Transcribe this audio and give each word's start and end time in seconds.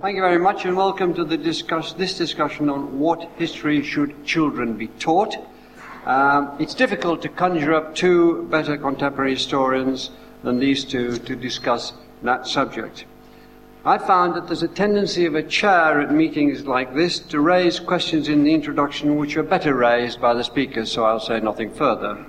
Thank 0.00 0.14
you 0.14 0.22
very 0.22 0.38
much 0.38 0.64
and 0.64 0.76
welcome 0.76 1.12
to 1.14 1.24
discuss, 1.36 1.92
this 1.92 2.16
discussion 2.16 2.70
on 2.70 3.00
what 3.00 3.28
history 3.36 3.82
should 3.82 4.24
children 4.24 4.74
be 4.74 4.86
taught. 4.86 5.34
Um, 6.06 6.54
it's 6.60 6.72
difficult 6.72 7.20
to 7.22 7.28
conjure 7.28 7.74
up 7.74 7.96
two 7.96 8.44
better 8.44 8.76
contemporary 8.76 9.32
historians 9.34 10.10
than 10.44 10.60
these 10.60 10.84
two 10.84 11.16
to 11.18 11.34
discuss 11.34 11.94
that 12.22 12.46
subject. 12.46 13.06
I 13.84 13.98
found 13.98 14.36
that 14.36 14.46
there's 14.46 14.62
a 14.62 14.68
tendency 14.68 15.26
of 15.26 15.34
a 15.34 15.42
chair 15.42 16.00
at 16.00 16.12
meetings 16.12 16.64
like 16.64 16.94
this 16.94 17.18
to 17.18 17.40
raise 17.40 17.80
questions 17.80 18.28
in 18.28 18.44
the 18.44 18.54
introduction 18.54 19.16
which 19.16 19.36
are 19.36 19.42
better 19.42 19.74
raised 19.74 20.20
by 20.20 20.32
the 20.32 20.44
speakers, 20.44 20.92
so 20.92 21.06
I'll 21.06 21.18
say 21.18 21.40
nothing 21.40 21.74
further. 21.74 22.24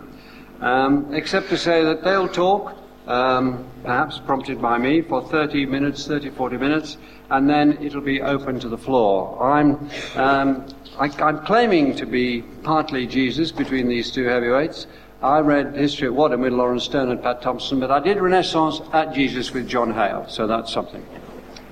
Um, 0.60 1.14
except 1.14 1.50
to 1.50 1.58
say 1.58 1.84
that 1.84 2.04
they'll 2.04 2.28
talk, 2.28 2.76
um, 3.10 3.66
perhaps 3.84 4.20
prompted 4.20 4.62
by 4.62 4.78
me, 4.78 5.02
for 5.02 5.22
30 5.28 5.66
minutes, 5.66 6.06
30, 6.08 6.30
40 6.30 6.58
minutes, 6.58 6.98
and 7.32 7.50
then 7.50 7.78
it'll 7.82 8.02
be 8.02 8.22
open 8.22 8.60
to 8.60 8.70
the 8.70 8.78
floor. 8.78 9.42
I'm, 9.44 9.90
um, 10.16 10.68
I, 10.98 11.08
am 11.28 11.44
claiming 11.46 11.96
to 11.96 12.06
be 12.06 12.44
partly 12.64 13.08
Jesus 13.08 13.52
between 13.52 13.88
these 13.88 14.12
two 14.12 14.26
heavyweights. 14.26 14.86
I 15.22 15.40
read 15.40 15.76
history 15.76 16.08
at 16.08 16.14
Wadham 16.14 16.42
with 16.42 16.54
Lawrence 16.54 16.84
Stone 16.84 17.10
and 17.10 17.22
Pat 17.22 17.42
Thompson, 17.42 17.80
but 17.80 17.92
I 17.92 18.00
did 18.00 18.22
Renaissance 18.22 18.80
at 18.94 19.14
Jesus 19.14 19.52
with 19.52 19.68
John 19.68 19.92
Hale, 19.94 20.26
so 20.30 20.48
that's 20.48 20.72
something. 20.72 21.06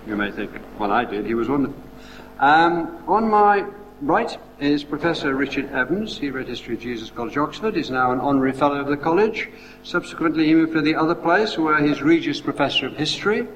You 0.08 0.16
may 0.16 0.32
think, 0.32 0.52
well, 0.80 0.92
I 0.92 1.06
did. 1.06 1.26
He 1.26 1.36
was 1.36 1.48
wonderful. 1.48 1.82
Um, 2.40 3.04
on 3.08 3.30
my 3.30 3.66
right 4.02 4.38
is 4.60 4.84
Professor 4.84 5.34
Richard 5.36 5.72
Evans. 5.72 6.18
He 6.18 6.30
read 6.30 6.48
History 6.48 6.76
of 6.76 6.82
Jesus 6.82 7.10
College, 7.10 7.38
Oxford. 7.38 7.76
He's 7.76 7.90
now 7.90 8.12
an 8.12 8.20
honorary 8.20 8.54
fellow 8.54 8.80
of 8.80 8.88
the 8.88 8.98
college. 8.98 9.50
Subsequently, 9.84 10.46
he 10.46 10.54
moved 10.54 10.74
to 10.74 10.82
the 10.82 10.96
other 10.96 11.16
place 11.16 11.58
where 11.58 11.82
he's 11.84 12.02
Regius 12.02 12.40
Professor 12.40 12.88
of 12.88 12.96
History. 12.96 13.48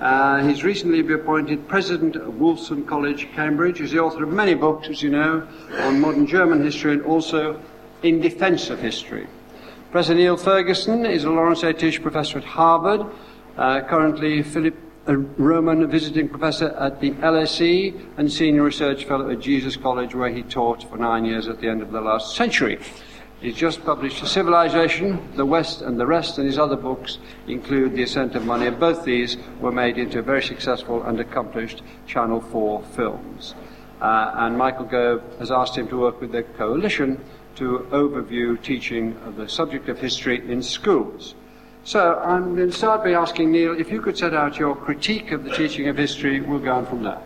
Uh, 0.00 0.46
he's 0.46 0.64
recently 0.64 1.02
been 1.02 1.20
appointed 1.20 1.68
President 1.68 2.16
of 2.16 2.34
Wolfson 2.34 2.86
College, 2.86 3.28
Cambridge. 3.32 3.78
He's 3.78 3.92
the 3.92 4.00
author 4.00 4.24
of 4.24 4.30
many 4.30 4.54
books, 4.54 4.88
as 4.88 5.02
you 5.02 5.10
know, 5.10 5.46
on 5.80 6.00
modern 6.00 6.26
German 6.26 6.62
history 6.62 6.92
and 6.92 7.02
also 7.02 7.60
in 8.02 8.20
defense 8.20 8.70
of 8.70 8.80
history. 8.80 9.26
Professor 9.90 10.14
Niall 10.14 10.36
Ferguson 10.36 11.06
is 11.06 11.24
a 11.24 11.30
Laurence 11.30 11.62
A. 11.62 11.72
Tisch 11.72 12.00
Professor 12.00 12.38
at 12.38 12.44
Harvard. 12.44 13.06
Uh, 13.56 13.80
currently, 13.82 14.42
Philip 14.42 14.74
a 15.06 15.16
Roman 15.16 15.88
visiting 15.90 16.28
professor 16.28 16.68
at 16.78 17.00
the 17.00 17.10
LSE 17.10 18.18
and 18.18 18.32
senior 18.32 18.62
research 18.62 19.04
fellow 19.04 19.30
at 19.30 19.40
Jesus 19.40 19.76
College, 19.76 20.14
where 20.14 20.30
he 20.30 20.42
taught 20.42 20.88
for 20.88 20.96
nine 20.96 21.24
years 21.24 21.48
at 21.48 21.60
the 21.60 21.68
end 21.68 21.82
of 21.82 21.90
the 21.90 22.00
last 22.00 22.36
century. 22.36 22.78
He's 23.40 23.56
just 23.56 23.84
published 23.84 24.24
Civilization, 24.24 25.20
The 25.34 25.44
West 25.44 25.82
and 25.82 25.98
the 25.98 26.06
Rest, 26.06 26.38
and 26.38 26.46
his 26.46 26.58
other 26.58 26.76
books 26.76 27.18
include 27.48 27.96
The 27.96 28.04
Ascent 28.04 28.36
of 28.36 28.44
Money, 28.44 28.68
and 28.68 28.78
both 28.78 29.04
these 29.04 29.36
were 29.60 29.72
made 29.72 29.98
into 29.98 30.22
very 30.22 30.42
successful 30.42 31.02
and 31.02 31.18
accomplished 31.18 31.82
Channel 32.06 32.40
4 32.40 32.84
films. 32.94 33.56
Uh, 34.00 34.32
and 34.36 34.56
Michael 34.56 34.84
Gove 34.84 35.22
has 35.40 35.50
asked 35.50 35.76
him 35.76 35.88
to 35.88 35.98
work 35.98 36.20
with 36.20 36.30
the 36.30 36.44
coalition 36.44 37.20
to 37.56 37.86
overview 37.90 38.62
teaching 38.62 39.16
of 39.24 39.34
the 39.34 39.48
subject 39.48 39.88
of 39.88 39.98
history 39.98 40.48
in 40.48 40.62
schools. 40.62 41.34
So 41.84 42.14
I'm 42.14 42.54
going 42.54 42.70
to 42.70 42.76
start 42.76 43.02
by 43.02 43.14
asking 43.14 43.50
Niall 43.50 43.80
if 43.80 43.90
you 43.90 44.00
could 44.00 44.16
set 44.16 44.34
out 44.34 44.56
your 44.56 44.76
critique 44.76 45.32
of 45.32 45.42
the 45.42 45.50
teaching 45.50 45.88
of 45.88 45.96
history. 45.96 46.40
We'll 46.40 46.60
go 46.60 46.74
on 46.74 46.86
from 46.86 47.02
there. 47.02 47.20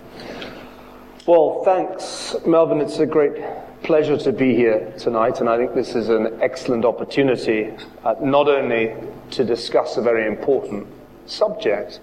Well, 1.27 1.63
thanks, 1.63 2.35
Melvyn. 2.47 2.81
It's 2.81 2.99
a 2.99 3.05
great 3.05 3.35
pleasure 3.83 4.17
to 4.17 4.33
be 4.33 4.55
here 4.55 4.95
tonight, 4.97 5.41
and 5.41 5.49
I 5.51 5.59
think 5.59 5.75
this 5.75 5.95
is 5.95 6.09
an 6.09 6.39
excellent 6.41 6.87
opportunity 6.87 7.71
uh, 8.03 8.15
not 8.23 8.49
only 8.49 8.95
to 9.33 9.45
discuss 9.45 9.99
a 9.99 10.03
very 10.03 10.27
important 10.27 10.87
subject, 11.27 12.01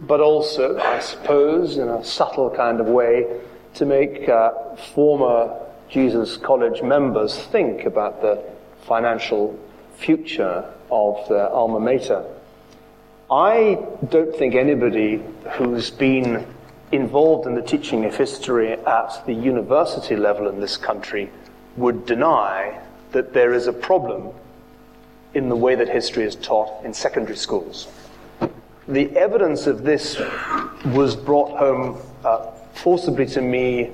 but 0.00 0.20
also, 0.20 0.78
I 0.78 1.00
suppose, 1.00 1.76
in 1.76 1.90
a 1.90 2.02
subtle 2.02 2.48
kind 2.48 2.80
of 2.80 2.86
way, 2.86 3.26
to 3.74 3.84
make 3.84 4.26
uh, 4.26 4.74
former 4.94 5.54
Jesus 5.90 6.38
College 6.38 6.80
members 6.80 7.36
think 7.36 7.84
about 7.84 8.22
the 8.22 8.42
financial 8.86 9.58
future 9.98 10.64
of 10.90 11.28
the 11.28 11.48
alma 11.50 11.80
mater. 11.80 12.24
I 13.30 13.78
don't 14.08 14.34
think 14.34 14.54
anybody 14.54 15.22
who's 15.52 15.90
been 15.90 16.46
involved 16.92 17.46
in 17.46 17.54
the 17.54 17.62
teaching 17.62 18.04
of 18.04 18.16
history 18.16 18.72
at 18.72 19.24
the 19.26 19.32
university 19.32 20.16
level 20.16 20.48
in 20.48 20.60
this 20.60 20.76
country 20.76 21.30
would 21.76 22.06
deny 22.06 22.80
that 23.12 23.32
there 23.32 23.54
is 23.54 23.66
a 23.66 23.72
problem 23.72 24.32
in 25.34 25.48
the 25.48 25.56
way 25.56 25.76
that 25.76 25.88
history 25.88 26.24
is 26.24 26.34
taught 26.36 26.84
in 26.84 26.92
secondary 26.92 27.36
schools. 27.36 27.86
The 28.88 29.16
evidence 29.16 29.68
of 29.68 29.84
this 29.84 30.20
was 30.86 31.14
brought 31.14 31.56
home 31.56 31.98
uh, 32.24 32.50
forcibly 32.72 33.26
to 33.26 33.40
me 33.40 33.92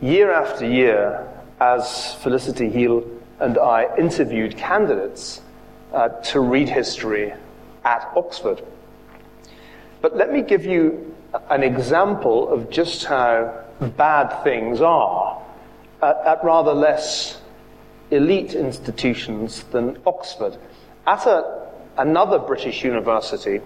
year 0.00 0.32
after 0.32 0.66
year 0.66 1.28
as 1.60 2.14
Felicity 2.16 2.70
Heal 2.70 3.04
and 3.40 3.58
I 3.58 3.94
interviewed 3.98 4.56
candidates 4.56 5.42
uh, 5.92 6.08
to 6.08 6.40
read 6.40 6.68
history 6.68 7.32
at 7.84 8.12
Oxford. 8.16 8.62
But 10.00 10.16
let 10.16 10.32
me 10.32 10.42
give 10.42 10.64
you 10.64 11.14
an 11.50 11.62
example 11.62 12.48
of 12.48 12.70
just 12.70 13.04
how 13.04 13.64
bad 13.96 14.42
things 14.44 14.80
are 14.80 15.42
at, 16.02 16.16
at 16.26 16.44
rather 16.44 16.72
less 16.72 17.40
elite 18.10 18.54
institutions 18.54 19.64
than 19.64 19.98
Oxford. 20.06 20.56
At 21.06 21.26
a, 21.26 21.70
another 21.96 22.38
British 22.38 22.84
university, 22.84 23.60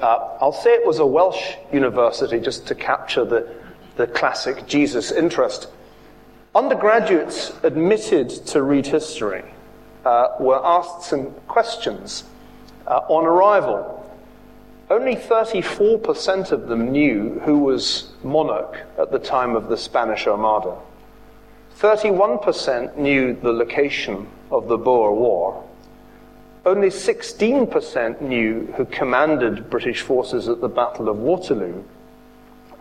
uh, 0.00 0.36
I'll 0.40 0.52
say 0.52 0.70
it 0.70 0.86
was 0.86 0.98
a 0.98 1.06
Welsh 1.06 1.54
university 1.72 2.40
just 2.40 2.66
to 2.66 2.74
capture 2.74 3.24
the, 3.24 3.48
the 3.96 4.06
classic 4.06 4.66
Jesus 4.66 5.12
interest. 5.12 5.68
Undergraduates 6.54 7.52
admitted 7.62 8.28
to 8.46 8.62
read 8.62 8.86
history 8.86 9.44
uh, 10.04 10.28
were 10.38 10.60
asked 10.64 11.02
some 11.02 11.30
questions 11.48 12.24
uh, 12.86 13.00
on 13.08 13.24
arrival. 13.26 14.00
Only 14.90 15.16
34% 15.16 16.52
of 16.52 16.68
them 16.68 16.92
knew 16.92 17.40
who 17.44 17.58
was 17.58 18.12
monarch 18.22 18.82
at 18.98 19.10
the 19.10 19.18
time 19.18 19.56
of 19.56 19.68
the 19.68 19.76
Spanish 19.76 20.26
Armada. 20.26 20.76
31% 21.78 22.96
knew 22.96 23.34
the 23.34 23.52
location 23.52 24.28
of 24.50 24.68
the 24.68 24.76
Boer 24.76 25.12
War. 25.14 25.64
Only 26.66 26.88
16% 26.88 28.20
knew 28.20 28.72
who 28.76 28.84
commanded 28.86 29.68
British 29.70 30.02
forces 30.02 30.48
at 30.48 30.60
the 30.60 30.68
Battle 30.68 31.08
of 31.08 31.18
Waterloo. 31.18 31.82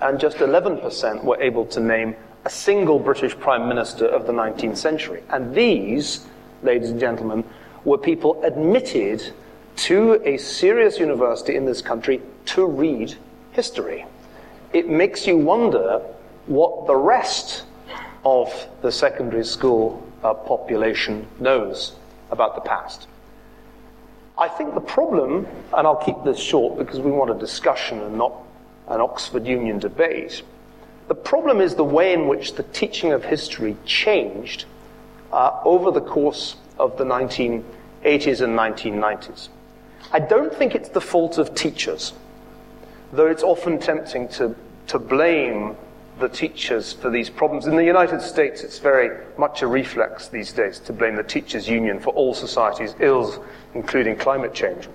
And 0.01 0.19
just 0.19 0.37
11% 0.37 1.23
were 1.23 1.41
able 1.41 1.65
to 1.67 1.79
name 1.79 2.15
a 2.45 2.49
single 2.49 2.99
British 2.99 3.37
Prime 3.37 3.67
Minister 3.67 4.05
of 4.05 4.27
the 4.27 4.33
19th 4.33 4.77
century. 4.77 5.23
And 5.29 5.55
these 5.55 6.25
ladies 6.63 6.89
and 6.89 6.99
gentlemen, 6.99 7.43
were 7.83 7.97
people 7.97 8.41
admitted 8.43 9.33
to 9.75 10.21
a 10.23 10.37
serious 10.37 10.99
university 10.99 11.55
in 11.55 11.65
this 11.65 11.81
country 11.81 12.21
to 12.45 12.65
read 12.65 13.15
history. 13.51 14.05
It 14.71 14.89
makes 14.89 15.27
you 15.27 15.37
wonder 15.37 16.01
what 16.45 16.87
the 16.87 16.95
rest 16.95 17.63
of 18.25 18.67
the 18.81 18.91
secondary 18.91 19.43
school 19.43 20.05
uh, 20.23 20.33
population 20.33 21.27
knows 21.39 21.95
about 22.31 22.55
the 22.55 22.61
past. 22.61 23.07
I 24.37 24.47
think 24.47 24.73
the 24.73 24.81
problem, 24.81 25.45
and 25.73 25.85
I'll 25.85 25.95
keep 25.95 26.15
this 26.23 26.39
short 26.39 26.77
because 26.77 26.99
we 26.99 27.11
want 27.11 27.29
a 27.29 27.35
discussion 27.35 27.99
and 28.01 28.17
not 28.17 28.33
an 28.87 28.99
Oxford 28.99 29.45
Union 29.45 29.79
debate, 29.79 30.41
the 31.07 31.15
problem 31.15 31.61
is 31.61 31.75
the 31.75 31.83
way 31.83 32.13
in 32.13 32.27
which 32.27 32.55
the 32.55 32.63
teaching 32.63 33.11
of 33.11 33.23
history 33.23 33.77
changed 33.85 34.65
uh, 35.33 35.59
over 35.65 35.91
the 35.91 36.01
course 36.01 36.55
of 36.79 36.97
the 36.97 37.03
1980s 37.03 38.41
and 38.41 38.57
1990s. 38.57 39.49
I 40.11 40.19
don't 40.19 40.53
think 40.53 40.75
it's 40.75 40.89
the 40.89 41.01
fault 41.01 41.37
of 41.37 41.55
teachers, 41.55 42.13
though 43.11 43.27
it's 43.27 43.43
often 43.43 43.79
tempting 43.79 44.27
to, 44.29 44.55
to 44.87 44.99
blame 44.99 45.75
the 46.19 46.29
teachers 46.29 46.93
for 46.93 47.09
these 47.09 47.29
problems. 47.29 47.65
In 47.65 47.75
the 47.75 47.83
United 47.83 48.21
States, 48.21 48.63
it's 48.63 48.77
very 48.77 49.25
much 49.37 49.63
a 49.63 49.67
reflex 49.67 50.27
these 50.27 50.53
days 50.53 50.77
to 50.81 50.93
blame 50.93 51.15
the 51.15 51.23
teachers' 51.23 51.67
union 51.67 51.99
for 51.99 52.11
all 52.11 52.35
society's 52.35 52.95
ills, 52.99 53.39
including 53.73 54.15
climate 54.15 54.53
change. 54.53 54.87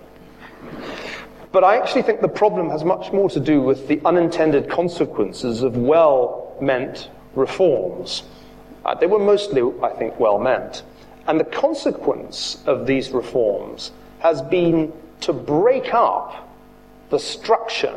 But 1.51 1.65
I 1.65 1.77
actually 1.77 2.03
think 2.03 2.21
the 2.21 2.29
problem 2.29 2.71
has 2.71 2.85
much 2.85 3.13
more 3.13 3.29
to 3.31 3.41
do 3.41 3.61
with 3.61 3.89
the 3.89 4.01
unintended 4.05 4.69
consequences 4.71 5.63
of 5.63 5.77
well 5.77 6.57
meant 6.61 7.11
reforms. 7.35 8.23
Uh, 8.89 8.95
they 8.95 9.07
were 9.07 9.19
mostly, 9.19 9.61
I 9.83 9.91
think, 9.91 10.19
well 10.19 10.39
meant. 10.39 10.83
And 11.27 11.39
the 11.39 11.45
consequence 11.45 12.57
of 12.65 12.87
these 12.87 13.11
reforms 13.11 13.93
has 14.21 14.41
been 14.41 14.95
to 15.21 15.35
break 15.35 15.93
up 15.93 16.49
the 17.11 17.19
structure 17.19 17.95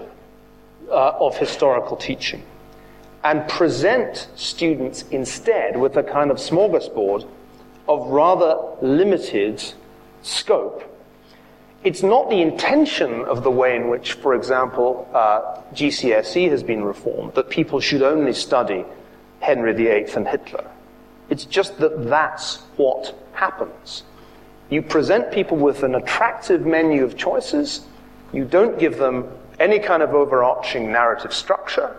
uh, 0.89 1.13
of 1.17 1.37
historical 1.37 1.95
teaching 1.95 2.43
and 3.23 3.47
present 3.47 4.27
students 4.35 5.05
instead 5.11 5.77
with 5.77 5.95
a 5.95 6.03
kind 6.03 6.29
of 6.29 6.37
smorgasbord 6.37 7.25
of 7.87 8.07
rather 8.07 8.57
limited 8.81 9.63
scope. 10.23 10.83
it's 11.85 12.03
not 12.03 12.29
the 12.29 12.41
intention 12.41 13.21
of 13.25 13.43
the 13.43 13.51
way 13.51 13.77
in 13.77 13.87
which, 13.87 14.13
for 14.13 14.35
example, 14.35 15.07
uh, 15.13 15.61
GCSE 15.73 16.49
has 16.49 16.63
been 16.63 16.83
reformed 16.83 17.33
that 17.35 17.49
people 17.49 17.79
should 17.79 18.01
only 18.01 18.33
study 18.33 18.83
Henry 19.39 19.73
VIII 19.73 20.13
and 20.15 20.27
Hitler. 20.27 20.69
It's 21.31 21.45
just 21.45 21.79
that 21.79 22.09
that's 22.09 22.57
what 22.75 23.15
happens. 23.31 24.03
You 24.69 24.81
present 24.81 25.31
people 25.31 25.55
with 25.55 25.81
an 25.81 25.95
attractive 25.95 26.65
menu 26.65 27.05
of 27.05 27.17
choices. 27.17 27.85
You 28.33 28.43
don't 28.43 28.77
give 28.77 28.97
them 28.97 29.29
any 29.57 29.79
kind 29.79 30.03
of 30.03 30.13
overarching 30.13 30.91
narrative 30.91 31.33
structure. 31.33 31.95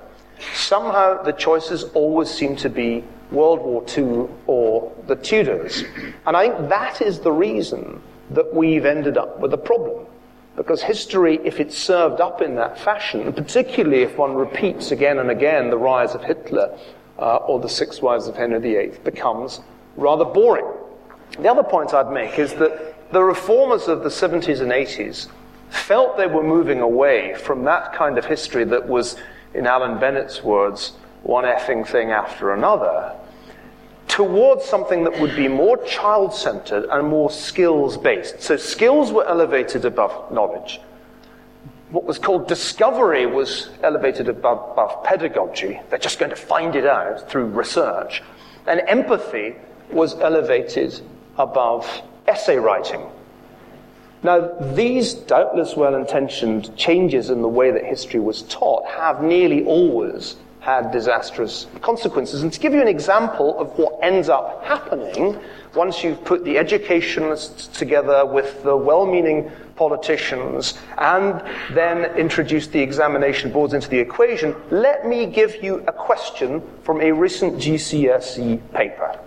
Somehow 0.55 1.23
the 1.23 1.32
choices 1.32 1.84
always 1.94 2.29
seem 2.29 2.56
to 2.56 2.69
be 2.69 3.05
World 3.31 3.61
War 3.61 3.84
II 3.96 4.29
or 4.46 4.93
the 5.06 5.17
Tudors. 5.17 5.82
And 6.26 6.37
I 6.37 6.49
think 6.49 6.69
that 6.69 7.00
is 7.00 7.20
the 7.20 7.32
reason 7.32 8.02
that 8.31 8.55
we've 8.55 8.85
ended 8.85 9.17
up 9.17 9.40
with 9.40 9.55
a 9.55 9.58
problem. 9.58 10.06
Because 10.56 10.82
history, 10.82 11.40
if 11.43 11.58
it's 11.58 11.78
served 11.78 12.20
up 12.20 12.43
in 12.43 12.56
that 12.56 12.78
fashion, 12.78 13.32
particularly 13.32 14.02
if 14.02 14.19
one 14.19 14.35
repeats 14.35 14.90
again 14.90 15.19
and 15.19 15.31
again 15.31 15.70
the 15.70 15.78
rise 15.78 16.14
of 16.14 16.23
Hitler 16.23 16.78
uh, 17.19 17.37
or 17.37 17.61
the 17.61 17.69
six 17.69 18.00
wives 18.00 18.26
of 18.26 18.37
Henry 18.37 18.59
VIII, 18.61 18.99
becomes 19.05 19.61
rather 19.97 20.25
boring. 20.25 20.67
The 21.38 21.50
other 21.50 21.62
point 21.62 21.94
I'd 21.94 22.12
make 22.12 22.38
is 22.38 22.55
that 22.55 23.11
the 23.12 23.23
reformers 23.23 23.88
of 23.88 24.03
the 24.03 24.09
70s 24.09 24.61
and 24.61 24.73
80s 24.73 25.29
felt 25.70 26.17
they 26.17 26.26
were 26.26 26.43
moving 26.43 26.81
away 26.81 27.35
from 27.35 27.64
that 27.64 27.93
kind 27.93 28.19
of 28.19 28.25
history 28.25 28.64
that 28.64 28.87
was, 28.87 29.17
in 29.55 29.67
Alan 29.67 29.99
Bennett's 29.99 30.43
words, 30.43 30.93
one 31.23 31.44
effing 31.44 31.87
thing 31.87 32.11
after 32.11 32.53
another, 32.53 33.14
towards 34.09 34.64
something 34.64 35.05
that 35.05 35.19
would 35.20 35.35
be 35.35 35.49
more 35.49 35.79
child 35.85 36.35
centered 36.35 36.85
and 36.91 37.09
more 37.09 37.31
skills 37.31 37.97
based. 37.97 38.43
So 38.43 38.56
skills 38.56 39.11
were 39.11 39.25
elevated 39.25 39.85
above 39.85 40.31
knowledge. 40.31 40.81
What 41.93 42.05
was 42.05 42.19
called 42.19 42.49
discovery 42.49 43.27
was 43.27 43.69
elevated 43.83 44.31
above, 44.31 44.71
above 44.73 45.05
pedagogy. 45.05 45.79
They're 45.91 45.99
just 45.99 46.19
going 46.19 46.31
to 46.31 46.37
find 46.37 46.75
it 46.75 46.87
out 46.87 47.31
through 47.31 47.47
research. 47.47 48.23
And 48.67 48.81
empathy 48.89 49.56
was 49.91 50.15
elevated 50.15 50.99
above 51.37 51.87
essay 52.27 52.56
writing. 52.56 53.06
Now, 54.23 54.56
these 54.73 55.12
doubtless 55.12 55.77
well 55.77 55.94
intentioned 55.94 56.75
changes 56.79 57.29
in 57.29 57.43
the 57.43 57.49
way 57.49 57.71
that 57.73 57.85
history 57.85 58.21
was 58.21 58.43
taught 58.45 58.87
have 58.87 59.23
nearly 59.23 59.62
always 59.67 60.37
had 60.62 60.93
disastrous 60.93 61.67
consequences. 61.81 62.44
And 62.44 62.53
to 62.53 62.61
give 62.61 62.73
you 62.73 62.81
an 62.81 62.87
example 62.87 63.59
of 63.59 63.76
what 63.76 63.99
ends 64.00 64.29
up 64.29 64.64
happening 64.64 65.37
once 65.75 66.05
you've 66.05 66.25
put 66.25 66.44
the 66.44 66.56
educationists 66.56 67.67
together 67.67 68.25
with 68.25 68.62
the 68.62 68.76
well 68.76 69.05
meaning 69.05 69.50
politicians 69.75 70.79
and 70.99 71.43
then 71.75 72.05
introduced 72.17 72.70
the 72.70 72.79
examination 72.79 73.50
boards 73.50 73.75
into 73.75 73.88
the 73.88 73.99
equation, 73.99 74.55
let 74.70 75.05
me 75.05 75.26
give 75.26 75.64
you 75.64 75.82
a 75.88 75.93
question 75.93 76.62
from 76.85 77.00
a 77.00 77.11
recent 77.11 77.56
GCSE 77.56 78.61
paper. 78.73 79.19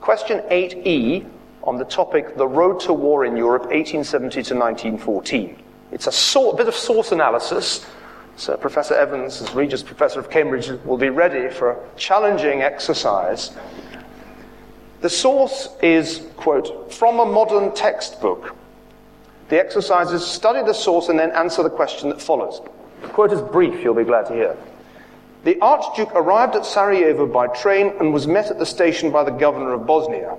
Question 0.00 0.38
8e 0.48 1.28
on 1.64 1.76
the 1.76 1.84
topic 1.84 2.36
The 2.36 2.46
Road 2.46 2.78
to 2.80 2.92
War 2.92 3.24
in 3.24 3.36
Europe, 3.36 3.62
1870 3.62 4.42
to 4.44 4.54
1914. 4.54 5.60
It's 5.90 6.06
a, 6.06 6.12
sort, 6.12 6.54
a 6.54 6.58
bit 6.58 6.68
of 6.68 6.76
source 6.76 7.10
analysis 7.10 7.84
so 8.38 8.56
Professor 8.56 8.94
Evans, 8.94 9.42
as 9.42 9.52
Regius 9.52 9.82
Professor 9.82 10.20
of 10.20 10.30
Cambridge, 10.30 10.68
will 10.84 10.96
be 10.96 11.10
ready 11.10 11.52
for 11.52 11.72
a 11.72 11.78
challenging 11.96 12.62
exercise. 12.62 13.50
The 15.00 15.10
source 15.10 15.68
is, 15.82 16.24
quote, 16.36 16.92
from 16.92 17.18
a 17.18 17.26
modern 17.26 17.74
textbook. 17.74 18.54
The 19.48 19.58
exercise 19.58 20.12
is 20.12 20.24
study 20.24 20.62
the 20.62 20.72
source 20.72 21.08
and 21.08 21.18
then 21.18 21.32
answer 21.32 21.64
the 21.64 21.70
question 21.70 22.10
that 22.10 22.22
follows. 22.22 22.60
The 23.02 23.08
quote 23.08 23.32
is 23.32 23.40
brief, 23.40 23.82
you'll 23.82 23.94
be 23.94 24.04
glad 24.04 24.26
to 24.26 24.34
hear. 24.34 24.56
The 25.42 25.60
Archduke 25.60 26.14
arrived 26.14 26.54
at 26.54 26.64
Sarajevo 26.64 27.26
by 27.26 27.48
train 27.48 27.92
and 27.98 28.12
was 28.12 28.28
met 28.28 28.50
at 28.50 28.58
the 28.58 28.66
station 28.66 29.10
by 29.10 29.24
the 29.24 29.30
governor 29.30 29.72
of 29.72 29.86
Bosnia. 29.86 30.36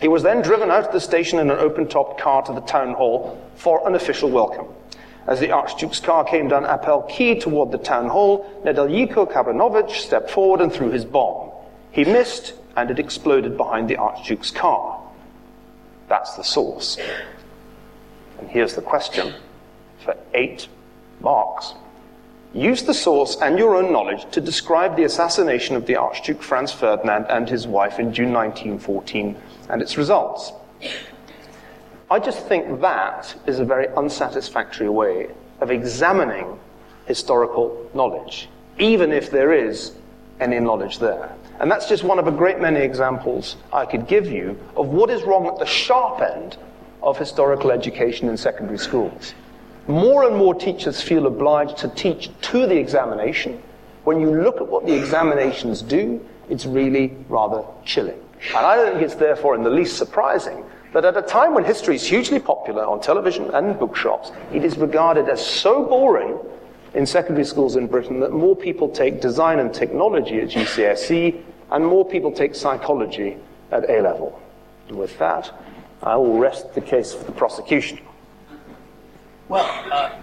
He 0.00 0.08
was 0.08 0.22
then 0.22 0.40
driven 0.40 0.70
out 0.70 0.86
of 0.86 0.92
the 0.92 1.00
station 1.00 1.38
in 1.38 1.50
an 1.50 1.58
open 1.58 1.86
topped 1.86 2.18
car 2.18 2.42
to 2.42 2.52
the 2.52 2.60
town 2.62 2.94
hall 2.94 3.38
for 3.56 3.86
an 3.86 3.94
official 3.94 4.30
welcome. 4.30 4.66
As 5.26 5.40
the 5.40 5.52
Archduke's 5.52 6.00
car 6.00 6.24
came 6.24 6.48
down 6.48 6.64
Appel 6.64 7.02
Quay 7.02 7.38
toward 7.38 7.70
the 7.70 7.78
town 7.78 8.08
hall, 8.08 8.50
Nedeljko 8.64 9.30
Cabrinovic 9.30 9.90
stepped 9.90 10.30
forward 10.30 10.60
and 10.60 10.72
threw 10.72 10.90
his 10.90 11.04
bomb. 11.04 11.50
He 11.92 12.04
missed, 12.04 12.54
and 12.76 12.90
it 12.90 12.98
exploded 12.98 13.56
behind 13.56 13.88
the 13.88 13.96
Archduke's 13.96 14.50
car. 14.50 15.00
That's 16.08 16.34
the 16.36 16.42
source. 16.44 16.98
And 18.38 18.48
here's 18.48 18.74
the 18.74 18.82
question 18.82 19.34
for 20.04 20.16
eight 20.34 20.68
marks. 21.20 21.74
Use 22.52 22.82
the 22.82 22.94
source 22.94 23.36
and 23.40 23.58
your 23.58 23.76
own 23.76 23.92
knowledge 23.92 24.28
to 24.32 24.40
describe 24.40 24.96
the 24.96 25.04
assassination 25.04 25.76
of 25.76 25.86
the 25.86 25.96
Archduke 25.96 26.42
Franz 26.42 26.72
Ferdinand 26.72 27.26
and 27.28 27.48
his 27.48 27.66
wife 27.66 28.00
in 28.00 28.12
June 28.12 28.32
1914 28.32 29.36
and 29.68 29.80
its 29.80 29.96
results. 29.96 30.52
I 32.12 32.18
just 32.18 32.44
think 32.46 32.80
that 32.80 33.36
is 33.46 33.60
a 33.60 33.64
very 33.64 33.86
unsatisfactory 33.96 34.88
way 34.88 35.28
of 35.60 35.70
examining 35.70 36.58
historical 37.06 37.88
knowledge, 37.94 38.48
even 38.80 39.12
if 39.12 39.30
there 39.30 39.52
is 39.52 39.92
any 40.40 40.58
knowledge 40.58 40.98
there. 40.98 41.30
And 41.60 41.70
that's 41.70 41.88
just 41.88 42.02
one 42.02 42.18
of 42.18 42.26
a 42.26 42.32
great 42.32 42.58
many 42.58 42.80
examples 42.80 43.54
I 43.72 43.86
could 43.86 44.08
give 44.08 44.26
you 44.26 44.58
of 44.76 44.88
what 44.88 45.08
is 45.08 45.22
wrong 45.22 45.46
at 45.46 45.60
the 45.60 45.66
sharp 45.66 46.20
end 46.20 46.56
of 47.00 47.16
historical 47.16 47.70
education 47.70 48.28
in 48.28 48.36
secondary 48.36 48.78
schools. 48.78 49.34
More 49.86 50.24
and 50.24 50.36
more 50.36 50.54
teachers 50.56 51.00
feel 51.00 51.28
obliged 51.28 51.76
to 51.78 51.88
teach 51.90 52.28
to 52.40 52.66
the 52.66 52.76
examination. 52.76 53.62
When 54.02 54.20
you 54.20 54.42
look 54.42 54.56
at 54.56 54.66
what 54.66 54.84
the 54.84 54.94
examinations 54.94 55.80
do, 55.80 56.26
it's 56.48 56.66
really 56.66 57.16
rather 57.28 57.62
chilling. 57.84 58.20
And 58.48 58.66
I 58.66 58.74
don't 58.74 58.94
think 58.94 59.04
it's 59.04 59.14
therefore 59.14 59.54
in 59.54 59.62
the 59.62 59.70
least 59.70 59.96
surprising 59.96 60.64
that 60.92 61.04
at 61.04 61.16
a 61.16 61.22
time 61.22 61.54
when 61.54 61.64
history 61.64 61.94
is 61.94 62.06
hugely 62.06 62.38
popular 62.38 62.84
on 62.84 63.00
television 63.00 63.50
and 63.54 63.78
bookshops, 63.78 64.32
it 64.52 64.64
is 64.64 64.76
regarded 64.76 65.28
as 65.28 65.44
so 65.44 65.84
boring 65.84 66.38
in 66.94 67.06
secondary 67.06 67.44
schools 67.44 67.76
in 67.76 67.86
Britain 67.86 68.20
that 68.20 68.32
more 68.32 68.56
people 68.56 68.88
take 68.88 69.20
design 69.20 69.60
and 69.60 69.72
technology 69.72 70.40
at 70.40 70.48
GCSE 70.48 71.42
and 71.70 71.86
more 71.86 72.04
people 72.04 72.32
take 72.32 72.54
psychology 72.54 73.36
at 73.70 73.88
A 73.88 74.00
level. 74.02 74.40
And 74.88 74.98
with 74.98 75.16
that, 75.18 75.52
I 76.02 76.16
will 76.16 76.38
rest 76.38 76.74
the 76.74 76.80
case 76.80 77.14
for 77.14 77.24
the 77.24 77.32
prosecution. 77.32 78.00
Well, 79.48 79.66
uh, 79.92 80.16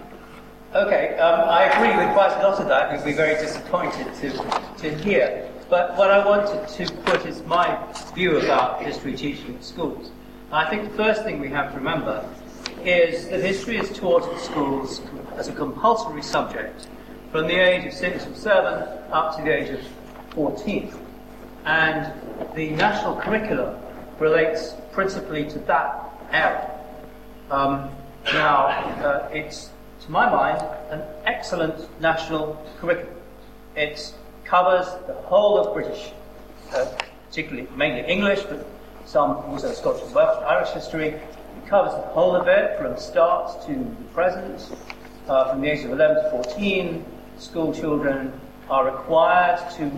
okay, 0.85 1.17
um, 1.17 1.47
I 1.49 1.63
agree 1.65 1.95
with 1.95 2.13
quite 2.13 2.37
a 2.37 2.47
lot 2.47 2.59
of 2.59 2.67
that. 2.67 2.93
You'd 2.93 3.05
be 3.05 3.13
very 3.13 3.35
disappointed 3.35 4.13
to, 4.15 4.61
to 4.79 4.95
hear. 5.03 5.49
But 5.69 5.97
what 5.97 6.11
I 6.11 6.25
wanted 6.25 6.67
to 6.67 6.93
put 7.03 7.25
is 7.25 7.43
my 7.43 7.77
view 8.15 8.37
about 8.37 8.81
history 8.81 9.15
teaching 9.15 9.55
at 9.55 9.63
schools. 9.63 10.11
I 10.51 10.69
think 10.69 10.89
the 10.89 10.95
first 10.95 11.23
thing 11.23 11.41
we 11.41 11.49
have 11.49 11.71
to 11.71 11.77
remember 11.77 12.27
is 12.85 13.27
that 13.27 13.41
history 13.41 13.77
is 13.77 13.91
taught 13.97 14.31
in 14.31 14.39
schools 14.39 15.01
as 15.35 15.49
a 15.49 15.51
compulsory 15.51 16.21
subject 16.21 16.87
from 17.33 17.47
the 17.47 17.55
age 17.55 17.85
of 17.85 17.91
six 17.91 18.25
or 18.25 18.33
seven 18.33 18.87
up 19.11 19.35
to 19.35 19.43
the 19.43 19.51
age 19.51 19.69
of 19.71 19.81
14. 20.29 20.93
And 21.65 22.13
the 22.55 22.69
national 22.69 23.17
curriculum 23.17 23.75
relates 24.19 24.73
principally 24.93 25.49
to 25.49 25.59
that 25.59 26.13
era. 26.31 26.79
Um, 27.51 27.89
now, 28.31 28.67
uh, 28.67 29.29
it's, 29.33 29.71
to 30.01 30.11
my 30.11 30.29
mind, 30.29 30.65
an 30.91 31.01
excellent 31.25 31.89
national 31.99 32.65
curriculum. 32.79 33.13
It 33.75 34.13
covers 34.45 34.85
the 35.07 35.13
whole 35.13 35.59
of 35.59 35.73
British, 35.73 36.11
uh, 36.73 36.85
particularly 37.27 37.67
mainly 37.75 38.09
English, 38.09 38.43
but 38.43 38.65
some 39.07 39.31
also 39.31 39.71
Scottish 39.71 40.03
and 40.03 40.13
Welsh 40.13 40.35
and 40.37 40.45
Irish 40.45 40.69
history. 40.71 41.07
It 41.07 41.67
covers 41.67 41.93
the 41.93 42.01
whole 42.09 42.35
of 42.35 42.47
it 42.49 42.77
from 42.77 42.97
start 42.97 43.65
to 43.65 43.73
the 43.73 44.03
present. 44.13 44.69
Uh, 45.27 45.49
from 45.49 45.61
the 45.61 45.69
age 45.69 45.85
of 45.85 45.91
11 45.91 46.23
to 46.23 46.29
14, 46.29 47.05
school 47.37 47.73
children 47.73 48.33
are 48.69 48.85
required 48.85 49.59
to 49.75 49.89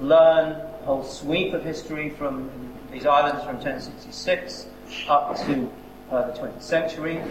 learn 0.00 0.50
the 0.80 0.84
whole 0.84 1.02
sweep 1.02 1.54
of 1.54 1.64
history 1.64 2.10
from 2.10 2.50
these 2.92 3.06
islands 3.06 3.42
from 3.42 3.54
1066 3.54 4.66
up 5.08 5.34
to 5.36 5.70
uh, 6.10 6.30
the 6.30 6.38
20th 6.38 6.62
century. 6.62 7.22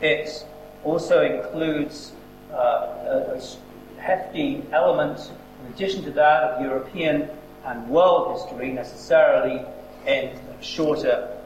It 0.00 0.44
also 0.82 1.22
includes 1.22 2.12
uh, 2.52 2.56
a, 2.56 3.38
a 3.38 4.00
hefty 4.00 4.64
element, 4.72 5.30
in 5.64 5.72
addition 5.72 6.02
to 6.02 6.10
that, 6.12 6.42
of 6.42 6.62
European 6.62 7.28
and 7.64 7.88
world 7.88 8.40
history 8.40 8.72
necessarily 8.72 9.64
in 10.06 10.36
shorter 10.62 11.36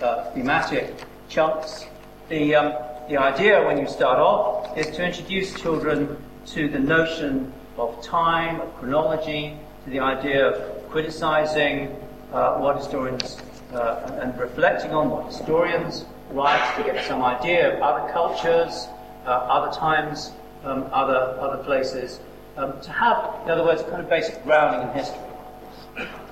uh, 0.00 0.30
thematic 0.32 0.94
chunks. 1.28 1.86
The, 2.28 2.54
um, 2.54 2.72
the 3.08 3.16
idea 3.16 3.64
when 3.64 3.78
you 3.78 3.88
start 3.88 4.18
off 4.18 4.76
is 4.76 4.86
to 4.96 5.04
introduce 5.04 5.54
children 5.54 6.16
to 6.46 6.68
the 6.68 6.78
notion 6.78 7.52
of 7.76 8.02
time, 8.02 8.60
of 8.60 8.74
chronology, 8.76 9.56
to 9.84 9.90
the 9.90 10.00
idea 10.00 10.48
of 10.48 10.90
criticizing 10.90 11.96
uh, 12.32 12.56
what 12.56 12.76
historians 12.76 13.38
uh, 13.72 14.18
and 14.22 14.38
reflecting 14.38 14.92
on 14.92 15.10
what 15.10 15.26
historians 15.26 16.04
write 16.30 16.76
to 16.76 16.82
get 16.82 17.04
some 17.06 17.22
idea 17.22 17.74
of 17.74 17.82
other 17.82 18.12
cultures, 18.12 18.88
uh, 19.24 19.30
other 19.30 19.74
times, 19.76 20.32
um, 20.64 20.88
other, 20.92 21.36
other 21.40 21.62
places, 21.64 22.20
um, 22.56 22.78
to 22.80 22.90
have, 22.90 23.34
in 23.44 23.50
other 23.50 23.64
words, 23.64 23.80
a 23.82 23.84
kind 23.84 24.02
of 24.02 24.10
basic 24.10 24.42
grounding 24.44 24.88
in 24.88 24.94
history. 24.94 25.20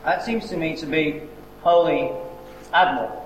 That 0.04 0.24
seems 0.24 0.48
to 0.50 0.56
me 0.56 0.76
to 0.76 0.86
be 0.86 1.22
wholly 1.62 2.12
admirable. 2.72 3.22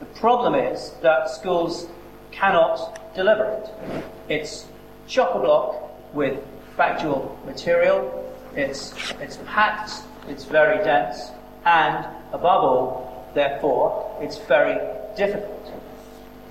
The 0.00 0.06
problem 0.06 0.54
is 0.54 0.92
that 1.02 1.28
schools 1.30 1.88
cannot 2.30 3.14
deliver 3.14 3.44
it. 3.44 4.04
It's 4.28 4.66
chock-a-block 5.06 6.14
with 6.14 6.42
factual 6.76 7.38
material, 7.44 8.16
it's, 8.54 8.94
it's 9.20 9.38
packed, 9.46 9.92
it's 10.28 10.44
very 10.44 10.82
dense, 10.84 11.30
and 11.64 12.06
above 12.32 12.64
all, 12.64 13.30
therefore, 13.34 14.16
it's 14.20 14.38
very 14.38 14.78
difficult. 15.16 15.72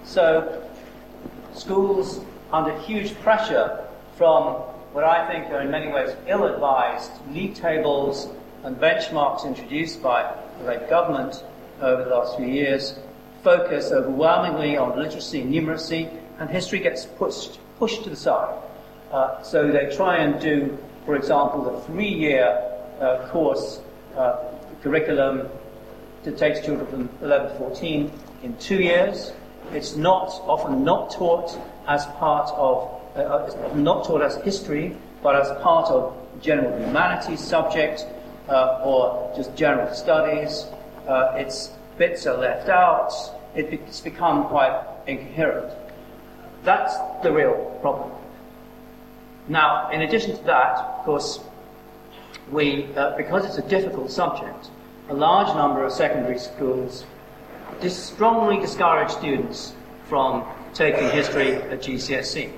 So, 0.03 0.63
schools 1.53 2.21
under 2.51 2.77
huge 2.81 3.15
pressure 3.21 3.85
from 4.15 4.55
what 4.93 5.03
I 5.03 5.27
think 5.27 5.51
are 5.51 5.61
in 5.61 5.71
many 5.71 5.91
ways 5.91 6.15
ill-advised 6.27 7.11
league 7.31 7.55
tables 7.55 8.27
and 8.63 8.75
benchmarks 8.75 9.45
introduced 9.45 10.01
by 10.01 10.35
the 10.59 10.65
late 10.65 10.89
government 10.89 11.43
over 11.81 12.03
the 12.03 12.09
last 12.09 12.37
few 12.37 12.47
years 12.47 12.99
focus 13.43 13.91
overwhelmingly 13.91 14.77
on 14.77 14.97
literacy 14.97 15.41
and 15.41 15.53
numeracy, 15.53 16.09
and 16.39 16.49
history 16.49 16.79
gets 16.79 17.05
pushed, 17.05 17.59
pushed 17.77 18.03
to 18.03 18.09
the 18.09 18.15
side. 18.15 18.57
Uh, 19.11 19.41
so 19.41 19.71
they 19.71 19.93
try 19.95 20.17
and 20.17 20.39
do, 20.41 20.77
for 21.05 21.15
example, 21.15 21.63
the 21.63 21.81
three-year 21.81 22.45
uh, 22.99 23.27
course 23.29 23.81
uh, 24.15 24.37
curriculum 24.81 25.47
that 26.23 26.37
takes 26.37 26.59
children 26.65 26.87
from 26.87 27.09
11 27.21 27.51
to 27.51 27.57
14 27.57 28.11
in 28.43 28.57
two 28.57 28.77
years. 28.77 29.31
It's 29.71 29.95
not 29.95 30.29
often 30.45 30.83
not 30.83 31.11
taught 31.11 31.57
as 31.87 32.05
part 32.17 32.49
of 32.51 32.95
uh, 33.15 33.21
uh 33.21 33.73
not 33.75 34.05
taught 34.05 34.21
as 34.21 34.35
history, 34.37 34.95
but 35.23 35.35
as 35.35 35.47
part 35.63 35.89
of 35.89 36.15
general 36.41 36.77
humanities 36.77 37.39
subject 37.39 38.05
uh, 38.47 38.81
or 38.83 39.33
just 39.35 39.55
general 39.55 39.93
studies. 39.93 40.65
Uh, 41.09 41.33
its 41.37 41.71
bits 41.97 42.27
are 42.27 42.37
left 42.37 42.69
out. 42.69 43.11
It's 43.55 43.99
become 43.99 44.45
quite 44.45 44.79
incoherent. 45.07 45.73
That's 46.63 46.95
the 47.23 47.31
real 47.31 47.77
problem. 47.81 48.11
Now, 49.47 49.89
in 49.89 50.03
addition 50.03 50.37
to 50.37 50.43
that, 50.43 50.77
of 50.77 51.05
course, 51.05 51.39
we, 52.51 52.93
uh, 52.95 53.17
because 53.17 53.43
it's 53.43 53.57
a 53.57 53.67
difficult 53.67 54.11
subject, 54.11 54.69
a 55.09 55.13
large 55.15 55.47
number 55.55 55.83
of 55.83 55.91
secondary 55.91 56.37
schools 56.37 57.05
dis- 57.81 57.97
strongly 57.97 58.59
discourage 58.59 59.09
students 59.09 59.73
from 60.07 60.45
taking 60.75 61.09
history 61.09 61.53
at 61.53 61.81
GCSE. 61.81 62.51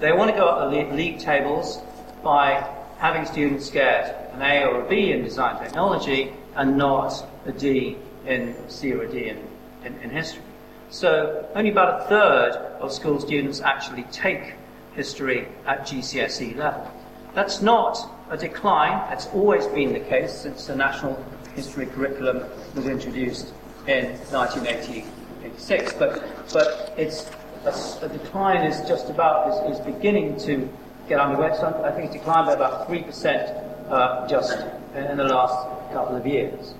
They 0.00 0.12
want 0.12 0.30
to 0.30 0.36
go 0.36 0.46
up 0.46 0.70
the 0.70 0.96
league 0.96 1.18
tables 1.18 1.82
by 2.24 2.66
having 2.96 3.26
students 3.26 3.70
get 3.70 4.30
an 4.32 4.40
A 4.40 4.64
or 4.64 4.86
a 4.86 4.88
B 4.88 5.12
in 5.12 5.24
design 5.24 5.62
technology 5.62 6.32
and 6.56 6.78
not 6.78 7.27
a 7.48 7.52
D 7.52 7.96
in 8.26 8.54
C 8.68 8.92
or 8.92 9.02
a 9.02 9.08
D 9.10 9.28
in, 9.28 9.42
in, 9.84 9.98
in 10.00 10.10
history. 10.10 10.42
So 10.90 11.48
only 11.54 11.70
about 11.70 12.02
a 12.02 12.04
third 12.08 12.52
of 12.80 12.92
school 12.92 13.20
students 13.20 13.60
actually 13.60 14.04
take 14.04 14.54
history 14.94 15.48
at 15.66 15.82
GCSE 15.82 16.56
level. 16.56 16.90
That's 17.34 17.60
not 17.60 17.98
a 18.30 18.36
decline. 18.36 18.92
That's 19.10 19.26
always 19.28 19.66
been 19.66 19.92
the 19.92 20.00
case 20.00 20.32
since 20.32 20.66
the 20.66 20.76
national 20.76 21.22
history 21.54 21.86
curriculum 21.86 22.44
was 22.74 22.86
introduced 22.86 23.52
in 23.86 24.06
1986. 24.30 25.92
But, 25.94 26.22
but 26.52 26.94
it's 26.96 27.30
a, 27.64 28.04
a 28.04 28.08
decline 28.08 28.64
is 28.64 28.86
just 28.88 29.10
about 29.10 29.70
is, 29.70 29.78
is, 29.78 29.86
beginning 29.86 30.38
to 30.40 30.68
get 31.08 31.20
underway. 31.20 31.54
So 31.56 31.82
I 31.84 31.92
think 31.92 32.06
it's 32.06 32.14
declined 32.14 32.46
by 32.46 32.54
about 32.54 32.86
three 32.86 33.02
percent 33.02 33.50
uh, 33.88 34.26
just 34.28 34.58
in 34.94 35.16
the 35.16 35.24
last 35.24 35.92
couple 35.92 36.16
of 36.16 36.26
years. 36.26 36.74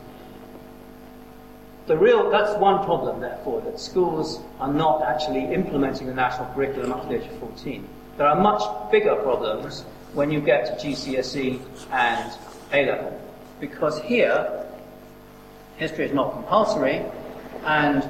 The 1.88 1.96
real 1.96 2.28
that's 2.28 2.54
one 2.58 2.84
problem, 2.84 3.20
therefore, 3.20 3.62
that 3.62 3.80
schools 3.80 4.40
are 4.60 4.70
not 4.70 5.02
actually 5.02 5.54
implementing 5.54 6.06
the 6.06 6.12
national 6.12 6.52
curriculum 6.52 6.92
up 6.92 7.04
to 7.04 7.08
the 7.08 7.24
age 7.24 7.30
of 7.30 7.38
14. 7.38 7.88
There 8.18 8.26
are 8.26 8.38
much 8.38 8.62
bigger 8.92 9.16
problems 9.16 9.86
when 10.12 10.30
you 10.30 10.42
get 10.42 10.66
to 10.66 10.86
GCSE 10.86 11.58
and 11.90 12.32
A 12.74 12.84
level, 12.84 13.20
because 13.58 13.98
here 14.02 14.66
history 15.78 16.04
is 16.04 16.12
not 16.12 16.34
compulsory, 16.34 17.02
and 17.64 18.06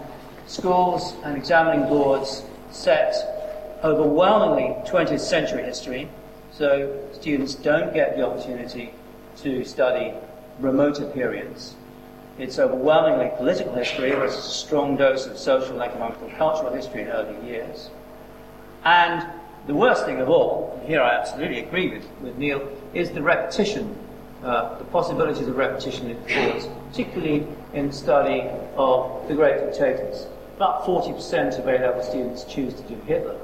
schools 0.49 1.15
and 1.23 1.37
examining 1.37 1.89
boards 1.89 2.43
set 2.73 3.79
overwhelmingly 3.85 4.75
20th 4.91 5.21
century 5.21 5.63
history, 5.63 6.09
so 6.51 7.01
students 7.13 7.55
don't 7.55 7.95
get 7.95 8.17
the 8.17 8.27
opportunity 8.27 8.93
to 9.37 9.65
study 9.65 10.15
remoter 10.59 11.07
periods. 11.13 11.77
It's 12.39 12.59
overwhelmingly 12.59 13.31
political 13.37 13.75
history, 13.75 14.11
it's 14.11 14.37
a 14.37 14.41
strong 14.41 14.97
dose 14.97 15.27
of 15.27 15.37
social, 15.37 15.83
economic, 15.83 16.21
and 16.21 16.33
cultural 16.37 16.73
history 16.73 17.03
in 17.03 17.09
early 17.09 17.45
years. 17.47 17.91
And 18.85 19.27
the 19.67 19.75
worst 19.75 20.05
thing 20.05 20.21
of 20.21 20.29
all, 20.29 20.79
and 20.79 20.89
here 20.89 21.03
I 21.03 21.15
absolutely 21.15 21.59
agree 21.59 21.91
with, 21.91 22.07
with 22.23 22.39
Niall, 22.39 22.63
is 22.95 23.11
the 23.11 23.23
repetition, 23.23 23.97
uh, 24.45 24.79
the 24.79 24.85
possibilities 24.85 25.49
of 25.49 25.57
repetition 25.57 26.11
in 26.11 26.17
course, 26.27 26.69
particularly 26.91 27.47
in 27.75 27.91
study 27.91 28.49
of 28.77 29.27
the 29.27 29.35
great 29.35 29.59
dictators. 29.59 30.27
About 30.57 30.85
40% 30.85 31.59
of 31.59 31.67
A-level 31.67 32.03
students 32.03 32.45
choose 32.45 32.73
to 32.75 32.83
do 32.83 32.95
Hitler. 33.07 33.39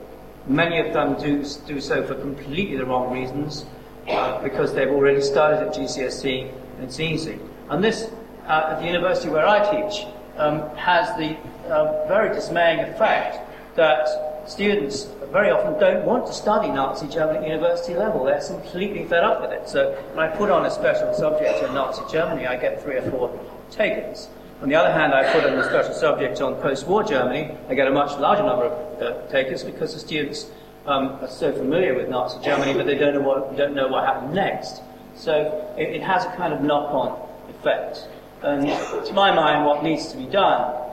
Many 0.47 0.79
of 0.79 0.93
them 0.93 1.21
do, 1.21 1.45
do 1.67 1.81
so 1.81 2.07
for 2.07 2.15
completely 2.15 2.77
the 2.77 2.87
wrong 2.87 3.13
reasons, 3.13 3.67
uh, 4.09 4.41
because 4.43 4.73
they've 4.73 4.89
already 4.91 5.21
studied 5.21 5.67
at 5.67 5.75
GCSE 5.75 6.51
and 6.77 6.85
it's 6.85 7.01
easy. 7.01 7.39
And 7.71 7.83
this, 7.83 8.11
uh, 8.47 8.71
at 8.73 8.81
the 8.81 8.87
university 8.87 9.29
where 9.31 9.47
I 9.47 9.61
teach, 9.71 10.07
um, 10.37 10.69
has 10.77 11.17
the 11.17 11.37
uh, 11.73 12.07
very 12.09 12.35
dismaying 12.35 12.81
effect 12.81 13.39
that 13.77 14.45
students 14.47 15.09
very 15.33 15.51
often 15.51 15.79
don't 15.81 16.05
want 16.05 16.27
to 16.27 16.33
study 16.33 16.69
Nazi 16.69 17.09
Germany 17.09 17.39
at 17.39 17.47
university 17.47 17.95
level. 17.95 18.25
They're 18.25 18.41
completely 18.41 19.05
fed 19.05 19.25
up 19.25 19.41
with 19.41 19.51
it. 19.51 19.69
So 19.69 19.93
when 20.13 20.29
I 20.29 20.37
put 20.37 20.51
on 20.51 20.67
a 20.67 20.71
special 20.71 21.13
subject 21.15 21.63
on 21.65 21.75
Nazi 21.75 22.03
Germany, 22.11 22.47
I 22.47 22.57
get 22.57 22.83
three 22.83 22.97
or 22.97 23.11
four 23.11 23.41
takers. 23.71 24.29
On 24.63 24.69
the 24.69 24.77
other 24.77 24.93
hand, 24.93 25.13
I 25.13 25.31
put 25.33 25.45
on 25.45 25.59
a 25.59 25.65
special 25.65 25.93
subject 25.95 26.41
on 26.41 26.55
post-war 26.63 27.03
Germany, 27.03 27.57
I 27.69 27.75
get 27.75 27.89
a 27.89 27.91
much 27.91 28.19
larger 28.19 28.45
number 28.45 28.67
of 28.67 29.03
uh, 29.03 29.27
takers 29.31 29.65
because 29.65 29.93
the 29.93 30.01
students 30.01 30.51
um, 30.87 31.19
are 31.21 31.29
so 31.29 31.53
familiar 31.53 31.95
with 31.95 32.09
Nazi 32.09 32.43
Germany, 32.45 32.75
but 32.75 32.87
they 32.87 32.97
don't 32.97 33.15
know 33.15 33.21
what, 33.21 33.57
don't 33.57 33.75
know 33.75 33.89
what 33.89 34.05
happened 34.05 34.35
next. 34.35 34.83
So 35.17 35.75
it, 35.77 35.89
it 35.97 36.03
has 36.03 36.25
a 36.25 36.37
kind 36.37 36.53
of 36.53 36.61
knock-on 36.61 37.19
effect. 37.51 38.09
And 38.45 38.69
to 39.07 39.13
my 39.13 39.35
mind, 39.35 39.65
what 39.65 39.83
needs 39.83 40.09
to 40.13 40.17
be 40.17 40.27
done 40.27 40.93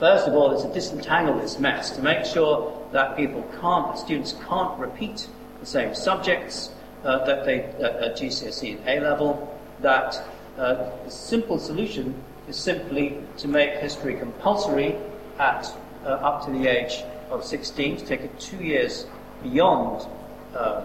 First 0.00 0.26
of 0.26 0.32
all, 0.32 0.56
is 0.56 0.62
to 0.62 0.72
disentangle 0.72 1.38
this 1.38 1.58
mess, 1.58 1.90
to 1.90 2.00
make 2.00 2.24
sure 2.24 2.74
that 2.90 3.18
people 3.18 3.46
can't, 3.60 3.98
students 3.98 4.34
can't 4.48 4.78
repeat 4.78 5.28
the 5.60 5.66
same 5.66 5.94
subjects 5.94 6.70
uh, 7.04 7.22
that 7.26 7.44
they 7.44 7.64
uh, 7.64 8.06
at 8.06 8.16
GCSE 8.16 8.78
and 8.78 8.88
A 8.88 9.00
level. 9.00 9.60
That 9.80 10.16
uh, 10.56 10.88
the 11.04 11.10
simple 11.10 11.58
solution 11.58 12.14
is 12.48 12.56
simply 12.56 13.18
to 13.36 13.46
make 13.46 13.72
history 13.74 14.14
compulsory 14.14 14.96
at 15.38 15.70
uh, 16.06 16.08
up 16.08 16.46
to 16.46 16.50
the 16.50 16.66
age 16.66 17.04
of 17.30 17.44
16, 17.44 17.98
to 17.98 18.06
take 18.06 18.22
it 18.22 18.40
two 18.40 18.64
years 18.64 19.06
beyond 19.42 20.08
uh, 20.54 20.82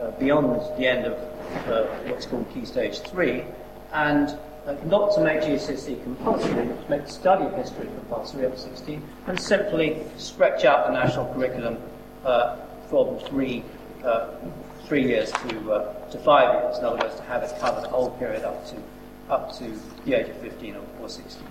uh, 0.00 0.10
beyond 0.20 0.60
the 0.78 0.86
end 0.86 1.06
of 1.06 1.18
what's 2.08 2.26
called 2.26 2.48
Key 2.54 2.64
Stage 2.64 3.00
Three, 3.00 3.42
and 3.92 4.38
not 4.86 5.14
to 5.14 5.20
make 5.22 5.40
GCSE 5.40 6.02
compulsory, 6.02 6.66
to 6.66 6.84
make 6.88 7.04
the 7.04 7.10
study 7.12 7.44
of 7.44 7.54
history 7.54 7.86
compulsory 7.86 8.50
to 8.50 8.58
16, 8.58 9.02
and 9.26 9.38
simply 9.38 10.02
stretch 10.16 10.64
out 10.64 10.86
the 10.86 10.92
national 10.92 11.32
curriculum 11.34 11.78
uh, 12.24 12.56
from 12.88 13.18
three, 13.20 13.62
uh, 14.04 14.28
three 14.86 15.06
years 15.06 15.30
to, 15.32 15.72
uh, 15.72 16.10
to 16.10 16.18
five 16.18 16.62
years. 16.62 16.78
In 16.78 16.84
other 16.84 16.96
words, 16.96 17.14
to 17.16 17.22
have 17.24 17.42
it 17.42 17.52
cover 17.60 17.80
the 17.80 17.88
whole 17.88 18.10
period 18.12 18.44
up 18.44 18.66
to, 18.68 18.76
up 19.28 19.52
to 19.58 19.78
the 20.06 20.14
age 20.14 20.28
of 20.28 20.36
15 20.38 20.76
or, 20.76 20.82
or 21.02 21.08
16. 21.08 21.46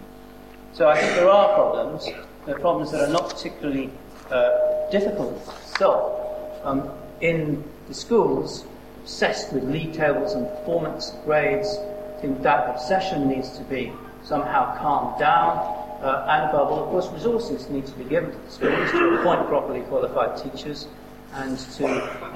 So 0.74 0.90
I 0.90 1.00
think 1.00 1.14
there 1.14 1.30
are 1.30 1.54
problems. 1.54 2.06
There 2.46 2.56
are 2.56 2.60
problems 2.60 2.92
that 2.92 3.08
are 3.08 3.12
not 3.12 3.30
particularly 3.30 3.92
uh, 4.32 4.90
difficult 4.90 5.46
to 5.46 5.78
solve. 5.78 6.20
Um, 6.66 6.90
in 7.22 7.64
the 7.88 7.94
schools, 7.94 8.66
obsessed 9.02 9.54
with 9.54 9.64
league 9.66 9.94
tables 9.94 10.34
and 10.34 10.48
performance 10.48 11.14
grades, 11.26 11.78
think 12.24 12.42
that 12.42 12.70
obsession 12.70 13.28
needs 13.28 13.50
to 13.58 13.64
be 13.66 13.92
somehow 14.24 14.78
calmed 14.78 15.20
down. 15.20 15.58
Uh, 16.02 16.26
and 16.30 16.50
above 16.50 16.72
all, 16.72 16.84
of 16.84 16.90
course, 16.90 17.08
resources 17.12 17.70
need 17.70 17.86
to 17.86 17.92
be 17.94 18.06
given 18.06 18.32
to 18.32 18.38
the 18.38 18.50
schools 18.50 18.92
to 18.92 19.20
appoint 19.20 19.46
properly 19.48 19.82
qualified 19.82 20.38
teachers 20.42 20.88
and 21.34 21.58
to 21.58 21.84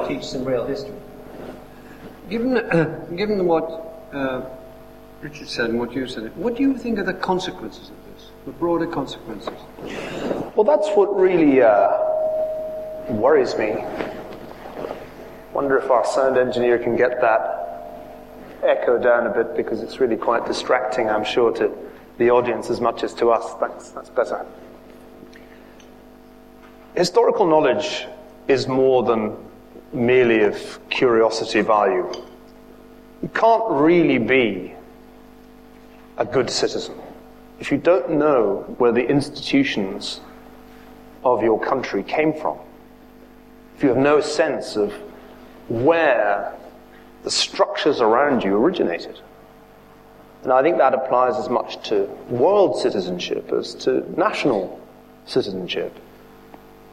teach 0.08 0.26
some 0.26 0.44
real 0.44 0.66
history. 0.66 0.96
Given, 2.30 2.58
uh, 2.58 3.06
given 3.16 3.46
what 3.46 4.10
uh, 4.12 4.42
Richard 5.22 5.48
said 5.48 5.70
and 5.70 5.80
what 5.80 5.94
you 5.94 6.06
said, 6.06 6.36
what 6.36 6.56
do 6.56 6.64
you 6.64 6.78
think 6.78 7.00
are 7.00 7.04
the 7.04 7.14
consequences 7.14 7.90
of 7.90 7.96
this, 8.14 8.30
the 8.46 8.52
broader 8.52 8.88
consequences? 8.88 9.58
Well, 10.56 10.66
that's 10.66 10.90
what 10.98 11.18
really 11.18 11.62
uh, 11.62 11.88
worries 13.10 13.58
me. 13.58 13.86
Wonder 15.54 15.78
if 15.78 15.90
our 15.90 16.06
sound 16.06 16.38
engineer 16.38 16.78
can 16.78 16.98
get 16.98 17.22
that 17.22 17.67
echo 18.64 18.98
down 18.98 19.28
a 19.28 19.30
bit 19.30 19.56
because 19.56 19.82
it's 19.82 20.00
really 20.00 20.18
quite 20.18 20.46
distracting, 20.46 21.10
I'm 21.10 21.24
sure, 21.24 21.52
to 21.54 21.72
the 22.18 22.30
audience 22.32 22.70
as 22.70 22.82
much 22.82 23.04
as 23.04 23.14
to 23.16 23.30
us. 23.30 23.54
Thanks, 23.60 23.90
that's 23.90 24.10
better. 24.10 24.46
Historical 26.96 27.46
knowledge 27.46 28.08
is 28.48 28.68
more 28.68 29.04
than 29.04 29.36
merely 29.94 30.44
of 30.44 30.80
curiosity 30.90 31.62
value. 31.62 32.12
You 33.22 33.30
can't 33.30 33.64
really 33.70 34.18
be 34.18 34.74
a 36.18 36.26
good 36.26 36.50
citizen 36.50 36.96
if 37.60 37.72
you 37.72 37.78
don't 37.78 38.12
know 38.12 38.66
where 38.78 38.92
the 38.92 39.08
institutions 39.08 40.22
of 41.24 41.42
your 41.42 41.60
country 41.60 42.04
came 42.04 42.34
from. 42.34 42.58
If 43.76 43.84
you 43.84 43.90
have 43.90 43.98
no 43.98 44.22
sense 44.22 44.76
of 44.76 44.94
where 45.68 46.54
the 47.28 47.32
structures 47.32 48.00
around 48.00 48.42
you 48.42 48.56
originated. 48.56 49.20
And 50.44 50.54
I 50.54 50.62
think 50.62 50.78
that 50.78 50.94
applies 50.94 51.36
as 51.36 51.50
much 51.50 51.90
to 51.90 52.06
world 52.30 52.80
citizenship 52.80 53.52
as 53.52 53.76
to 53.84 54.10
national 54.18 54.80
citizenship. 55.26 55.94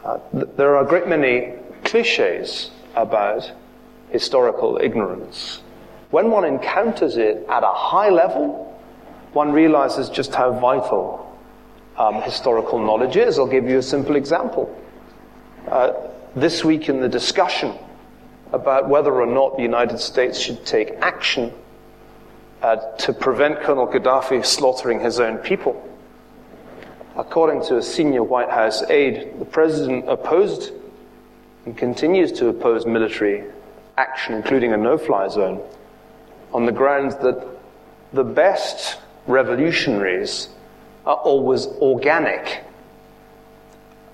Uh, 0.04 0.18
th- 0.32 0.48
there 0.56 0.74
are 0.74 0.84
a 0.84 0.88
great 0.88 1.06
many 1.06 1.52
cliches 1.84 2.72
about 2.96 3.48
historical 4.10 4.76
ignorance. 4.82 5.62
When 6.10 6.32
one 6.32 6.44
encounters 6.44 7.16
it 7.16 7.46
at 7.48 7.62
a 7.62 7.72
high 7.72 8.10
level, 8.10 8.76
one 9.34 9.52
realizes 9.52 10.08
just 10.08 10.34
how 10.34 10.50
vital 10.58 11.38
um, 11.96 12.22
historical 12.22 12.80
knowledge 12.80 13.16
is. 13.16 13.38
I'll 13.38 13.46
give 13.46 13.68
you 13.68 13.78
a 13.78 13.82
simple 13.82 14.16
example. 14.16 14.66
Uh, 15.68 15.92
this 16.34 16.64
week 16.64 16.88
in 16.88 17.00
the 17.00 17.08
discussion 17.08 17.78
about 18.54 18.88
whether 18.88 19.12
or 19.12 19.26
not 19.26 19.56
the 19.56 19.62
United 19.62 19.98
States 19.98 20.38
should 20.38 20.64
take 20.64 20.90
action 21.00 21.52
uh, 22.62 22.76
to 22.96 23.12
prevent 23.12 23.60
Colonel 23.60 23.86
Gaddafi 23.86 24.46
slaughtering 24.46 25.00
his 25.00 25.18
own 25.18 25.38
people. 25.38 25.74
According 27.16 27.64
to 27.64 27.78
a 27.78 27.82
senior 27.82 28.22
White 28.22 28.50
House 28.50 28.82
aide, 28.88 29.38
the 29.38 29.44
president 29.44 30.08
opposed 30.08 30.72
and 31.66 31.76
continues 31.76 32.30
to 32.32 32.48
oppose 32.48 32.86
military 32.86 33.44
action, 33.98 34.34
including 34.34 34.72
a 34.72 34.76
no 34.76 34.98
fly 34.98 35.28
zone, 35.28 35.60
on 36.52 36.64
the 36.64 36.72
grounds 36.72 37.16
that 37.16 37.46
the 38.12 38.24
best 38.24 38.98
revolutionaries 39.26 40.48
are 41.06 41.16
always 41.16 41.66
organic. 41.66 42.64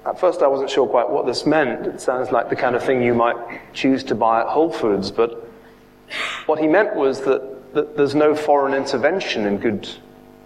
At 0.06 0.18
first, 0.18 0.40
I 0.42 0.46
wasn't 0.46 0.70
sure 0.70 0.86
quite 0.86 1.10
what 1.10 1.26
this 1.26 1.44
meant. 1.44 1.86
It 1.86 2.00
sounds 2.00 2.30
like 2.30 2.48
the 2.48 2.56
kind 2.56 2.74
of 2.74 2.82
thing 2.82 3.02
you 3.02 3.14
might 3.14 3.36
choose 3.74 4.02
to 4.04 4.14
buy 4.14 4.40
at 4.40 4.46
Whole 4.46 4.72
Foods, 4.72 5.10
but 5.10 5.46
what 6.46 6.58
he 6.58 6.66
meant 6.66 6.96
was 6.96 7.20
that, 7.22 7.74
that 7.74 7.96
there's 7.96 8.14
no 8.14 8.34
foreign 8.34 8.74
intervention 8.74 9.46
in 9.46 9.58
good 9.58 9.88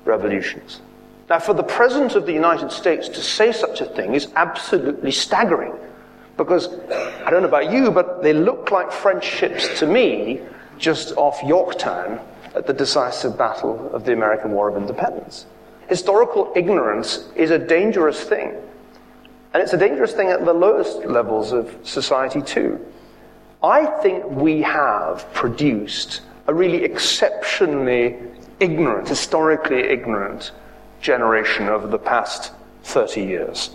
revolutions. 0.05 0.81
Now, 1.31 1.39
for 1.39 1.55
the 1.55 1.63
President 1.63 2.17
of 2.17 2.27
the 2.27 2.33
United 2.33 2.71
States 2.71 3.09
to 3.09 3.23
say 3.23 3.53
such 3.53 3.81
a 3.81 3.87
thing 3.87 4.15
is 4.15 4.29
absolutely 4.37 5.11
staggering. 5.11 5.73
Because, 6.37 6.69
I 6.91 7.31
don't 7.31 7.43
know 7.43 7.49
about 7.49 7.71
you, 7.71 7.91
but 7.93 8.23
they 8.23 8.33
look 8.33 8.73
like 8.73 8.91
French 8.91 9.25
ships 9.25 9.79
to 9.79 9.87
me 9.87 10.41
just 10.79 11.17
off 11.17 11.41
Yorktown 11.45 12.21
at 12.55 12.67
the 12.67 12.73
decisive 12.73 13.39
battle 13.39 13.91
of 13.95 14.05
the 14.05 14.13
American 14.13 14.51
War 14.51 14.69
of 14.69 14.77
Independence. 14.77 15.47
Historical 15.89 16.53
ignorance 16.57 17.29
is 17.37 17.51
a 17.53 17.59
dangerous 17.59 18.21
thing. 18.25 18.55
And 19.55 19.63
it's 19.63 19.73
a 19.73 19.79
dangerous 19.79 20.13
thing 20.13 20.29
at 20.29 20.45
the 20.45 20.53
lowest 20.53 21.05
levels 21.07 21.53
of 21.53 21.75
society, 21.85 22.43
too. 22.43 22.85
I 23.63 23.87
think 24.03 24.25
we 24.27 24.61
have 24.63 25.33
produced 25.33 26.23
a 26.49 26.53
really 26.53 26.85
exceptionally 26.85 28.17
ignorant, 28.59 29.09
historically 29.09 29.79
ignorant 29.79 30.51
generation 31.01 31.69
over 31.69 31.87
the 31.87 31.99
past 31.99 32.53
30 32.83 33.23
years. 33.23 33.71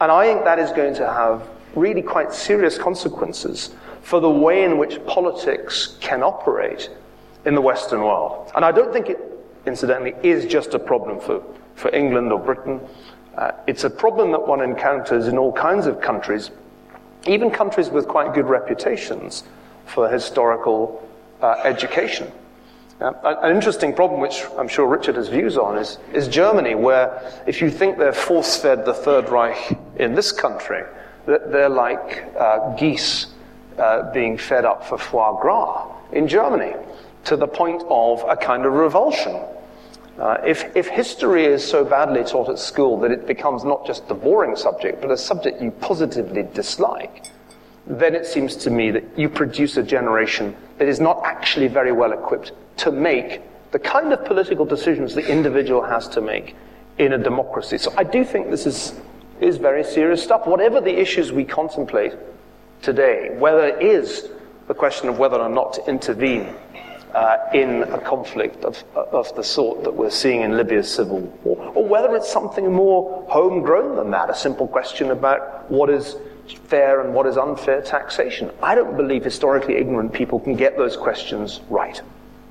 And 0.00 0.12
I 0.12 0.26
think 0.26 0.44
that 0.44 0.58
is 0.58 0.70
going 0.72 0.94
to 0.96 1.06
have 1.06 1.48
really 1.74 2.02
quite 2.02 2.32
serious 2.34 2.76
consequences 2.76 3.74
for 4.02 4.20
the 4.20 4.30
way 4.30 4.64
in 4.64 4.76
which 4.76 5.04
politics 5.06 5.96
can 6.00 6.22
operate 6.22 6.90
in 7.46 7.54
the 7.54 7.60
Western 7.60 8.00
world. 8.00 8.52
And 8.54 8.64
I 8.64 8.70
don't 8.72 8.92
think 8.92 9.08
it, 9.08 9.18
incidentally, 9.64 10.14
is 10.22 10.44
just 10.44 10.74
a 10.74 10.78
problem 10.78 11.20
for, 11.20 11.42
for 11.74 11.92
England 11.94 12.32
or 12.32 12.38
Britain. 12.38 12.80
Uh, 13.36 13.52
it's 13.66 13.84
a 13.84 13.90
problem 13.90 14.32
that 14.32 14.46
one 14.46 14.60
encounters 14.60 15.28
in 15.28 15.38
all 15.38 15.52
kinds 15.52 15.86
of 15.86 16.00
countries, 16.00 16.50
even 17.26 17.50
countries 17.50 17.88
with 17.88 18.06
quite 18.06 18.34
good 18.34 18.46
reputations 18.46 19.44
for 19.86 20.08
historical 20.08 21.08
uh, 21.40 21.60
education. 21.64 22.30
Uh, 23.00 23.12
an 23.42 23.54
interesting 23.54 23.92
problem, 23.92 24.20
which 24.20 24.44
I'm 24.58 24.68
sure 24.68 24.86
Richard 24.86 25.16
has 25.16 25.28
views 25.28 25.56
on, 25.56 25.76
is, 25.78 25.98
is 26.12 26.28
Germany, 26.28 26.74
where 26.74 27.42
if 27.46 27.60
you 27.60 27.70
think 27.70 27.98
they're 27.98 28.12
force 28.12 28.56
fed 28.56 28.84
the 28.84 28.94
Third 28.94 29.28
Reich 29.28 29.76
in 29.96 30.14
this 30.14 30.30
country, 30.30 30.84
that 31.26 31.50
they're 31.50 31.68
like 31.68 32.24
uh, 32.38 32.74
geese 32.76 33.26
uh, 33.78 34.12
being 34.12 34.36
fed 34.36 34.64
up 34.64 34.84
for 34.84 34.98
foie 34.98 35.40
gras 35.40 35.90
in 36.12 36.28
Germany 36.28 36.74
to 37.24 37.36
the 37.36 37.46
point 37.46 37.82
of 37.88 38.22
a 38.28 38.36
kind 38.36 38.66
of 38.66 38.72
revulsion. 38.72 39.40
Uh, 40.18 40.36
if, 40.44 40.76
if 40.76 40.88
history 40.88 41.44
is 41.44 41.64
so 41.64 41.84
badly 41.84 42.22
taught 42.22 42.48
at 42.48 42.58
school 42.58 43.00
that 43.00 43.10
it 43.10 43.26
becomes 43.26 43.64
not 43.64 43.86
just 43.86 44.06
the 44.08 44.14
boring 44.14 44.54
subject, 44.54 45.00
but 45.00 45.10
a 45.10 45.16
subject 45.16 45.60
you 45.62 45.70
positively 45.70 46.42
dislike, 46.54 47.26
then 47.86 48.14
it 48.14 48.26
seems 48.26 48.54
to 48.54 48.70
me 48.70 48.90
that 48.90 49.04
you 49.16 49.28
produce 49.28 49.76
a 49.76 49.82
generation 49.82 50.54
that 50.78 50.86
is 50.86 51.00
not 51.00 51.22
actually 51.24 51.66
very 51.66 51.92
well 51.92 52.12
equipped 52.12 52.52
to 52.76 52.92
make 52.92 53.40
the 53.72 53.78
kind 53.78 54.12
of 54.12 54.24
political 54.24 54.64
decisions 54.64 55.14
the 55.14 55.26
individual 55.26 55.82
has 55.82 56.06
to 56.08 56.20
make 56.20 56.54
in 56.98 57.14
a 57.14 57.18
democracy. 57.18 57.78
So 57.78 57.92
I 57.96 58.04
do 58.04 58.22
think 58.24 58.50
this 58.50 58.66
is, 58.66 58.94
is 59.40 59.56
very 59.56 59.82
serious 59.82 60.22
stuff. 60.22 60.46
Whatever 60.46 60.80
the 60.80 61.00
issues 61.00 61.32
we 61.32 61.44
contemplate 61.44 62.12
today, 62.82 63.34
whether 63.38 63.66
it 63.66 63.82
is 63.82 64.28
the 64.68 64.74
question 64.74 65.08
of 65.08 65.18
whether 65.18 65.38
or 65.40 65.48
not 65.48 65.72
to 65.72 65.88
intervene 65.88 66.54
uh, 67.14 67.36
in 67.52 67.82
a 67.84 67.98
conflict 67.98 68.64
of, 68.64 68.82
of 68.94 69.34
the 69.36 69.44
sort 69.44 69.84
that 69.84 69.92
we're 69.92 70.10
seeing 70.10 70.42
in 70.42 70.56
Libya's 70.56 70.90
civil 70.90 71.20
war, 71.44 71.72
or 71.74 71.86
whether 71.86 72.14
it's 72.16 72.30
something 72.30 72.72
more 72.72 73.26
homegrown 73.28 73.96
than 73.96 74.10
that, 74.10 74.30
a 74.30 74.34
simple 74.34 74.66
question 74.66 75.10
about 75.10 75.70
what 75.70 75.90
is 75.90 76.16
fair 76.64 77.00
and 77.00 77.14
what 77.14 77.26
is 77.26 77.36
unfair 77.36 77.82
taxation. 77.82 78.50
I 78.62 78.74
don't 78.74 78.96
believe 78.96 79.24
historically 79.24 79.76
ignorant 79.76 80.12
people 80.12 80.40
can 80.40 80.56
get 80.56 80.76
those 80.76 80.96
questions 80.96 81.60
right. 81.68 82.00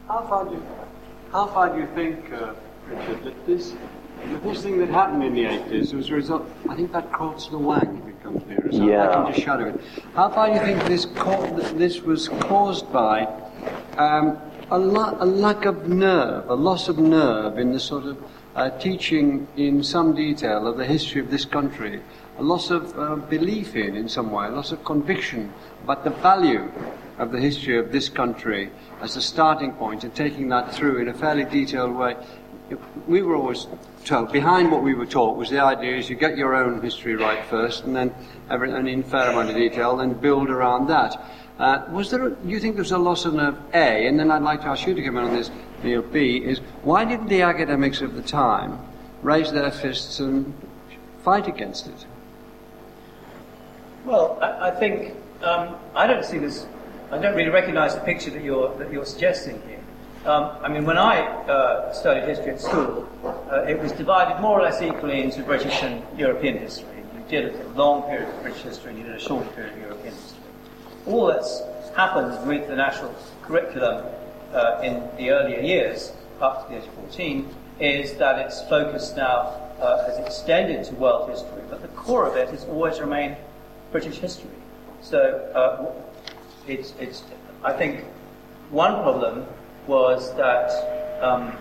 How 0.08 0.21
far 0.28 0.45
do 0.45 0.52
you, 0.52 0.65
how 1.32 1.47
far 1.47 1.69
do 1.74 1.80
you 1.80 1.88
think, 1.95 2.32
uh, 2.32 2.54
Richard, 2.88 3.24
that 3.24 3.45
this, 3.45 3.74
this 4.43 4.62
thing 4.62 4.78
that 4.80 4.89
happened 4.89 5.24
in 5.24 5.34
the 5.34 5.45
80s 5.45 5.93
was 5.93 6.10
a 6.10 6.13
result, 6.13 6.50
I 6.69 6.76
think 6.76 6.91
that 6.91 7.12
caused 7.12 7.52
the 7.52 7.58
wang, 7.58 8.02
if 8.04 8.10
it 8.10 8.24
comes 8.24 8.45
nearer, 8.45 8.71
so 8.71 8.86
yeah. 8.86 9.10
I 9.10 9.13
can 9.13 9.34
just 9.34 9.45
shadow 9.45 9.69
it. 9.69 9.82
How 10.13 10.30
far 10.30 10.47
do 10.47 10.54
you 10.54 10.60
think 10.60 10.84
this, 10.86 11.06
this 11.74 12.02
was 12.02 12.30
caused 12.30 12.91
by 12.93 13.28
um, 13.97 14.39
a, 14.72 14.78
a, 14.78 15.26
lack 15.26 15.66
of 15.66 15.90
nerve, 15.90 16.50
a 16.50 16.56
loss 16.56 16.88
of 16.88 16.98
nerve 16.98 17.58
in 17.58 17.74
the 17.74 17.80
sort 17.80 18.06
of 18.06 18.18
uh, 18.56 18.70
teaching 18.80 19.48
in 19.58 19.84
some 19.84 20.16
detail 20.16 20.66
of 20.66 20.78
the 20.78 20.86
history 20.86 21.20
of 21.20 21.30
this 21.30 21.44
country, 21.44 22.02
a 22.38 22.44
loss 22.44 22.72
of 22.72 22.98
uh, 22.98 23.16
belief 23.16 23.76
in, 23.76 23.96
in 23.96 24.08
some 24.08 24.32
way, 24.32 24.48
a 24.48 24.50
loss 24.50 24.72
of 24.72 24.84
conviction 24.86 25.52
about 25.84 26.06
the 26.06 26.10
value 26.10 26.72
of 27.18 27.32
the 27.32 27.40
history 27.40 27.78
of 27.78 27.92
this 27.92 28.08
country 28.08 28.72
as 29.02 29.18
a 29.18 29.22
starting 29.22 29.74
point 29.74 30.06
and 30.06 30.16
taking 30.16 30.48
that 30.50 30.74
through 30.74 31.00
in 31.00 31.10
a 31.10 31.14
fairly 31.14 31.44
detailed 31.44 31.94
way. 31.94 32.16
We 33.08 33.22
were 33.22 33.36
always 33.36 33.68
told, 34.06 34.32
behind 34.32 34.72
what 34.72 34.82
we 34.82 34.94
were 34.94 35.06
taught 35.06 35.36
was 35.38 35.50
the 35.50 35.60
idea 35.60 35.98
is 35.98 36.10
you 36.10 36.16
get 36.16 36.38
your 36.38 36.56
own 36.56 36.82
history 36.82 37.18
right 37.18 37.44
first 37.46 37.84
and 37.84 37.94
then 37.94 38.16
every, 38.50 38.72
and 38.72 38.88
in 38.88 39.04
fair 39.04 39.32
amount 39.32 39.50
of 39.50 39.56
detail, 39.56 39.98
then 39.98 40.14
build 40.14 40.50
around 40.50 40.88
that. 40.88 41.22
Uh, 41.62 41.86
was 41.91 42.10
there, 42.10 42.26
a, 42.26 42.36
you 42.43 42.60
think 42.60 42.74
there 42.74 42.82
was 42.82 42.91
a 42.91 42.97
loss 42.97 43.24
of 43.24 43.36
nerve 43.36 43.56
A? 43.76 44.08
And 44.08 44.19
then 44.19 44.32
I'd 44.32 44.41
like 44.41 44.62
to 44.62 44.67
ask 44.67 44.88
you 44.88 44.95
to 44.95 45.04
come 45.04 45.15
in 45.17 45.26
on 45.26 45.34
this, 45.34 45.52
Niall. 45.84 46.02
B 46.02 46.38
is 46.38 46.58
why 46.82 47.06
didn't 47.06 47.28
the 47.28 47.43
academics 47.43 48.02
of 48.02 48.15
the 48.15 48.24
time 48.24 48.80
raise 49.21 49.52
their 49.52 49.69
fists 49.69 50.19
and 50.19 50.56
fight 51.24 51.47
against 51.47 51.86
it? 51.86 52.08
Well, 54.06 54.39
I, 54.41 54.69
I 54.69 54.71
think 54.71 55.13
um, 55.43 55.76
I 55.93 56.08
don't 56.08 56.26
see 56.26 56.39
this. 56.39 56.65
I 57.12 57.19
don't 57.19 57.36
really 57.36 57.52
recognise 57.52 57.93
the 57.93 58.02
picture 58.02 58.32
that 58.32 58.43
you're 58.43 58.76
that 58.80 58.91
you're 58.91 59.06
suggesting 59.06 59.62
here. 59.67 59.84
Um, 60.26 60.58
I 60.63 60.67
mean, 60.67 60.84
when 60.84 60.97
I 60.97 61.19
uh, 61.21 61.93
studied 61.93 62.28
history 62.28 62.54
at 62.54 62.62
school, 62.62 63.08
uh, 63.24 63.65
it 63.69 63.78
was 63.80 63.91
divided 63.91 64.41
more 64.41 64.60
or 64.60 64.63
less 64.63 64.82
equally 64.82 65.21
into 65.21 65.43
British 65.43 65.84
and 65.84 66.02
European 66.17 66.58
history. 66.58 67.04
You 67.13 67.24
did 67.30 67.54
a 67.54 67.69
long 67.69 68.02
period 68.10 68.30
of 68.30 68.41
British 68.41 68.63
history, 68.63 68.89
and 68.89 68.97
you 68.97 69.06
did 69.06 69.15
a 69.15 69.19
short 69.19 69.45
period 69.54 69.74
of 69.74 69.80
European 69.80 70.15
history 70.15 70.31
all 71.06 71.28
that's 71.28 71.62
happened 71.96 72.48
with 72.48 72.68
the 72.68 72.76
national 72.76 73.14
curriculum 73.42 74.06
uh, 74.54 74.82
in 74.84 75.04
the 75.18 75.32
earlier 75.32 75.60
years, 75.60 76.14
up 76.40 76.68
to 76.68 76.74
the 76.74 76.82
age 76.82 76.88
of 76.88 76.94
14, 76.96 77.56
is 77.80 78.14
that 78.16 78.40
it's 78.40 78.62
focus 78.64 79.14
now 79.16 79.62
uh, 79.80 80.06
has 80.06 80.18
extended 80.20 80.86
to 80.86 80.94
world 80.96 81.30
history, 81.30 81.62
but 81.70 81.82
the 81.82 81.88
core 81.90 82.28
of 82.28 82.36
it 82.36 82.50
has 82.50 82.66
always 82.66 83.00
remained 83.00 83.36
British 83.92 84.18
history. 84.18 84.50
So 85.02 85.20
uh, 85.56 85.92
it's, 86.68 86.94
it's, 87.00 87.24
I 87.64 87.74
think 87.74 88.04
one 88.70 89.02
problem 89.02 89.46
was 89.88 90.34
that, 90.36 91.20
um, 91.22 91.58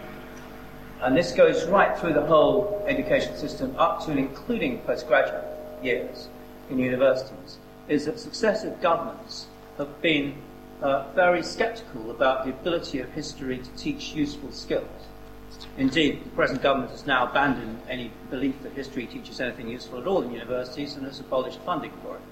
and 1.01 1.17
this 1.17 1.33
goes 1.33 1.67
right 1.67 1.99
through 1.99 2.13
the 2.13 2.27
whole 2.27 2.85
education 2.87 3.37
system 3.37 3.75
up 3.79 4.05
to 4.05 4.11
and 4.11 4.21
including 4.21 4.79
postgraduate 4.81 5.45
years 5.83 6.29
in 6.69 6.79
universities, 6.79 7.59
is 7.91 8.07
that 8.07 8.21
successive 8.21 8.81
governments 8.81 9.49
have 9.77 10.01
been 10.01 10.35
uh, 10.81 11.13
very 11.13 11.43
sceptical 11.43 12.11
about 12.11 12.45
the 12.45 12.51
ability 12.51 13.01
of 13.01 13.13
history 13.13 13.59
to 13.59 13.71
teach 13.77 14.15
useful 14.15 14.51
skills. 14.53 14.87
Indeed, 15.77 16.25
the 16.25 16.31
present 16.31 16.63
government 16.63 16.93
has 16.93 17.05
now 17.05 17.29
abandoned 17.29 17.81
any 17.89 18.13
belief 18.31 18.55
that 18.63 18.73
history 18.73 19.07
teaches 19.07 19.41
anything 19.41 19.69
useful 19.69 20.01
at 20.01 20.07
all 20.07 20.23
in 20.23 20.33
universities 20.33 20.95
and 20.95 21.05
has 21.05 21.19
abolished 21.19 21.59
funding 21.67 21.93
for 22.03 22.15
it, 22.15 22.23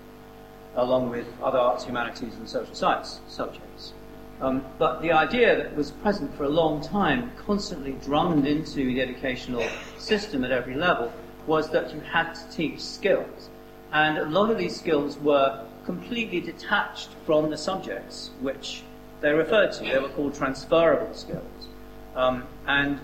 along 0.76 1.10
with 1.10 1.26
other 1.42 1.58
arts, 1.58 1.84
humanities, 1.84 2.34
and 2.36 2.48
social 2.48 2.74
science 2.74 3.20
subjects. 3.28 3.92
Um, 4.40 4.64
but 4.78 5.02
the 5.02 5.10
idea 5.10 5.56
that 5.56 5.76
was 5.76 5.90
present 5.90 6.32
for 6.36 6.44
a 6.44 6.48
long 6.48 6.80
time, 6.80 7.32
constantly 7.44 7.92
drummed 8.04 8.46
into 8.46 8.76
the 8.76 9.02
educational 9.02 9.68
system 9.98 10.44
at 10.44 10.52
every 10.52 10.76
level, 10.76 11.12
was 11.48 11.68
that 11.70 11.92
you 11.92 12.00
had 12.00 12.34
to 12.34 12.50
teach 12.50 12.80
skills. 12.80 13.50
And 13.92 14.18
a 14.18 14.26
lot 14.26 14.50
of 14.50 14.58
these 14.58 14.76
skills 14.76 15.18
were 15.18 15.64
completely 15.84 16.40
detached 16.40 17.08
from 17.24 17.50
the 17.50 17.56
subjects 17.56 18.30
which 18.40 18.82
they 19.20 19.32
referred 19.32 19.72
to. 19.72 19.84
They 19.84 19.98
were 19.98 20.10
called 20.10 20.34
transferable 20.34 21.14
skills. 21.14 21.68
Um, 22.14 22.44
and 22.66 23.00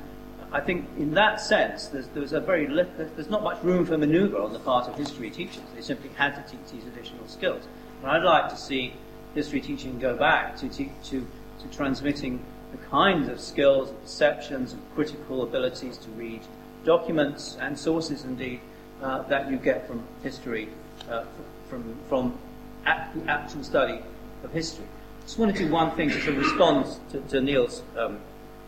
I 0.52 0.60
think 0.60 0.86
in 0.98 1.14
that 1.14 1.40
sense, 1.40 1.86
there's, 1.86 2.08
there's, 2.08 2.32
a 2.32 2.40
very 2.40 2.68
li- 2.68 2.86
there's 2.96 3.30
not 3.30 3.42
much 3.42 3.62
room 3.62 3.86
for 3.86 3.96
manoeuvre 3.96 4.40
on 4.40 4.52
the 4.52 4.58
part 4.58 4.88
of 4.88 4.96
history 4.96 5.30
teachers. 5.30 5.62
They 5.74 5.82
simply 5.82 6.10
had 6.10 6.34
to 6.34 6.50
teach 6.50 6.70
these 6.70 6.86
additional 6.86 7.26
skills. 7.26 7.64
And 8.02 8.10
I'd 8.10 8.22
like 8.22 8.50
to 8.50 8.56
see 8.56 8.92
history 9.34 9.60
teaching 9.60 9.98
go 9.98 10.16
back 10.16 10.56
to, 10.58 10.68
te- 10.68 10.92
to, 11.04 11.26
to 11.60 11.76
transmitting 11.76 12.44
the 12.70 12.78
kinds 12.88 13.28
of 13.28 13.40
skills 13.40 13.88
and 13.88 14.00
perceptions 14.02 14.72
and 14.72 14.82
critical 14.94 15.42
abilities 15.42 15.96
to 15.98 16.08
read 16.10 16.42
documents 16.84 17.56
and 17.60 17.78
sources, 17.78 18.24
indeed, 18.24 18.60
uh, 19.04 19.22
that 19.28 19.50
you 19.50 19.58
get 19.58 19.86
from 19.86 20.02
history, 20.22 20.68
uh, 21.10 21.24
from, 21.68 21.94
from 22.08 22.38
actual 22.86 23.62
study 23.62 24.00
of 24.42 24.50
history. 24.50 24.86
Just 25.22 25.38
want 25.38 25.54
to 25.54 25.66
do 25.66 25.70
one 25.70 25.90
thing 25.92 26.08
to 26.10 26.32
respond 26.32 26.86
to, 27.10 27.20
to 27.20 27.40
Niall's 27.40 27.82
um, 27.98 28.18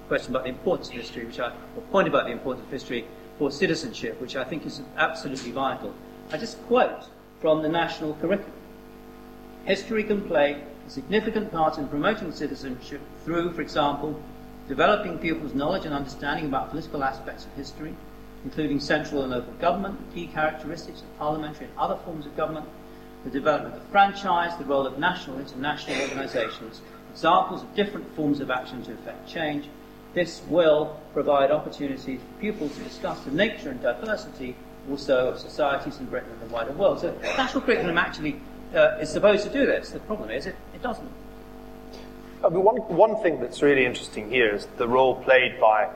question 0.09 0.33
about 0.33 0.44
the 0.44 0.51
importance 0.51 0.88
of 0.88 0.94
history, 0.94 1.25
which 1.25 1.40
I, 1.40 1.53
or 1.75 1.83
point 1.90 2.07
about 2.07 2.27
the 2.27 2.33
importance 2.33 2.66
of 2.66 2.70
history 2.70 3.07
for 3.38 3.51
citizenship, 3.51 4.20
which 4.20 4.37
I 4.37 4.44
think 4.44 4.66
is 4.66 4.81
absolutely 4.96 5.53
vital. 5.53 5.94
I 6.31 6.38
just 6.38 6.62
quote 6.66 7.09
from 7.40 7.62
the 7.62 7.68
national 7.68 8.14
curriculum. 8.14 8.53
History 9.64 10.05
can 10.05 10.22
play 10.22 10.62
a 10.87 10.90
significant 10.90 11.51
part 11.51 11.79
in 11.79 11.88
promoting 11.88 12.33
citizenship 12.33 13.01
through, 13.25 13.53
for 13.53 13.62
example, 13.62 14.20
developing 14.68 15.18
pupils' 15.18 15.55
knowledge 15.55 15.85
and 15.85 15.94
understanding 15.94 16.46
about 16.46 16.70
political 16.70 17.03
aspects 17.03 17.44
of 17.44 17.53
history, 17.53 17.94
including 18.46 18.78
central 18.78 19.22
and 19.22 19.32
local 19.32 19.52
government, 19.54 19.98
the 20.09 20.14
key 20.14 20.26
characteristics 20.28 21.00
of 21.00 21.18
parliamentary 21.18 21.66
and 21.66 21.76
other 21.76 21.96
forms 22.04 22.26
of 22.26 22.37
government, 22.37 22.64
the 23.24 23.30
development 23.30 23.74
of 23.74 23.82
the 23.82 23.88
franchise, 23.88 24.56
the 24.56 24.64
role 24.64 24.87
of 24.87 24.96
national 25.00 25.37
and 25.37 25.48
international 25.48 26.00
organisations, 26.02 26.80
examples 27.11 27.64
of 27.64 27.74
different 27.74 28.06
forms 28.14 28.38
of 28.38 28.48
action 28.48 28.85
to 28.85 28.92
effect 28.92 29.28
change. 29.28 29.68
This 30.14 30.42
will 30.48 30.96
provide 31.12 31.50
opportunities 31.50 32.20
for 32.20 32.40
pupils 32.40 32.72
to 32.76 32.85
discuss 32.85 33.18
the 33.22 33.32
nature 33.32 33.70
and 33.70 33.82
diversity 33.82 34.54
also 34.88 35.30
of 35.32 35.40
societies 35.40 35.98
in 35.98 36.06
Britain 36.06 36.30
and 36.30 36.48
the 36.48 36.54
wider 36.54 36.70
world. 36.70 37.00
So 37.00 37.12
national 37.37 37.62
curriculum 37.62 37.98
actually 37.98 38.40
uh, 38.72 38.98
is 39.00 39.11
supposed 39.11 39.42
to 39.42 39.52
do 39.52 39.66
this. 39.66 39.90
The 39.90 39.98
problem 39.98 40.30
is 40.30 40.46
it, 40.46 40.54
it 40.72 40.82
doesn't. 40.82 41.11
I 42.44 42.48
mean, 42.48 42.62
one, 42.62 42.76
one 42.76 43.20
thing 43.24 43.40
that's 43.40 43.61
really 43.61 43.85
interesting 43.85 44.30
here 44.30 44.54
is 44.54 44.68
the 44.76 44.87
role 44.87 45.16
played 45.16 45.61
by 45.61 45.90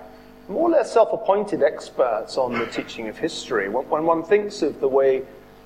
more 0.50 0.68
or 0.68 0.72
less 0.72 0.92
self-appointed 0.92 1.62
experts 1.62 2.36
on 2.36 2.52
the 2.58 2.66
teaching 2.66 3.08
of 3.08 3.16
history. 3.16 3.68
When, 3.68 3.88
when 3.88 4.04
one 4.04 4.22
thinks 4.22 4.62
of 4.62 4.80
the 4.80 4.88
way 4.88 5.22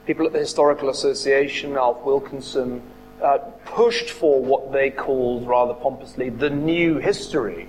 people 0.07 0.27
at 0.27 0.33
the 0.33 0.39
Historical 0.39 0.91
Association, 0.91 1.77
Alf 1.77 2.05
Wilkinson, 2.05 2.83
uh, 3.23 3.39
pushed 3.65 4.11
for 4.11 4.43
what 4.43 4.73
they 4.73 4.91
called 4.91 5.47
rather 5.47 5.73
pompously 5.73 6.29
the 6.29 6.51
new 6.51 6.99
history 6.99 7.69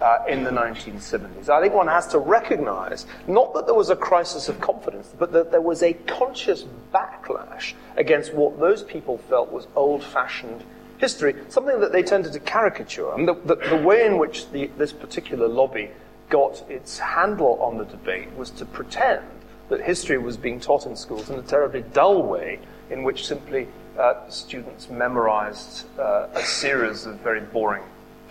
uh, 0.00 0.18
in 0.28 0.44
the 0.44 0.50
1970s. 0.50 1.48
I 1.48 1.60
think 1.60 1.74
one 1.74 1.88
has 1.88 2.06
to 2.08 2.18
recognize 2.18 3.06
not 3.26 3.54
that 3.54 3.66
there 3.66 3.74
was 3.74 3.90
a 3.90 3.96
crisis 3.96 4.48
of 4.48 4.60
confidence, 4.60 5.12
but 5.18 5.32
that 5.32 5.50
there 5.50 5.60
was 5.60 5.82
a 5.82 5.92
conscious 5.92 6.64
backlash 6.92 7.74
against 7.96 8.34
what 8.34 8.58
those 8.58 8.82
people 8.82 9.18
felt 9.18 9.50
was 9.50 9.66
old 9.76 10.02
fashioned 10.02 10.64
history, 10.98 11.34
something 11.48 11.80
that 11.80 11.92
they 11.92 12.02
tended 12.02 12.32
to 12.32 12.40
caricature. 12.40 13.12
And 13.12 13.26
the, 13.26 13.34
the, 13.34 13.56
the 13.56 13.76
way 13.76 14.06
in 14.06 14.18
which 14.18 14.50
the, 14.50 14.70
this 14.78 14.92
particular 14.92 15.48
lobby 15.48 15.90
got 16.32 16.64
its 16.70 16.98
handle 16.98 17.58
on 17.60 17.76
the 17.76 17.84
debate 17.84 18.34
was 18.36 18.48
to 18.48 18.64
pretend 18.64 19.22
that 19.68 19.82
history 19.82 20.16
was 20.16 20.38
being 20.38 20.58
taught 20.58 20.86
in 20.86 20.96
schools 20.96 21.28
in 21.28 21.38
a 21.38 21.42
terribly 21.42 21.82
dull 21.92 22.22
way, 22.22 22.58
in 22.88 23.02
which 23.02 23.26
simply 23.26 23.68
uh, 23.98 24.14
students 24.30 24.88
memorized 24.88 25.84
uh, 25.98 26.28
a 26.32 26.42
series 26.42 27.04
of 27.04 27.16
very 27.20 27.40
boring 27.40 27.84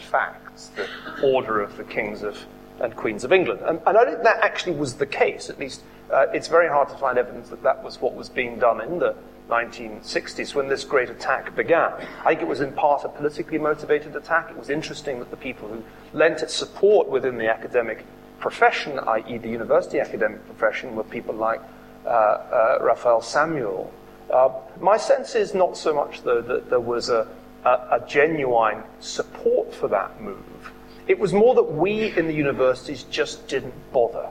facts, 0.09 0.71
the 0.75 0.87
order 1.23 1.61
of 1.61 1.77
the 1.77 1.83
kings 1.83 2.23
of, 2.23 2.35
and 2.79 2.95
queens 2.95 3.23
of 3.23 3.31
England. 3.31 3.61
And, 3.63 3.79
and 3.85 3.95
I 3.95 4.03
think 4.03 4.23
that 4.23 4.43
actually 4.43 4.77
was 4.77 4.95
the 4.95 5.05
case, 5.05 5.51
at 5.51 5.59
least 5.59 5.83
uh, 6.11 6.25
it's 6.33 6.47
very 6.47 6.67
hard 6.67 6.89
to 6.89 6.97
find 6.97 7.19
evidence 7.19 7.49
that 7.49 7.61
that 7.61 7.83
was 7.83 8.01
what 8.01 8.15
was 8.15 8.29
being 8.29 8.57
done 8.57 8.81
in 8.81 8.97
the 8.97 9.15
1960s 9.51 10.55
when 10.55 10.69
this 10.69 10.83
great 10.85 11.09
attack 11.09 11.55
began. 11.55 11.91
I 12.21 12.29
think 12.29 12.41
it 12.41 12.47
was 12.47 12.61
in 12.61 12.71
part 12.71 13.03
a 13.03 13.09
politically 13.09 13.57
motivated 13.57 14.15
attack. 14.15 14.49
It 14.49 14.57
was 14.57 14.69
interesting 14.69 15.19
that 15.19 15.29
the 15.29 15.37
people 15.37 15.67
who 15.67 15.83
lent 16.13 16.41
its 16.41 16.53
support 16.53 17.09
within 17.09 17.37
the 17.37 17.49
academic 17.49 18.05
profession, 18.39 18.97
i.e., 18.99 19.37
the 19.37 19.49
university 19.49 19.99
academic 19.99 20.43
profession, 20.45 20.95
were 20.95 21.03
people 21.03 21.35
like 21.35 21.61
uh, 22.05 22.09
uh, 22.09 22.77
Raphael 22.81 23.21
Samuel. 23.21 23.93
Uh, 24.31 24.49
my 24.79 24.97
sense 24.97 25.35
is 25.35 25.53
not 25.53 25.77
so 25.77 25.93
much, 25.93 26.23
though, 26.23 26.41
that 26.41 26.69
there 26.69 26.79
was 26.79 27.09
a, 27.09 27.27
a, 27.65 27.69
a, 27.69 28.03
genuine 28.07 28.81
support 28.99 29.73
for 29.73 29.87
that 29.89 30.19
move. 30.21 30.71
It 31.07 31.19
was 31.19 31.33
more 31.33 31.53
that 31.55 31.63
we 31.63 32.17
in 32.17 32.27
the 32.27 32.33
universities 32.33 33.03
just 33.03 33.47
didn't 33.47 33.73
bother. 33.91 34.29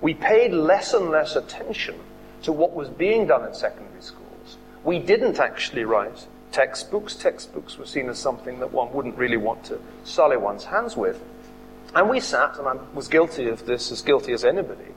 We 0.00 0.14
paid 0.14 0.52
less 0.52 0.94
and 0.94 1.10
less 1.10 1.36
attention 1.36 1.96
to 2.42 2.52
what 2.52 2.72
was 2.72 2.88
being 2.88 3.26
done 3.26 3.46
in 3.46 3.52
secondary. 3.52 3.89
We 4.84 4.98
didn't 4.98 5.38
actually 5.38 5.84
write 5.84 6.26
textbooks. 6.52 7.14
Textbooks 7.14 7.76
were 7.76 7.86
seen 7.86 8.08
as 8.08 8.18
something 8.18 8.60
that 8.60 8.72
one 8.72 8.92
wouldn't 8.92 9.16
really 9.16 9.36
want 9.36 9.64
to 9.64 9.80
sully 10.04 10.36
one's 10.36 10.64
hands 10.64 10.96
with. 10.96 11.22
And 11.94 12.08
we 12.08 12.20
sat, 12.20 12.56
and 12.58 12.66
I 12.66 12.74
was 12.94 13.08
guilty 13.08 13.48
of 13.48 13.66
this 13.66 13.90
as 13.90 14.00
guilty 14.00 14.32
as 14.32 14.44
anybody, 14.44 14.94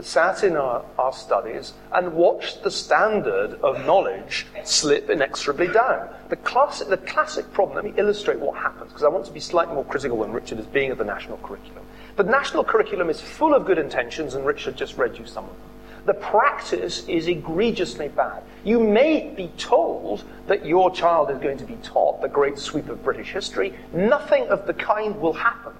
sat 0.00 0.42
in 0.42 0.56
our, 0.56 0.84
our 0.98 1.12
studies 1.12 1.74
and 1.92 2.14
watched 2.14 2.62
the 2.62 2.70
standard 2.70 3.60
of 3.62 3.84
knowledge 3.84 4.46
slip 4.64 5.10
inexorably 5.10 5.68
down. 5.68 6.08
The 6.30 6.36
classic, 6.36 6.88
the 6.88 6.96
classic 6.96 7.52
problem, 7.52 7.76
let 7.76 7.84
me 7.84 7.92
illustrate 8.00 8.38
what 8.40 8.56
happens, 8.56 8.88
because 8.88 9.04
I 9.04 9.08
want 9.08 9.26
to 9.26 9.32
be 9.32 9.40
slightly 9.40 9.74
more 9.74 9.84
critical 9.84 10.20
than 10.22 10.32
Richard 10.32 10.58
is 10.58 10.66
being 10.66 10.90
of 10.90 10.98
the 10.98 11.04
national 11.04 11.36
curriculum. 11.38 11.84
The 12.16 12.24
national 12.24 12.64
curriculum 12.64 13.10
is 13.10 13.20
full 13.20 13.54
of 13.54 13.66
good 13.66 13.78
intentions, 13.78 14.34
and 14.34 14.46
Richard 14.46 14.76
just 14.76 14.96
read 14.96 15.18
you 15.18 15.26
some 15.26 15.44
of 15.44 15.50
them. 15.50 15.60
The 16.04 16.14
practice 16.14 17.06
is 17.06 17.28
egregiously 17.28 18.08
bad. 18.08 18.42
You 18.64 18.80
may 18.80 19.32
be 19.36 19.48
told 19.56 20.24
that 20.48 20.66
your 20.66 20.90
child 20.90 21.30
is 21.30 21.38
going 21.38 21.58
to 21.58 21.64
be 21.64 21.76
taught 21.82 22.20
the 22.20 22.28
great 22.28 22.58
sweep 22.58 22.88
of 22.88 23.04
British 23.04 23.30
history. 23.30 23.74
Nothing 23.92 24.48
of 24.48 24.66
the 24.66 24.74
kind 24.74 25.20
will 25.20 25.32
happen. 25.32 25.72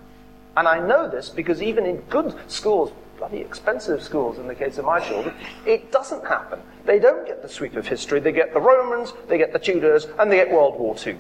And 0.56 0.68
I 0.68 0.78
know 0.78 1.08
this 1.08 1.28
because 1.28 1.61
even 1.62 1.87
in 1.87 1.96
good 2.02 2.37
schools, 2.48 2.92
bloody 3.18 3.38
expensive 3.38 4.02
schools 4.02 4.38
in 4.38 4.46
the 4.46 4.54
case 4.54 4.78
of 4.78 4.85
my 4.85 5.00
children, 5.00 5.35
it 5.66 5.90
doesn't 5.90 6.24
happen. 6.24 6.61
They 6.85 6.98
don't 6.98 7.26
get 7.26 7.42
the 7.42 7.48
sweep 7.48 7.74
of 7.74 7.87
history. 7.87 8.20
They 8.20 8.32
get 8.32 8.52
the 8.52 8.61
Romans, 8.61 9.12
they 9.28 9.38
get 9.38 9.52
the 9.52 9.58
Tudors, 9.58 10.06
and 10.18 10.30
they 10.30 10.37
get 10.37 10.52
World 10.52 10.78
War 10.78 10.94
II. 11.04 11.16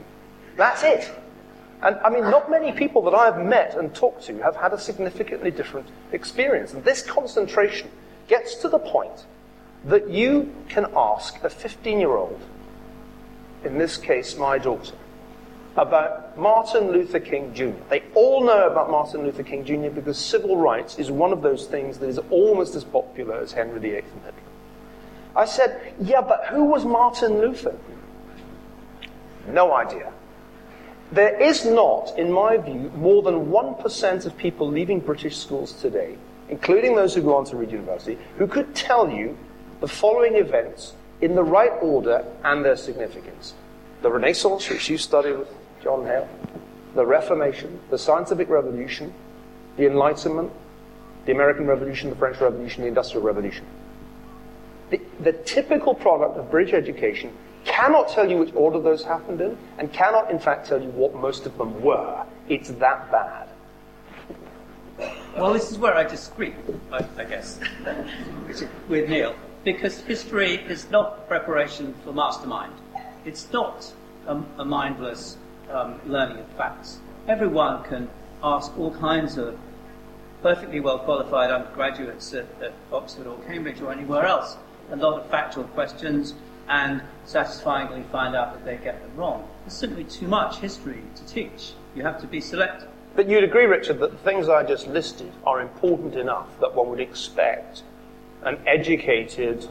That's 0.56 0.82
it. 0.84 1.10
And 1.82 1.96
I 2.04 2.10
mean, 2.10 2.22
not 2.24 2.48
many 2.48 2.70
people 2.70 3.02
that 3.02 3.14
I've 3.14 3.44
met 3.44 3.76
and 3.76 3.92
talked 3.92 4.22
to 4.24 4.38
have 4.42 4.54
had 4.54 4.72
a 4.72 4.78
significantly 4.78 5.50
different 5.50 5.88
experience. 6.12 6.72
And 6.72 6.84
this 6.84 7.02
concentration 7.02 7.90
gets 8.28 8.56
to 8.56 8.68
the 8.68 8.78
point 8.78 9.26
that 9.84 10.08
you 10.08 10.52
can 10.68 10.86
ask 10.96 11.42
a 11.42 11.50
15 11.50 11.98
year 11.98 12.16
old, 12.16 12.40
in 13.64 13.78
this 13.78 13.96
case 13.96 14.36
my 14.36 14.58
daughter, 14.58 14.94
about 15.76 16.38
Martin 16.38 16.92
Luther 16.92 17.20
King 17.20 17.52
Jr. 17.54 17.72
They 17.88 18.02
all 18.14 18.44
know 18.44 18.66
about 18.66 18.90
Martin 18.90 19.22
Luther 19.22 19.42
King 19.42 19.64
Jr. 19.64 19.88
because 19.88 20.18
civil 20.18 20.56
rights 20.56 20.98
is 20.98 21.10
one 21.10 21.32
of 21.32 21.42
those 21.42 21.66
things 21.66 21.98
that 21.98 22.08
is 22.08 22.18
almost 22.30 22.74
as 22.74 22.84
popular 22.84 23.38
as 23.38 23.52
Henry 23.52 23.80
VIII 23.80 23.98
and 23.98 24.24
Hitler. 24.24 24.32
I 25.34 25.46
said, 25.46 25.94
yeah, 26.00 26.20
but 26.20 26.46
who 26.46 26.64
was 26.64 26.84
Martin 26.84 27.38
Luther? 27.38 27.74
No 29.48 29.72
idea. 29.74 30.12
There 31.10 31.40
is 31.40 31.64
not, 31.64 32.18
in 32.18 32.30
my 32.30 32.58
view, 32.58 32.92
more 32.96 33.22
than 33.22 33.46
1% 33.46 34.26
of 34.26 34.36
people 34.36 34.68
leaving 34.68 35.00
British 35.00 35.38
schools 35.38 35.72
today 35.72 36.16
including 36.52 36.94
those 36.94 37.14
who 37.14 37.22
go 37.22 37.34
on 37.34 37.46
to 37.46 37.56
read 37.56 37.70
university, 37.70 38.18
who 38.36 38.46
could 38.46 38.74
tell 38.74 39.10
you 39.10 39.34
the 39.80 39.88
following 39.88 40.36
events 40.36 40.92
in 41.22 41.34
the 41.34 41.42
right 41.42 41.72
order 41.80 42.22
and 42.44 42.62
their 42.62 42.76
significance. 42.76 43.54
The 44.02 44.10
Renaissance, 44.10 44.68
which 44.68 44.90
you 44.90 44.98
studied 44.98 45.38
with 45.38 45.48
John 45.82 46.04
Hale, 46.04 46.28
the 46.94 47.06
Reformation, 47.06 47.80
the 47.88 47.96
Scientific 47.96 48.50
Revolution, 48.50 49.14
the 49.78 49.86
Enlightenment, 49.86 50.52
the 51.24 51.32
American 51.32 51.66
Revolution, 51.66 52.10
the 52.10 52.16
French 52.16 52.38
Revolution, 52.38 52.82
the 52.82 52.88
Industrial 52.88 53.24
Revolution. 53.24 53.64
The, 54.90 55.00
the 55.20 55.32
typical 55.32 55.94
product 55.94 56.36
of 56.36 56.50
British 56.50 56.74
education 56.74 57.32
cannot 57.64 58.10
tell 58.10 58.30
you 58.30 58.36
which 58.36 58.54
order 58.54 58.78
those 58.78 59.04
happened 59.04 59.40
in, 59.40 59.56
and 59.78 59.90
cannot, 59.90 60.30
in 60.30 60.38
fact, 60.38 60.66
tell 60.66 60.82
you 60.82 60.90
what 60.90 61.14
most 61.14 61.46
of 61.46 61.56
them 61.56 61.80
were. 61.80 62.26
It's 62.50 62.68
that 62.72 63.10
bad. 63.10 63.48
Well, 65.36 65.52
this 65.54 65.70
is 65.70 65.78
where 65.78 65.94
I 65.94 66.04
disagree, 66.04 66.54
I, 66.92 67.04
I 67.16 67.24
guess, 67.24 67.58
with 68.88 69.08
Niall, 69.08 69.34
because 69.64 70.00
history 70.00 70.56
is 70.56 70.90
not 70.90 71.26
preparation 71.26 71.94
for 72.04 72.12
mastermind. 72.12 72.74
It's 73.24 73.50
not 73.50 73.90
a, 74.26 74.42
a 74.58 74.64
mindless 74.64 75.38
um, 75.70 76.00
learning 76.06 76.38
of 76.38 76.46
facts. 76.48 76.98
Everyone 77.28 77.82
can 77.84 78.10
ask 78.42 78.76
all 78.78 78.90
kinds 78.90 79.38
of 79.38 79.58
perfectly 80.42 80.80
well 80.80 80.98
qualified 80.98 81.50
undergraduates 81.50 82.34
at, 82.34 82.46
at 82.60 82.72
Oxford 82.92 83.26
or 83.26 83.38
Cambridge 83.44 83.80
or 83.80 83.90
anywhere 83.90 84.26
else 84.26 84.56
a 84.90 84.96
lot 84.96 85.18
of 85.18 85.30
factual 85.30 85.64
questions 85.64 86.34
and 86.68 87.02
satisfyingly 87.24 88.02
find 88.12 88.36
out 88.36 88.52
that 88.52 88.64
they 88.64 88.76
get 88.76 89.00
them 89.00 89.16
wrong. 89.16 89.48
There's 89.64 89.74
simply 89.74 90.04
too 90.04 90.28
much 90.28 90.58
history 90.58 91.02
to 91.14 91.26
teach. 91.26 91.72
You 91.94 92.02
have 92.02 92.20
to 92.20 92.26
be 92.26 92.40
selective. 92.40 92.88
But 93.14 93.28
you'd 93.28 93.44
agree, 93.44 93.66
Richard, 93.66 93.98
that 94.00 94.10
the 94.10 94.18
things 94.18 94.48
I 94.48 94.62
just 94.62 94.86
listed 94.86 95.32
are 95.44 95.60
important 95.60 96.14
enough 96.16 96.48
that 96.60 96.74
one 96.74 96.88
would 96.88 97.00
expect 97.00 97.82
an 98.42 98.58
educated 98.66 99.68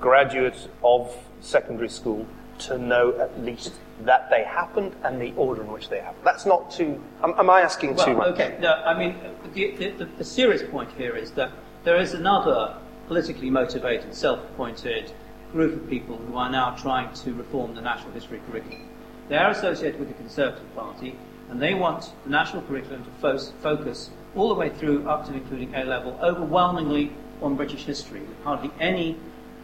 graduate 0.00 0.68
of 0.82 1.14
secondary 1.40 1.90
school 1.90 2.26
to 2.60 2.78
know 2.78 3.18
at 3.18 3.42
least 3.42 3.74
that 4.02 4.30
they 4.30 4.44
happened 4.44 4.94
and 5.02 5.20
the 5.20 5.32
order 5.36 5.62
in 5.62 5.70
which 5.70 5.88
they 5.88 6.00
happened. 6.00 6.24
That's 6.24 6.46
not 6.46 6.70
too. 6.70 7.02
Am, 7.22 7.34
am 7.38 7.50
I 7.50 7.60
asking 7.60 7.96
well, 7.96 8.06
too 8.06 8.14
much? 8.14 8.28
Okay, 8.28 8.56
no, 8.60 8.72
I 8.72 8.98
mean, 8.98 9.16
the, 9.52 9.72
the, 9.76 10.04
the, 10.04 10.24
serious 10.24 10.62
point 10.70 10.90
here 10.96 11.16
is 11.16 11.32
that 11.32 11.52
there 11.84 11.96
is 11.96 12.14
another 12.14 12.76
politically 13.08 13.50
motivated, 13.50 14.14
self 14.14 14.40
appointed 14.40 15.12
group 15.52 15.74
of 15.74 15.88
people 15.90 16.16
who 16.16 16.36
are 16.36 16.50
now 16.50 16.74
trying 16.76 17.12
to 17.12 17.34
reform 17.34 17.74
the 17.74 17.80
national 17.80 18.12
history 18.12 18.40
curriculum. 18.50 18.88
They 19.28 19.36
are 19.36 19.50
associated 19.50 19.98
with 19.98 20.08
the 20.08 20.14
Conservative 20.14 20.74
Party, 20.74 21.16
and 21.50 21.60
they 21.60 21.74
want 21.74 22.12
the 22.24 22.30
national 22.30 22.62
curriculum 22.62 23.04
to 23.04 23.10
fo- 23.20 23.52
focus 23.60 24.10
all 24.36 24.48
the 24.48 24.54
way 24.54 24.68
through, 24.68 25.08
up 25.08 25.26
to 25.26 25.34
including 25.34 25.74
A 25.74 25.84
level, 25.84 26.18
overwhelmingly 26.22 27.12
on 27.42 27.56
British 27.56 27.84
history, 27.84 28.20
with 28.20 28.42
hardly 28.44 28.70
any 28.78 29.16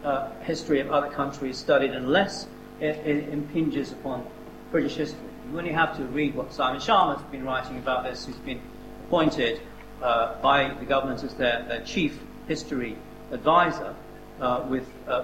uh, 0.03 0.29
history 0.41 0.79
of 0.79 0.91
other 0.91 1.07
countries 1.07 1.57
studied 1.57 1.91
unless 1.91 2.47
it, 2.79 2.97
it, 3.07 3.29
impinges 3.29 3.91
upon 3.91 4.25
British 4.71 4.95
history. 4.95 5.19
You 5.49 5.57
only 5.57 5.71
have 5.71 5.95
to 5.97 6.03
read 6.05 6.35
what 6.35 6.53
Simon 6.53 6.81
Schama 6.81 7.17
has 7.17 7.25
been 7.31 7.45
writing 7.45 7.77
about 7.77 8.03
this, 8.03 8.25
who's 8.25 8.35
been 8.37 8.61
appointed 9.05 9.61
uh, 10.01 10.39
by 10.41 10.73
the 10.79 10.85
government 10.85 11.23
as 11.23 11.33
their, 11.35 11.63
their 11.67 11.81
chief 11.81 12.19
history 12.47 12.97
advisor, 13.31 13.95
uh, 14.41 14.65
with 14.69 14.85
uh, 15.07 15.23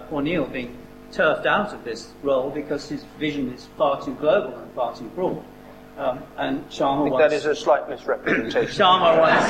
being 0.51 0.77
turfed 1.11 1.45
out 1.45 1.73
of 1.73 1.83
this 1.83 2.11
role 2.23 2.49
because 2.49 2.89
his 2.89 3.03
vision 3.19 3.53
is 3.53 3.67
far 3.77 4.03
too 4.03 4.15
global 4.15 4.57
and 4.57 4.73
far 4.73 4.95
too 4.95 5.09
broad. 5.09 5.43
Um, 5.97 6.23
and 6.37 6.67
Schama 6.69 7.01
I 7.01 7.03
think 7.03 7.13
wants, 7.13 7.29
that 7.29 7.33
is 7.33 7.45
a 7.45 7.55
slight 7.55 7.87
misrepresentation. 7.87 8.67
Schama 8.67 9.19
wants, 9.19 9.45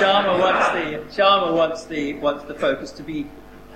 Schama 0.00 0.40
wants 0.40 0.68
the 0.70 1.22
Schama 1.22 1.56
wants 1.56 1.84
the 1.84 2.14
wants 2.14 2.44
the 2.44 2.54
focus 2.54 2.90
to 2.92 3.02
be 3.04 3.26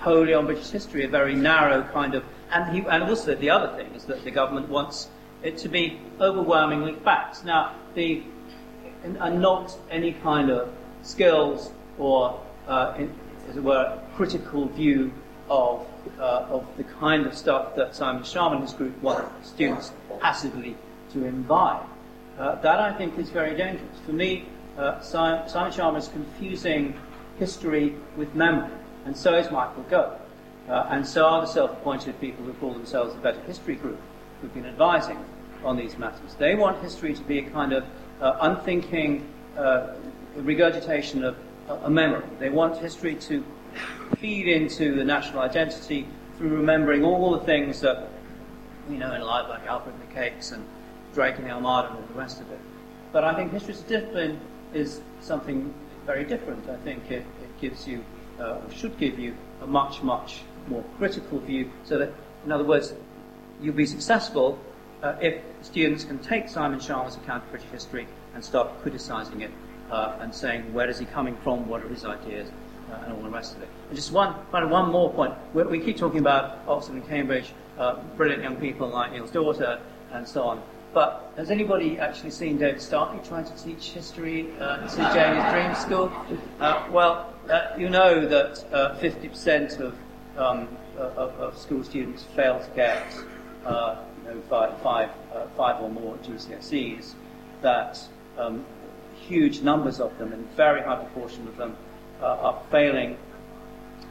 wholly 0.00 0.34
on 0.34 0.46
British 0.46 0.70
history, 0.70 1.04
a 1.04 1.08
very 1.08 1.34
narrow 1.34 1.82
kind 1.92 2.14
of, 2.14 2.24
and 2.50 2.74
he, 2.74 2.84
and 2.88 3.04
also 3.04 3.34
the 3.36 3.48
other 3.48 3.74
thing 3.76 3.94
is 3.94 4.04
that 4.04 4.24
the 4.24 4.30
government 4.30 4.68
wants 4.68 5.08
it 5.42 5.56
to 5.58 5.68
be 5.68 6.00
overwhelmingly 6.20 6.94
facts. 7.04 7.44
Now, 7.44 7.74
the 7.94 8.22
and 9.04 9.40
not 9.40 9.76
any 9.90 10.12
kind 10.12 10.50
of 10.50 10.70
skills 11.02 11.70
or 11.98 12.40
uh, 12.66 12.94
in, 12.98 13.14
as 13.48 13.56
it 13.56 13.62
were, 13.62 13.98
critical 14.16 14.66
view 14.68 15.12
of, 15.48 15.86
uh, 16.18 16.46
of 16.48 16.66
the 16.76 16.84
kind 16.84 17.26
of 17.26 17.36
stuff 17.36 17.76
that 17.76 17.94
Simon 17.94 18.22
Schama 18.22 18.54
and 18.54 18.62
his 18.62 18.72
group 18.72 19.00
want 19.02 19.28
students 19.44 19.92
passively 20.20 20.76
to 21.14 21.24
imbibe. 21.24 21.86
Uh, 22.38 22.56
that 22.56 22.80
I 22.80 22.92
think 22.92 23.18
is 23.18 23.30
very 23.30 23.56
dangerous. 23.56 23.98
For 24.04 24.12
me, 24.12 24.44
uh, 24.76 25.00
Simon, 25.00 25.46
Schama 25.48 25.98
is 25.98 26.08
confusing 26.08 26.94
history 27.38 27.94
with 28.16 28.34
memory, 28.34 28.72
and 29.06 29.16
so 29.16 29.34
is 29.34 29.50
Michael 29.50 29.84
Gove. 29.84 30.20
Uh, 30.68 30.86
and 30.90 31.06
so 31.06 31.24
are 31.26 31.40
the 31.42 31.46
self-appointed 31.46 32.20
people 32.20 32.44
who 32.44 32.52
call 32.54 32.72
themselves 32.72 33.14
the 33.14 33.20
Better 33.20 33.40
History 33.40 33.76
Group, 33.76 34.00
who've 34.40 34.52
been 34.52 34.66
advising 34.66 35.18
on 35.64 35.76
these 35.76 35.96
matters. 35.96 36.34
They 36.34 36.54
want 36.54 36.82
history 36.82 37.14
to 37.14 37.22
be 37.22 37.38
a 37.38 37.50
kind 37.50 37.72
of 37.72 37.84
uh, 38.20 38.38
unthinking 38.40 39.26
uh, 39.56 39.94
regurgitation 40.36 41.22
of 41.22 41.36
a 41.68 41.90
memory. 41.90 42.24
They 42.38 42.50
want 42.50 42.78
history 42.78 43.14
to 43.14 43.44
feed 44.18 44.48
into 44.48 44.94
the 44.96 45.04
national 45.04 45.40
identity 45.40 46.06
through 46.36 46.50
remembering 46.56 47.04
all 47.04 47.32
the 47.32 47.44
things 47.44 47.80
that 47.80 48.08
we 48.88 48.96
know 48.96 49.12
in 49.12 49.22
life, 49.22 49.48
like 49.48 49.66
Alfred 49.66 49.94
and 49.94 50.10
the 50.10 50.14
Cakes 50.14 50.50
and 50.52 50.64
Drake 51.14 51.36
and 51.36 51.46
the 51.46 51.50
Armada 51.50 51.88
and 51.88 51.96
all 51.98 52.06
the 52.06 52.18
rest 52.18 52.40
of 52.40 52.50
it. 52.50 52.58
But 53.12 53.24
I 53.24 53.34
think 53.34 53.52
history 53.52 53.74
as 53.74 53.80
a 53.80 53.84
discipline 53.84 54.40
is 54.72 55.00
something 55.20 55.72
very 56.04 56.24
different. 56.24 56.68
I 56.68 56.76
think 56.78 57.10
it, 57.10 57.24
it 57.42 57.60
gives 57.60 57.86
you, 57.86 58.04
uh, 58.38 58.58
or 58.58 58.70
should 58.70 58.98
give 58.98 59.18
you, 59.18 59.34
a 59.62 59.66
much, 59.66 60.02
much 60.02 60.42
more 60.68 60.84
critical 60.98 61.38
view 61.38 61.70
so 61.84 61.98
that, 61.98 62.12
in 62.44 62.52
other 62.52 62.64
words, 62.64 62.92
you'll 63.62 63.74
be 63.74 63.86
successful 63.86 64.58
uh, 65.02 65.16
if 65.20 65.42
students 65.62 66.04
can 66.04 66.18
take 66.18 66.48
Simon 66.48 66.80
Schama's 66.80 67.16
account 67.16 67.44
of 67.44 67.50
British 67.50 67.68
history 67.70 68.06
and 68.34 68.44
start 68.44 68.68
criticizing 68.82 69.42
it 69.42 69.50
uh, 69.90 70.16
and 70.20 70.34
saying 70.34 70.72
where 70.72 70.88
is 70.88 70.98
he 70.98 71.06
coming 71.06 71.36
from, 71.42 71.68
what 71.68 71.82
are 71.82 71.88
his 71.88 72.04
ideas, 72.04 72.50
uh, 72.90 73.04
and 73.04 73.12
all 73.12 73.22
the 73.22 73.28
rest 73.28 73.54
of 73.54 73.62
it. 73.62 73.68
And 73.88 73.96
just 73.96 74.12
one, 74.12 74.32
one 74.50 74.90
more 74.90 75.12
point. 75.12 75.34
We, 75.52 75.62
we 75.64 75.80
keep 75.80 75.96
talking 75.96 76.20
about 76.20 76.58
Oxford 76.66 76.94
and 76.94 77.08
Cambridge, 77.08 77.52
uh, 77.78 78.02
brilliant 78.16 78.42
young 78.42 78.56
people 78.56 78.88
like 78.88 79.12
Niall's 79.12 79.30
daughter, 79.30 79.80
and 80.12 80.26
so 80.26 80.42
on. 80.44 80.62
But 80.94 81.32
has 81.36 81.50
anybody 81.50 81.98
actually 81.98 82.30
seen 82.30 82.56
David 82.56 82.80
Starkey 82.80 83.18
trying 83.28 83.44
to 83.46 83.64
teach 83.64 83.90
history 83.90 84.52
uh, 84.60 84.84
at 84.84 84.90
St 84.90 85.12
James's 85.12 85.52
Dream 85.52 85.74
School? 85.74 86.12
Uh, 86.60 86.88
well, 86.92 87.34
uh, 87.50 87.74
you 87.76 87.90
know 87.90 88.26
that 88.28 88.64
50% 89.00 89.80
of, 89.80 89.94
um, 90.38 90.68
of, 90.96 91.34
of, 91.40 91.58
school 91.58 91.82
students 91.82 92.22
fail 92.36 92.60
to 92.60 92.70
get 92.76 93.12
you 93.12 93.24
know, 93.64 94.42
five 94.48 95.82
or 95.82 95.90
more 95.90 96.16
GCSEs. 96.18 97.14
That 97.60 98.00
um, 98.38 98.64
huge 99.16 99.62
numbers 99.62 99.98
of 99.98 100.16
them, 100.18 100.32
and 100.32 100.48
very 100.52 100.80
high 100.82 100.96
proportion 100.96 101.48
of 101.48 101.56
them 101.56 101.76
uh, 102.20 102.26
are 102.26 102.62
failing 102.70 103.16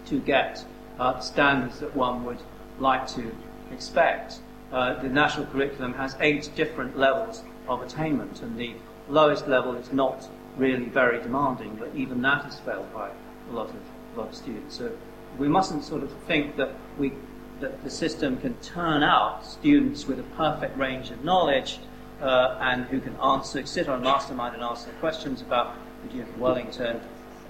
to 0.07 0.19
get 0.19 0.65
uh, 0.99 1.19
standards 1.21 1.79
that 1.79 1.95
one 1.95 2.25
would 2.25 2.41
like 2.79 3.07
to 3.07 3.31
expect. 3.71 4.39
Uh, 4.73 4.99
the 5.03 5.07
national 5.07 5.45
curriculum 5.45 5.93
has 5.93 6.17
eight 6.19 6.49
different 6.55 6.97
levels 6.97 7.43
of 7.67 7.81
attainment, 7.83 8.41
and 8.41 8.57
the 8.57 8.73
lowest 9.07 9.47
level 9.47 9.75
is 9.75 9.93
not 9.93 10.27
really 10.57 10.85
very 10.85 11.21
demanding, 11.21 11.75
but 11.75 11.89
even 11.95 12.21
that 12.23 12.45
is 12.47 12.59
failed 12.61 12.91
by 12.91 13.09
a 13.49 13.53
lot 13.53 13.69
of, 13.69 13.75
a 14.15 14.19
lot 14.19 14.29
of 14.29 14.35
students. 14.35 14.75
So 14.75 14.91
we 15.37 15.47
mustn't 15.47 15.83
sort 15.83 16.01
of 16.03 16.11
think 16.27 16.57
that 16.57 16.71
we 16.97 17.13
that 17.59 17.83
the 17.83 17.89
system 17.89 18.37
can 18.41 18.53
turn 18.55 19.03
out 19.03 19.45
students 19.45 20.05
with 20.05 20.19
a 20.19 20.23
perfect 20.35 20.77
range 20.77 21.11
of 21.11 21.23
knowledge 21.23 21.79
uh, 22.21 22.57
and 22.59 22.85
who 22.85 22.99
can 22.99 23.15
answer, 23.17 23.65
sit 23.65 23.87
on 23.87 24.01
a 24.01 24.03
mastermind 24.03 24.55
and 24.55 24.63
answer 24.63 24.89
questions 24.99 25.41
about 25.41 25.75
the 26.03 26.17
Duke 26.17 26.27
of 26.27 26.39
Wellington, 26.39 26.99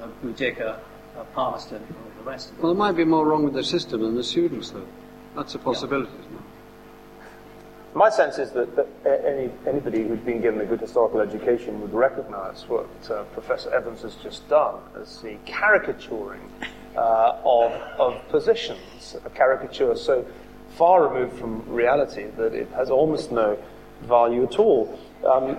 uh, 0.01 0.07
Boudicca, 0.23 0.77
uh, 1.17 1.23
Palmerston, 1.33 1.77
and 1.77 1.95
all 1.95 2.23
the 2.23 2.29
rest 2.29 2.51
of 2.51 2.59
Well, 2.59 2.73
there 2.73 2.77
might 2.77 2.91
be 2.91 3.05
more 3.05 3.25
wrong 3.25 3.43
with 3.43 3.53
the 3.53 3.63
system 3.63 4.01
than 4.01 4.15
the 4.15 4.23
students, 4.23 4.69
though. 4.69 4.87
That's 5.35 5.55
a 5.55 5.59
possibility, 5.59 6.11
yeah. 6.19 6.22
My 7.95 8.09
sense 8.09 8.39
is 8.39 8.51
that, 8.51 8.75
that, 8.75 8.87
any, 9.05 9.51
anybody 9.67 10.07
who's 10.07 10.19
been 10.19 10.41
given 10.41 10.59
a 10.61 10.65
good 10.65 10.81
historical 10.81 11.21
education 11.21 11.79
would 11.81 11.93
recognize 11.93 12.67
what 12.67 12.89
uh, 13.11 13.23
Professor 13.33 13.71
Evans 13.71 14.01
has 14.01 14.15
just 14.15 14.47
done 14.49 14.79
as 14.99 15.21
the 15.21 15.37
caricaturing 15.45 16.41
uh, 16.95 17.37
of, 17.45 17.71
of 17.99 18.27
positions, 18.29 19.15
a 19.25 19.29
caricature 19.29 19.95
so 19.95 20.25
far 20.75 21.07
removed 21.07 21.37
from 21.37 21.69
reality 21.69 22.25
that 22.35 22.55
it 22.55 22.67
has 22.71 22.89
almost 22.89 23.31
no 23.31 23.57
value 24.01 24.43
at 24.43 24.57
all. 24.57 24.99
Um, 25.23 25.55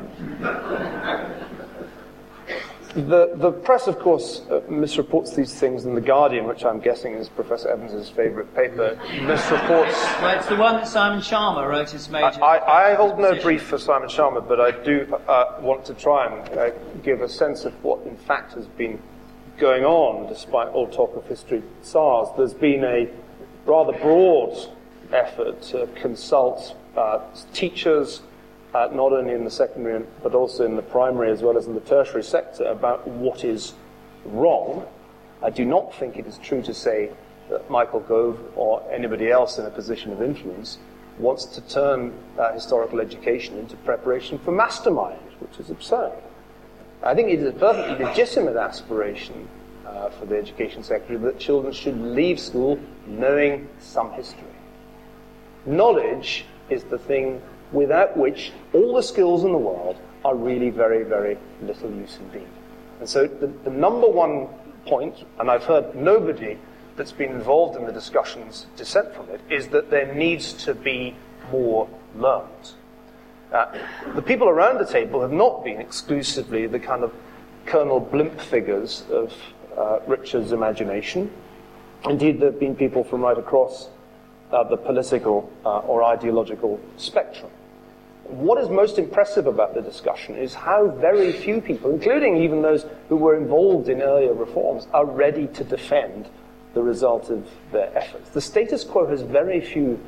the, 2.94 3.32
the 3.34 3.52
press, 3.52 3.86
of 3.86 3.98
course, 3.98 4.42
uh, 4.50 4.60
misreports 4.68 5.34
these 5.34 5.54
things, 5.54 5.84
and 5.84 5.96
The 5.96 6.00
Guardian, 6.00 6.46
which 6.46 6.64
I'm 6.64 6.80
guessing 6.80 7.14
is 7.14 7.28
Professor 7.28 7.68
Evans's 7.68 8.08
favourite 8.08 8.54
paper, 8.54 8.98
misreports. 9.20 9.92
Well, 10.22 10.38
it's 10.38 10.46
the 10.46 10.56
one 10.56 10.76
that 10.76 10.88
Simon 10.88 11.20
Schama 11.20 11.68
wrote 11.68 11.90
his 11.90 12.08
major. 12.08 12.42
I, 12.42 12.58
I, 12.58 12.90
I 12.90 12.94
hold 12.94 13.18
no 13.18 13.40
brief 13.40 13.62
for 13.62 13.78
Simon 13.78 14.08
Schama, 14.08 14.46
but 14.46 14.60
I 14.60 14.70
do 14.84 15.12
uh, 15.28 15.58
want 15.60 15.84
to 15.86 15.94
try 15.94 16.26
and 16.26 16.58
uh, 16.58 16.70
give 17.02 17.20
a 17.20 17.28
sense 17.28 17.64
of 17.64 17.72
what, 17.82 18.06
in 18.06 18.16
fact, 18.16 18.52
has 18.52 18.66
been 18.66 19.00
going 19.58 19.84
on, 19.84 20.28
despite 20.28 20.68
all 20.68 20.88
talk 20.88 21.16
of 21.16 21.26
history 21.26 21.62
SARS. 21.82 22.28
There's 22.36 22.54
been 22.54 22.84
a 22.84 23.08
rather 23.66 23.92
broad 23.98 24.70
effort 25.12 25.62
to 25.62 25.88
consult 25.94 26.76
uh, 26.96 27.20
teachers, 27.52 28.22
uh, 28.74 28.88
not 28.92 29.12
only 29.12 29.32
in 29.32 29.44
the 29.44 29.50
secondary 29.50 30.04
but 30.22 30.34
also 30.34 30.64
in 30.64 30.76
the 30.76 30.82
primary 30.82 31.30
as 31.30 31.42
well 31.42 31.56
as 31.56 31.66
in 31.66 31.74
the 31.74 31.80
tertiary 31.80 32.22
sector, 32.22 32.64
about 32.64 33.06
what 33.06 33.44
is 33.44 33.74
wrong. 34.24 34.86
I 35.42 35.50
do 35.50 35.64
not 35.64 35.94
think 35.94 36.16
it 36.16 36.26
is 36.26 36.38
true 36.38 36.62
to 36.62 36.74
say 36.74 37.10
that 37.50 37.70
Michael 37.70 38.00
Gove 38.00 38.40
or 38.56 38.82
anybody 38.90 39.30
else 39.30 39.58
in 39.58 39.66
a 39.66 39.70
position 39.70 40.12
of 40.12 40.22
influence 40.22 40.78
wants 41.18 41.44
to 41.44 41.60
turn 41.62 42.12
uh, 42.38 42.52
historical 42.52 43.00
education 43.00 43.58
into 43.58 43.76
preparation 43.76 44.38
for 44.38 44.50
mastermind, 44.50 45.20
which 45.38 45.58
is 45.60 45.70
absurd. 45.70 46.12
I 47.02 47.14
think 47.14 47.28
it 47.30 47.40
is 47.40 47.46
a 47.46 47.52
perfectly 47.52 48.04
legitimate 48.04 48.56
aspiration 48.56 49.48
uh, 49.86 50.08
for 50.08 50.26
the 50.26 50.36
Education 50.36 50.82
Secretary 50.82 51.18
that 51.18 51.38
children 51.38 51.72
should 51.72 52.00
leave 52.00 52.40
school 52.40 52.80
knowing 53.06 53.68
some 53.78 54.10
history. 54.12 54.42
Knowledge 55.66 56.46
is 56.70 56.82
the 56.84 56.98
thing 56.98 57.42
without 57.74 58.16
which 58.16 58.52
all 58.72 58.94
the 58.94 59.02
skills 59.02 59.44
in 59.44 59.52
the 59.52 59.58
world 59.58 59.96
are 60.24 60.34
really 60.34 60.70
very, 60.70 61.02
very 61.02 61.36
little 61.62 61.90
use 61.90 62.18
indeed. 62.18 62.48
And 63.00 63.08
so 63.08 63.26
the, 63.26 63.48
the 63.64 63.70
number 63.70 64.08
one 64.08 64.48
point, 64.86 65.24
and 65.38 65.50
I've 65.50 65.64
heard 65.64 65.94
nobody 65.94 66.58
that's 66.96 67.12
been 67.12 67.32
involved 67.32 67.76
in 67.76 67.84
the 67.84 67.92
discussions 67.92 68.66
dissent 68.76 69.14
from 69.14 69.28
it, 69.30 69.40
is 69.50 69.68
that 69.68 69.90
there 69.90 70.14
needs 70.14 70.52
to 70.64 70.74
be 70.74 71.16
more 71.50 71.88
learned. 72.16 72.72
Uh, 73.52 73.66
the 74.14 74.22
people 74.22 74.48
around 74.48 74.78
the 74.78 74.86
table 74.86 75.20
have 75.20 75.32
not 75.32 75.64
been 75.64 75.80
exclusively 75.80 76.66
the 76.66 76.78
kind 76.78 77.04
of 77.04 77.12
Colonel 77.66 78.00
Blimp 78.00 78.40
figures 78.40 79.04
of 79.10 79.32
uh, 79.76 80.00
Richard's 80.06 80.52
imagination. 80.52 81.30
Indeed, 82.04 82.40
there 82.40 82.50
have 82.50 82.60
been 82.60 82.76
people 82.76 83.04
from 83.04 83.22
right 83.22 83.38
across 83.38 83.88
uh, 84.50 84.64
the 84.64 84.76
political 84.76 85.50
uh, 85.64 85.78
or 85.80 86.04
ideological 86.04 86.80
spectrum. 86.96 87.50
What 88.24 88.58
is 88.60 88.68
most 88.68 88.98
impressive 88.98 89.46
about 89.46 89.74
the 89.74 89.82
discussion 89.82 90.36
is 90.36 90.54
how 90.54 90.88
very 90.88 91.32
few 91.32 91.60
people, 91.60 91.90
including 91.90 92.38
even 92.38 92.62
those 92.62 92.86
who 93.08 93.16
were 93.16 93.36
involved 93.36 93.88
in 93.88 94.00
earlier 94.00 94.32
reforms, 94.32 94.88
are 94.92 95.04
ready 95.04 95.46
to 95.48 95.64
defend 95.64 96.28
the 96.72 96.82
result 96.82 97.30
of 97.30 97.48
their 97.70 97.96
efforts. 97.96 98.30
The 98.30 98.40
status 98.40 98.82
quo 98.82 99.06
has 99.06 99.22
very 99.22 99.60
few 99.60 100.00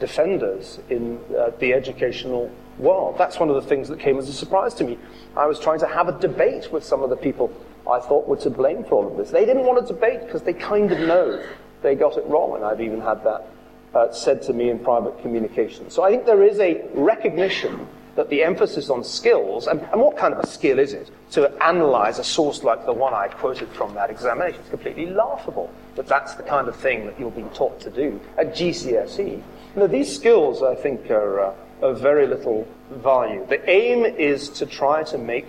defenders 0.00 0.78
in 0.88 1.20
uh, 1.36 1.50
the 1.58 1.72
educational 1.72 2.50
world. 2.78 3.16
That's 3.18 3.38
one 3.38 3.48
of 3.48 3.56
the 3.56 3.68
things 3.68 3.88
that 3.88 4.00
came 4.00 4.18
as 4.18 4.28
a 4.28 4.32
surprise 4.32 4.74
to 4.74 4.84
me. 4.84 4.98
I 5.36 5.46
was 5.46 5.60
trying 5.60 5.80
to 5.80 5.86
have 5.86 6.08
a 6.08 6.18
debate 6.18 6.72
with 6.72 6.84
some 6.84 7.02
of 7.02 7.10
the 7.10 7.16
people 7.16 7.52
I 7.90 8.00
thought 8.00 8.26
were 8.26 8.36
to 8.38 8.50
blame 8.50 8.84
for 8.84 8.96
all 8.96 9.10
of 9.10 9.16
this. 9.16 9.30
They 9.30 9.44
didn't 9.44 9.64
want 9.64 9.84
a 9.84 9.86
debate 9.86 10.20
because 10.24 10.42
they 10.42 10.54
kind 10.54 10.90
of 10.90 10.98
know 11.00 11.44
they 11.82 11.94
got 11.94 12.16
it 12.16 12.24
wrong, 12.26 12.56
and 12.56 12.64
I've 12.64 12.80
even 12.80 13.00
had 13.00 13.22
that 13.24 13.46
uh, 13.94 14.12
said 14.12 14.42
to 14.42 14.52
me 14.52 14.70
in 14.70 14.78
private 14.78 15.20
communication. 15.20 15.90
So 15.90 16.02
I 16.02 16.10
think 16.10 16.26
there 16.26 16.42
is 16.42 16.58
a 16.58 16.84
recognition 16.94 17.86
that 18.16 18.28
the 18.28 18.44
emphasis 18.44 18.90
on 18.90 19.02
skills, 19.02 19.66
and, 19.66 19.80
and, 19.80 20.00
what 20.00 20.16
kind 20.16 20.32
of 20.32 20.40
a 20.40 20.46
skill 20.46 20.78
is 20.78 20.92
it 20.92 21.10
to 21.32 21.50
analyze 21.62 22.20
a 22.20 22.24
source 22.24 22.62
like 22.62 22.86
the 22.86 22.92
one 22.92 23.12
I 23.12 23.26
quoted 23.26 23.68
from 23.70 23.94
that 23.94 24.08
examination? 24.08 24.60
It's 24.60 24.70
completely 24.70 25.06
laughable 25.06 25.68
that 25.96 26.06
that's 26.06 26.34
the 26.34 26.44
kind 26.44 26.68
of 26.68 26.76
thing 26.76 27.06
that 27.06 27.18
you're 27.18 27.32
being 27.32 27.50
taught 27.50 27.80
to 27.80 27.90
do 27.90 28.20
at 28.38 28.54
GCSE. 28.54 29.42
These 29.88 30.14
skills, 30.14 30.62
I 30.62 30.76
think, 30.76 31.10
are 31.10 31.40
uh, 31.40 31.54
of 31.82 32.00
very 32.00 32.26
little 32.26 32.66
value. 32.90 33.44
The 33.46 33.68
aim 33.68 34.04
is 34.04 34.48
to 34.50 34.66
try 34.66 35.02
to 35.04 35.18
make 35.18 35.46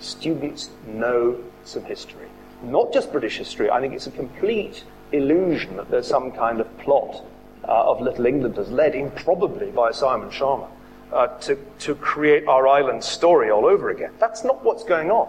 students 0.00 0.70
know 0.86 1.38
some 1.64 1.84
history. 1.84 2.28
Not 2.62 2.92
just 2.92 3.12
British 3.12 3.38
history. 3.38 3.70
I 3.70 3.80
think 3.80 3.94
it's 3.94 4.06
a 4.08 4.10
complete 4.10 4.84
illusion 5.12 5.76
that 5.76 5.90
there's 5.90 6.08
some 6.08 6.32
kind 6.32 6.60
of 6.60 6.78
plot 6.78 7.24
of 7.68 8.00
Little 8.00 8.26
England 8.26 8.58
as 8.58 8.70
led 8.70 8.94
in 8.94 9.10
probably 9.10 9.70
by 9.70 9.90
Simon 9.92 10.30
Schama, 10.30 10.68
uh, 11.12 11.26
to, 11.38 11.58
to 11.80 11.94
create 11.94 12.46
our 12.48 12.66
island 12.66 13.04
story 13.04 13.50
all 13.50 13.66
over 13.66 13.90
again. 13.90 14.12
That's 14.18 14.44
not 14.44 14.64
what's 14.64 14.84
going 14.84 15.10
on. 15.10 15.28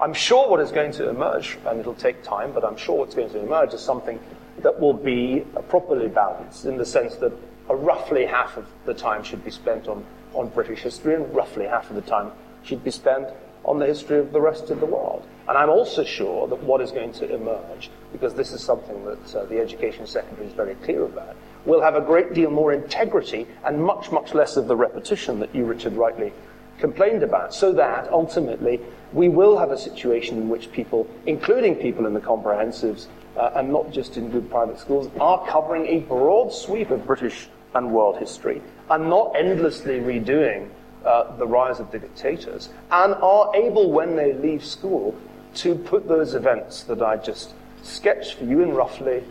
I'm 0.00 0.14
sure 0.14 0.48
what 0.48 0.60
is 0.60 0.72
going 0.72 0.92
to 0.92 1.10
emerge, 1.10 1.58
and 1.66 1.78
it'll 1.78 1.94
take 1.94 2.22
time, 2.22 2.52
but 2.52 2.64
I'm 2.64 2.76
sure 2.76 2.96
what's 2.98 3.14
going 3.14 3.30
to 3.30 3.40
emerge 3.40 3.74
is 3.74 3.82
something 3.82 4.18
that 4.60 4.80
will 4.80 4.94
be 4.94 5.44
uh, 5.56 5.60
properly 5.62 6.08
balanced 6.08 6.64
in 6.64 6.76
the 6.76 6.86
sense 6.86 7.16
that 7.16 7.32
roughly 7.68 8.24
half 8.24 8.56
of 8.56 8.66
the 8.84 8.94
time 8.94 9.22
should 9.22 9.44
be 9.44 9.50
spent 9.50 9.88
on, 9.88 10.04
on 10.34 10.48
British 10.48 10.80
history 10.80 11.14
and 11.14 11.34
roughly 11.34 11.66
half 11.66 11.90
of 11.90 11.96
the 11.96 12.02
time 12.02 12.32
should 12.62 12.82
be 12.82 12.90
spent 12.90 13.28
on 13.70 13.78
the 13.78 13.86
history 13.86 14.18
of 14.18 14.32
the 14.32 14.40
rest 14.40 14.70
of 14.70 14.80
the 14.80 14.86
world. 14.86 15.24
And 15.48 15.56
I'm 15.56 15.70
also 15.70 16.02
sure 16.02 16.48
that 16.48 16.60
what 16.64 16.80
is 16.80 16.90
going 16.90 17.12
to 17.14 17.32
emerge, 17.32 17.88
because 18.10 18.34
this 18.34 18.50
is 18.50 18.60
something 18.60 19.04
that 19.04 19.36
uh, 19.36 19.44
the 19.44 19.60
Education 19.60 20.08
Secretary 20.08 20.48
is 20.48 20.52
very 20.52 20.74
clear 20.86 21.04
about, 21.04 21.36
will 21.64 21.80
have 21.80 21.94
a 21.94 22.00
great 22.00 22.34
deal 22.34 22.50
more 22.50 22.72
integrity 22.72 23.46
and 23.64 23.80
much, 23.80 24.10
much 24.10 24.34
less 24.34 24.56
of 24.56 24.66
the 24.66 24.74
repetition 24.74 25.38
that 25.38 25.54
you, 25.54 25.64
Richard, 25.64 25.92
rightly 25.92 26.32
complained 26.80 27.22
about, 27.22 27.54
so 27.54 27.72
that 27.72 28.10
ultimately 28.10 28.80
we 29.12 29.28
will 29.28 29.56
have 29.56 29.70
a 29.70 29.78
situation 29.78 30.36
in 30.36 30.48
which 30.48 30.72
people, 30.72 31.06
including 31.26 31.76
people 31.76 32.06
in 32.06 32.14
the 32.14 32.20
comprehensives 32.20 33.06
uh, 33.36 33.52
and 33.54 33.70
not 33.70 33.92
just 33.92 34.16
in 34.16 34.30
good 34.30 34.50
private 34.50 34.80
schools, 34.80 35.08
are 35.20 35.46
covering 35.46 35.86
a 35.86 36.00
broad 36.00 36.52
sweep 36.52 36.90
of 36.90 37.06
British 37.06 37.48
and 37.74 37.92
world 37.92 38.18
history 38.18 38.60
and 38.88 39.08
not 39.08 39.36
endlessly 39.36 40.00
redoing 40.00 40.68
uh, 41.04 41.36
the 41.36 41.46
rise 41.46 41.80
of 41.80 41.90
the 41.90 41.98
dictators, 41.98 42.68
and 42.90 43.14
are 43.14 43.54
able, 43.54 43.90
when 43.90 44.16
they 44.16 44.32
leave 44.34 44.64
school, 44.64 45.16
to 45.54 45.74
put 45.74 46.06
those 46.08 46.34
events 46.34 46.84
that 46.84 47.02
I 47.02 47.16
just 47.16 47.54
sketched 47.82 48.34
for 48.34 48.44
you 48.44 48.62
in 48.62 48.72
roughly 48.72 49.24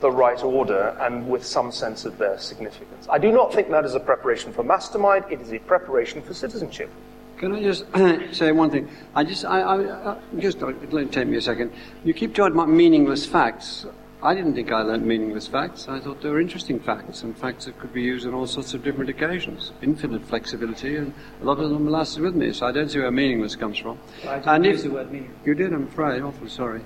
the 0.00 0.10
right 0.10 0.42
order 0.42 0.96
and 1.00 1.28
with 1.28 1.44
some 1.46 1.72
sense 1.72 2.04
of 2.04 2.18
their 2.18 2.38
significance. 2.38 3.06
I 3.08 3.18
do 3.18 3.32
not 3.32 3.52
think 3.52 3.70
that 3.70 3.84
is 3.84 3.94
a 3.94 4.00
preparation 4.00 4.52
for 4.52 4.62
mastermind, 4.62 5.24
it 5.30 5.40
is 5.40 5.52
a 5.52 5.58
preparation 5.58 6.20
for 6.20 6.34
citizenship. 6.34 6.90
Can 7.38 7.54
I 7.54 7.62
just 7.62 7.84
say 8.36 8.52
one 8.52 8.70
thing? 8.70 8.88
I 9.14 9.24
just, 9.24 9.44
I, 9.44 9.60
I, 9.60 10.12
I 10.12 10.18
just, 10.38 10.60
let 10.60 11.12
take 11.12 11.26
me 11.26 11.36
a 11.36 11.40
second. 11.40 11.72
You 12.04 12.14
keep 12.14 12.34
talking 12.34 12.54
about 12.54 12.68
meaningless 12.68 13.26
facts. 13.26 13.86
I 14.24 14.34
didn't 14.34 14.54
think 14.54 14.72
I 14.72 14.80
learnt 14.80 15.04
meaningless 15.04 15.48
facts. 15.48 15.86
I 15.86 16.00
thought 16.00 16.22
they 16.22 16.30
were 16.30 16.40
interesting 16.40 16.80
facts 16.80 17.22
and 17.22 17.36
facts 17.36 17.66
that 17.66 17.78
could 17.78 17.92
be 17.92 18.00
used 18.00 18.26
on 18.26 18.32
all 18.32 18.46
sorts 18.46 18.72
of 18.72 18.82
different 18.82 19.10
occasions. 19.10 19.72
Infinite 19.82 20.24
flexibility, 20.24 20.96
and 20.96 21.12
a 21.42 21.44
lot 21.44 21.58
of 21.58 21.68
them 21.68 21.90
lasted 21.90 22.22
with 22.22 22.34
me, 22.34 22.50
so 22.54 22.66
I 22.66 22.72
don't 22.72 22.88
see 22.88 23.00
where 23.00 23.10
meaningless 23.10 23.54
comes 23.54 23.76
from. 23.76 23.98
I 24.26 24.36
didn't 24.36 24.48
and 24.48 24.64
use 24.64 24.78
if, 24.78 24.84
the 24.84 24.94
word 24.94 25.12
meaningless. 25.12 25.38
You 25.44 25.54
did, 25.54 25.74
I'm 25.74 25.88
afraid. 25.88 26.22
Awful 26.22 26.48
sorry. 26.48 26.80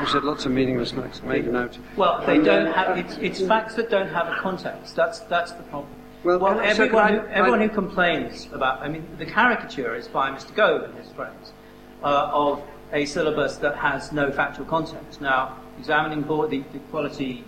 You 0.00 0.06
said 0.06 0.22
lots 0.22 0.46
of 0.46 0.52
meaningless 0.52 0.92
facts. 0.92 1.20
Made 1.24 1.46
a 1.46 1.52
note. 1.52 1.78
Well, 1.96 2.24
they 2.24 2.38
don't 2.38 2.72
have. 2.72 2.96
It's, 2.96 3.16
it's 3.16 3.40
facts 3.40 3.74
that 3.74 3.90
don't 3.90 4.08
have 4.08 4.28
a 4.28 4.36
context. 4.36 4.94
That's 4.94 5.18
that's 5.20 5.50
the 5.50 5.64
problem. 5.64 5.92
Well, 6.22 6.38
well 6.38 6.60
everyone, 6.60 7.14
who, 7.14 7.26
everyone 7.26 7.60
who 7.60 7.68
complains 7.70 8.48
about, 8.52 8.80
I 8.80 8.88
mean, 8.88 9.04
the 9.18 9.26
caricature 9.26 9.96
is 9.96 10.06
by 10.06 10.30
Mr. 10.30 10.54
Gove 10.54 10.84
and 10.84 10.94
his 10.94 11.08
friends 11.08 11.52
uh, 12.04 12.30
of 12.32 12.62
a 12.92 13.04
syllabus 13.04 13.56
that 13.56 13.74
has 13.76 14.12
no 14.12 14.30
factual 14.30 14.64
content. 14.64 15.20
Now, 15.20 15.58
examining 15.78 16.22
board, 16.22 16.50
the, 16.50 16.62
the 16.72 16.78
quality, 16.90 17.44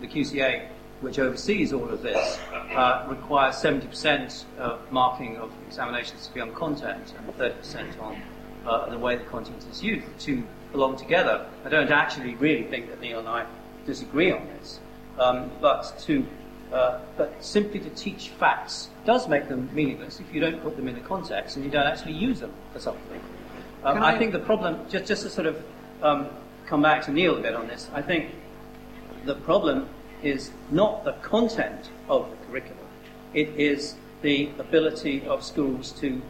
the 0.00 0.06
QCA, 0.06 0.68
which 1.00 1.18
oversees 1.18 1.72
all 1.72 1.88
of 1.88 2.02
this, 2.02 2.38
uh, 2.52 3.06
requires 3.08 3.56
70% 3.56 4.44
of 4.58 4.80
marking 4.90 5.36
of 5.36 5.52
examinations 5.66 6.26
to 6.26 6.34
be 6.34 6.40
on 6.40 6.52
content 6.54 7.12
and 7.18 7.38
30% 7.38 8.00
on 8.00 8.20
uh, 8.66 8.88
the 8.88 8.98
way 8.98 9.16
the 9.16 9.24
content 9.24 9.64
is 9.70 9.82
used. 9.82 10.06
The 10.06 10.18
two 10.18 10.46
belong 10.72 10.96
together. 10.96 11.46
I 11.64 11.68
don't 11.68 11.90
actually 11.90 12.34
really 12.36 12.64
think 12.64 12.88
that 12.88 13.00
Niall 13.00 13.20
and 13.20 13.28
I 13.28 13.46
disagree 13.84 14.32
on 14.32 14.46
this, 14.58 14.80
um, 15.18 15.50
but 15.60 15.98
to 16.00 16.26
uh, 16.72 17.00
but 17.16 17.32
simply 17.44 17.78
to 17.78 17.88
teach 17.90 18.30
facts 18.30 18.90
does 19.04 19.28
make 19.28 19.48
them 19.48 19.70
meaningless 19.72 20.18
if 20.18 20.34
you 20.34 20.40
don't 20.40 20.60
put 20.62 20.76
them 20.76 20.88
in 20.88 20.96
a 20.96 21.00
context 21.00 21.54
and 21.54 21.64
you 21.64 21.70
don't 21.70 21.86
actually 21.86 22.12
use 22.12 22.40
them 22.40 22.52
for 22.72 22.80
something. 22.80 23.20
Um, 23.84 24.02
I, 24.02 24.14
I, 24.14 24.18
think 24.18 24.32
the 24.32 24.40
problem, 24.40 24.80
just, 24.88 25.06
just 25.06 25.22
to 25.22 25.30
sort 25.30 25.46
of 25.46 25.62
um, 26.02 26.28
come 26.66 26.82
back 26.82 27.04
to 27.04 27.12
Niall 27.12 27.36
a 27.36 27.40
bit 27.40 27.54
on 27.54 27.68
this. 27.68 27.88
I 27.94 28.02
think 28.02 28.30
the 29.24 29.34
problem 29.34 29.88
is 30.22 30.50
not 30.70 31.04
the 31.04 31.12
content 31.12 31.90
of 32.08 32.28
the 32.30 32.46
curriculum, 32.46 32.86
it 33.34 33.48
is 33.56 33.94
the 34.22 34.50
ability 34.58 35.26
of 35.26 35.44
schools 35.44 35.92
to 35.92 36.20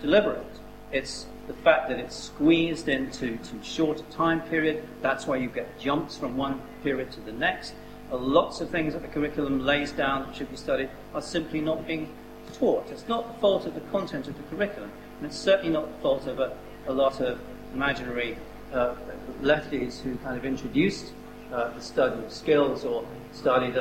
deliver 0.00 0.32
it. 0.34 0.46
It's 0.92 1.26
the 1.46 1.54
fact 1.54 1.88
that 1.88 1.98
it's 1.98 2.16
squeezed 2.16 2.88
into 2.88 3.36
too 3.38 3.60
short 3.62 4.00
a 4.00 4.02
time 4.04 4.40
period. 4.42 4.86
That's 5.00 5.26
why 5.26 5.36
you 5.36 5.48
get 5.48 5.78
jumps 5.78 6.16
from 6.16 6.36
one 6.36 6.60
period 6.82 7.12
to 7.12 7.20
the 7.20 7.32
next. 7.32 7.74
Uh, 8.10 8.16
lots 8.16 8.60
of 8.60 8.70
things 8.70 8.92
that 8.92 9.02
the 9.02 9.08
curriculum 9.08 9.64
lays 9.64 9.92
down 9.92 10.26
that 10.26 10.36
should 10.36 10.50
be 10.50 10.56
studied 10.56 10.90
are 11.14 11.22
simply 11.22 11.60
not 11.60 11.86
being 11.86 12.08
taught. 12.54 12.88
It's 12.90 13.08
not 13.08 13.32
the 13.32 13.40
fault 13.40 13.66
of 13.66 13.74
the 13.74 13.80
content 13.92 14.28
of 14.28 14.36
the 14.36 14.42
curriculum, 14.44 14.90
and 15.18 15.26
it's 15.26 15.38
certainly 15.38 15.72
not 15.72 15.90
the 15.90 16.02
fault 16.02 16.26
of 16.26 16.38
a, 16.38 16.56
a 16.86 16.92
lot 16.92 17.20
of 17.20 17.40
imaginary 17.74 18.38
uh, 18.72 18.94
lefties 19.42 20.00
who 20.00 20.16
kind 20.16 20.36
of 20.36 20.44
introduced 20.44 21.12
uh, 21.52 21.70
the 21.70 21.80
study 21.80 22.24
of 22.24 22.32
skills 22.32 22.84
or 22.84 23.04
study 23.32 23.72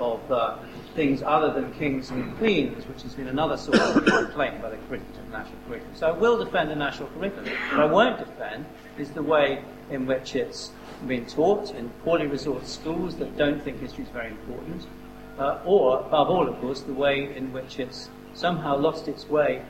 of 0.00 0.32
uh, 0.32 0.58
things 0.94 1.22
other 1.22 1.52
than 1.52 1.72
kings 1.74 2.10
and 2.10 2.36
queens, 2.38 2.86
which 2.86 3.02
has 3.02 3.14
been 3.14 3.28
another 3.28 3.56
source 3.56 3.78
of 3.78 4.04
complaint 4.06 4.60
by 4.60 4.70
the 4.70 4.76
curriculum, 4.88 5.30
national 5.30 5.58
curriculum. 5.68 5.94
So 5.94 6.08
I 6.08 6.10
will 6.12 6.42
defend 6.42 6.70
the 6.70 6.76
national 6.76 7.08
curriculum. 7.10 7.46
What 7.46 7.80
I 7.80 7.84
won't 7.84 8.18
defend 8.18 8.66
is 8.98 9.10
the 9.10 9.22
way 9.22 9.62
in 9.90 10.06
which 10.06 10.34
it's 10.34 10.72
been 11.06 11.26
taught 11.26 11.74
in 11.74 11.88
poorly 12.04 12.26
resourced 12.26 12.66
schools 12.66 13.16
that 13.16 13.36
don't 13.36 13.62
think 13.62 13.80
history 13.80 14.04
is 14.04 14.10
very 14.10 14.30
important, 14.30 14.86
uh, 15.38 15.60
or, 15.64 16.00
above 16.00 16.30
all, 16.30 16.48
of 16.48 16.60
course, 16.60 16.80
the 16.80 16.92
way 16.92 17.34
in 17.36 17.52
which 17.52 17.78
it's 17.78 18.10
somehow 18.34 18.76
lost 18.76 19.08
its 19.08 19.28
way 19.28 19.62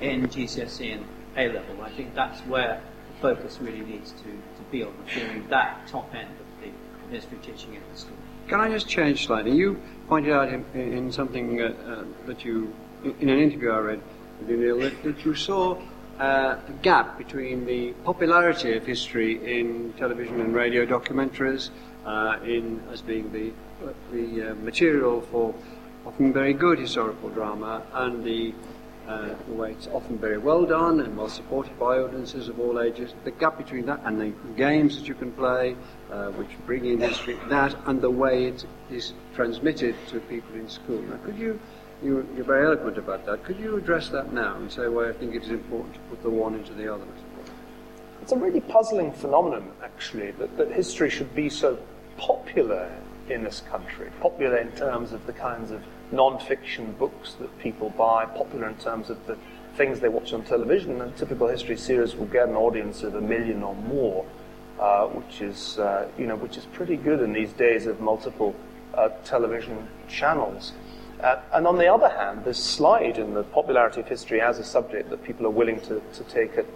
in 0.00 0.26
GCSE 0.26 0.94
and 0.94 1.06
A 1.36 1.52
level. 1.52 1.82
I 1.82 1.90
think 1.90 2.14
that's 2.14 2.40
where 2.42 2.80
focus 3.20 3.58
really 3.60 3.80
needs 3.80 4.12
to, 4.12 4.24
to 4.24 4.62
be 4.70 4.82
on 4.82 4.92
reforming 5.04 5.48
that 5.48 5.86
top 5.86 6.14
end 6.14 6.28
of 6.28 6.46
the 6.62 7.14
history 7.14 7.38
teaching 7.42 7.76
at 7.76 7.82
the 7.92 7.98
school. 7.98 8.16
Can 8.48 8.60
I 8.60 8.70
just 8.70 8.88
change 8.88 9.26
slightly? 9.26 9.52
You 9.52 9.80
pointed 10.08 10.32
out 10.32 10.48
in, 10.48 10.64
in 10.74 11.12
something 11.12 11.60
uh, 11.60 11.64
uh, 11.64 12.04
that 12.26 12.44
you, 12.44 12.72
in 13.20 13.28
an 13.28 13.38
interview 13.38 13.70
I 13.70 13.78
read 13.78 14.00
that, 14.46 15.02
that 15.02 15.24
you 15.24 15.34
saw 15.34 15.80
uh, 16.18 16.56
a 16.68 16.72
gap 16.82 17.18
between 17.18 17.66
the 17.66 17.92
popularity 18.04 18.76
of 18.76 18.86
history 18.86 19.58
in 19.58 19.92
television 19.94 20.40
and 20.40 20.54
radio 20.54 20.86
documentaries, 20.86 21.70
uh, 22.04 22.38
in 22.44 22.82
as 22.92 23.02
being 23.02 23.32
the 23.32 23.52
the 24.12 24.50
uh, 24.50 24.54
material 24.56 25.20
for 25.20 25.54
often 26.06 26.32
very 26.32 26.54
good 26.54 26.78
historical 26.78 27.28
drama, 27.30 27.82
and 27.92 28.24
the 28.24 28.54
uh, 29.08 29.34
the 29.46 29.54
way 29.54 29.70
it's 29.72 29.86
often 29.88 30.18
very 30.18 30.38
well 30.38 30.64
done 30.64 31.00
and 31.00 31.16
well 31.16 31.28
supported 31.28 31.78
by 31.78 31.98
audiences 31.98 32.48
of 32.48 32.58
all 32.58 32.80
ages. 32.80 33.14
The 33.24 33.30
gap 33.30 33.58
between 33.58 33.86
that 33.86 34.00
and 34.04 34.20
the 34.20 34.32
games 34.56 34.96
that 34.98 35.06
you 35.06 35.14
can 35.14 35.32
play, 35.32 35.76
uh, 36.10 36.30
which 36.32 36.48
bring 36.66 36.84
in 36.84 37.00
history, 37.00 37.38
that 37.48 37.74
and 37.86 38.00
the 38.00 38.10
way 38.10 38.46
it 38.46 38.64
is 38.90 39.12
transmitted 39.34 39.94
to 40.08 40.20
people 40.20 40.54
in 40.54 40.68
school. 40.68 41.00
Now, 41.02 41.18
could 41.24 41.36
you, 41.38 41.58
you, 42.02 42.28
you're 42.34 42.44
very 42.44 42.66
eloquent 42.66 42.98
about 42.98 43.26
that, 43.26 43.44
could 43.44 43.58
you 43.58 43.76
address 43.76 44.08
that 44.10 44.32
now 44.32 44.56
and 44.56 44.70
say 44.70 44.88
why 44.88 45.08
I 45.08 45.12
think 45.12 45.34
it 45.34 45.44
is 45.44 45.50
important 45.50 45.94
to 45.94 46.00
put 46.10 46.22
the 46.22 46.30
one 46.30 46.54
into 46.54 46.72
the 46.72 46.92
other? 46.92 47.04
It's 48.22 48.32
a 48.32 48.36
really 48.36 48.60
puzzling 48.60 49.12
phenomenon, 49.12 49.70
actually, 49.84 50.32
that, 50.32 50.56
that 50.56 50.72
history 50.72 51.10
should 51.10 51.32
be 51.32 51.48
so 51.48 51.78
popular 52.16 52.90
in 53.28 53.44
this 53.44 53.62
country. 53.70 54.10
Popular 54.20 54.56
in 54.56 54.72
terms 54.72 55.12
of 55.12 55.24
the 55.26 55.32
kinds 55.32 55.70
of 55.70 55.82
non-fiction 56.12 56.92
books 56.98 57.34
that 57.34 57.58
people 57.58 57.90
buy, 57.90 58.24
popular 58.26 58.68
in 58.68 58.76
terms 58.76 59.10
of 59.10 59.26
the 59.26 59.36
things 59.76 60.00
they 60.00 60.08
watch 60.08 60.32
on 60.32 60.42
television. 60.44 61.00
A 61.00 61.10
typical 61.12 61.48
history 61.48 61.76
series 61.76 62.14
will 62.14 62.26
get 62.26 62.48
an 62.48 62.56
audience 62.56 63.02
of 63.02 63.14
a 63.14 63.20
million 63.20 63.62
or 63.62 63.74
more, 63.74 64.24
uh, 64.80 65.06
which 65.06 65.40
is 65.40 65.78
uh, 65.78 66.08
you 66.18 66.26
know 66.26 66.36
which 66.36 66.56
is 66.56 66.64
pretty 66.66 66.96
good 66.96 67.20
in 67.20 67.32
these 67.32 67.52
days 67.52 67.86
of 67.86 68.00
multiple 68.00 68.54
uh, 68.94 69.08
television 69.24 69.88
channels. 70.08 70.72
Uh, 71.20 71.40
and 71.54 71.66
on 71.66 71.78
the 71.78 71.86
other 71.86 72.10
hand, 72.10 72.44
this 72.44 72.62
slide 72.62 73.16
in 73.18 73.32
the 73.32 73.42
popularity 73.42 74.00
of 74.00 74.08
history 74.08 74.40
as 74.40 74.58
a 74.58 74.64
subject 74.64 75.08
that 75.08 75.24
people 75.24 75.46
are 75.46 75.50
willing 75.50 75.80
to, 75.80 76.02
to 76.12 76.22
take 76.24 76.58
at, 76.58 76.66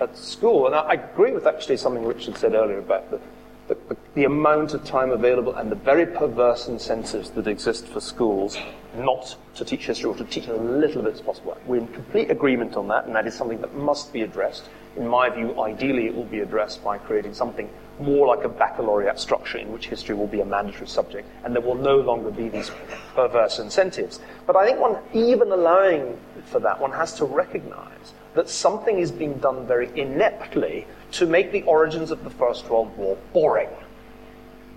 at 0.00 0.16
school. 0.18 0.66
And 0.66 0.74
I, 0.74 0.80
I 0.80 0.92
agree 0.94 1.30
with 1.30 1.46
actually 1.46 1.76
something 1.76 2.04
Richard 2.04 2.36
said 2.36 2.54
earlier 2.54 2.78
about 2.78 3.10
the 3.10 3.20
the, 3.68 3.76
the, 4.14 4.24
amount 4.24 4.74
of 4.74 4.84
time 4.84 5.10
available 5.10 5.54
and 5.54 5.70
the 5.70 5.76
very 5.76 6.06
perverse 6.06 6.68
incentives 6.68 7.30
that 7.30 7.46
exist 7.46 7.86
for 7.86 8.00
schools 8.00 8.56
not 8.96 9.36
to 9.54 9.64
teach 9.64 9.86
history 9.86 10.10
or 10.10 10.16
to 10.16 10.24
teach 10.24 10.48
as 10.48 10.60
little 10.60 11.00
of 11.00 11.06
it 11.06 11.14
as 11.14 11.20
possible. 11.20 11.56
We're 11.66 11.80
in 11.80 11.88
complete 11.88 12.30
agreement 12.30 12.76
on 12.76 12.88
that, 12.88 13.06
and 13.06 13.14
that 13.14 13.26
is 13.26 13.34
something 13.34 13.60
that 13.60 13.74
must 13.74 14.12
be 14.12 14.22
addressed. 14.22 14.68
In 14.96 15.08
my 15.08 15.28
view, 15.30 15.60
ideally, 15.60 16.06
it 16.06 16.14
will 16.14 16.24
be 16.24 16.40
addressed 16.40 16.84
by 16.84 16.98
creating 16.98 17.34
something 17.34 17.68
more 17.98 18.26
like 18.26 18.44
a 18.44 18.48
baccalaureate 18.48 19.18
structure 19.18 19.58
in 19.58 19.72
which 19.72 19.88
history 19.88 20.14
will 20.14 20.26
be 20.26 20.40
a 20.40 20.44
mandatory 20.44 20.86
subject, 20.86 21.28
and 21.44 21.54
there 21.54 21.62
will 21.62 21.74
no 21.74 21.96
longer 21.96 22.30
be 22.30 22.48
these 22.48 22.70
perverse 23.14 23.58
incentives. 23.58 24.20
But 24.46 24.56
I 24.56 24.66
think 24.66 24.78
one, 24.78 24.98
even 25.12 25.50
allowing 25.50 26.18
for 26.46 26.60
that, 26.60 26.78
one 26.78 26.92
has 26.92 27.14
to 27.14 27.24
recognize 27.24 28.12
that 28.34 28.48
something 28.48 28.98
is 28.98 29.12
being 29.12 29.34
done 29.34 29.66
very 29.66 29.88
ineptly 29.98 30.86
to 31.14 31.26
make 31.26 31.52
the 31.52 31.62
origins 31.62 32.10
of 32.10 32.24
the 32.24 32.30
First 32.30 32.68
World 32.68 32.96
War 32.96 33.16
boring. 33.32 33.68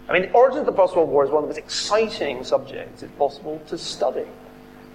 I 0.08 0.14
mean, 0.14 0.22
the 0.24 0.32
origins 0.32 0.62
of 0.62 0.66
the 0.68 0.74
First 0.74 0.96
World 0.96 1.10
War 1.10 1.26
is 1.26 1.32
one 1.32 1.44
of 1.44 1.50
the 1.50 1.56
most 1.56 1.58
exciting 1.58 2.44
subjects, 2.44 3.04
it's 3.04 3.12
possible, 3.14 3.60
to 3.68 3.78
study. 3.78 4.26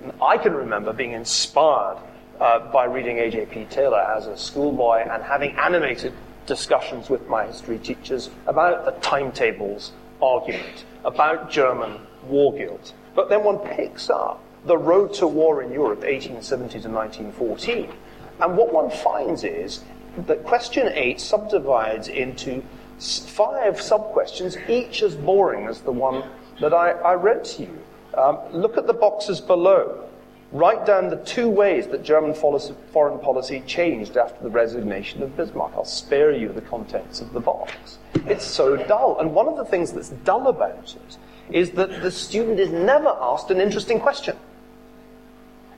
And 0.02 0.12
I 0.22 0.38
can 0.38 0.54
remember 0.54 0.92
being 0.92 1.12
inspired 1.12 1.98
uh, 2.40 2.72
by 2.72 2.84
reading 2.84 3.18
A.J.P. 3.18 3.66
Taylor 3.70 4.00
as 4.00 4.26
a 4.26 4.36
schoolboy 4.36 5.00
and 5.00 5.22
having 5.22 5.56
animated 5.56 6.12
discussions 6.46 7.10
with 7.10 7.28
my 7.28 7.46
history 7.46 7.78
teachers 7.78 8.30
about 8.46 8.84
the 8.84 8.92
timetables 9.00 9.92
argument, 10.22 10.84
about 11.04 11.50
German 11.50 11.98
war 12.26 12.56
guilt. 12.56 12.94
But 13.14 13.28
then 13.28 13.42
one 13.42 13.58
picks 13.58 14.08
up 14.10 14.40
the 14.64 14.78
road 14.78 15.12
to 15.14 15.26
war 15.26 15.62
in 15.62 15.72
Europe, 15.72 16.00
1870 16.00 16.80
to 16.80 16.88
1914, 16.88 17.92
and 18.40 18.56
what 18.56 18.72
one 18.72 18.90
finds 18.90 19.44
is 19.44 19.82
that 20.18 20.44
question 20.44 20.90
8 20.92 21.20
subdivides 21.20 22.08
into 22.08 22.62
five 22.98 23.80
sub-questions, 23.80 24.56
each 24.68 25.02
as 25.02 25.14
boring 25.14 25.66
as 25.66 25.80
the 25.80 25.92
one 25.92 26.22
that 26.60 26.72
I, 26.72 26.90
I 26.90 27.14
read 27.14 27.44
to 27.44 27.62
you. 27.62 27.78
Um, 28.16 28.38
look 28.52 28.76
at 28.76 28.86
the 28.86 28.92
boxes 28.92 29.40
below. 29.40 30.08
Write 30.52 30.84
down 30.84 31.08
the 31.08 31.16
two 31.16 31.48
ways 31.48 31.86
that 31.88 32.02
German 32.02 32.34
foreign 32.34 33.18
policy 33.20 33.62
changed 33.66 34.18
after 34.18 34.42
the 34.42 34.50
resignation 34.50 35.22
of 35.22 35.34
Bismarck. 35.34 35.72
I'll 35.74 35.86
spare 35.86 36.30
you 36.32 36.52
the 36.52 36.60
contents 36.60 37.22
of 37.22 37.32
the 37.32 37.40
box. 37.40 37.98
It's 38.26 38.44
so 38.44 38.76
dull. 38.76 39.18
And 39.18 39.34
one 39.34 39.48
of 39.48 39.56
the 39.56 39.64
things 39.64 39.92
that's 39.92 40.10
dull 40.10 40.48
about 40.48 40.94
it 40.94 41.16
is 41.50 41.70
that 41.70 42.02
the 42.02 42.10
student 42.10 42.60
is 42.60 42.70
never 42.70 43.08
asked 43.08 43.50
an 43.50 43.62
interesting 43.62 43.98
question. 43.98 44.36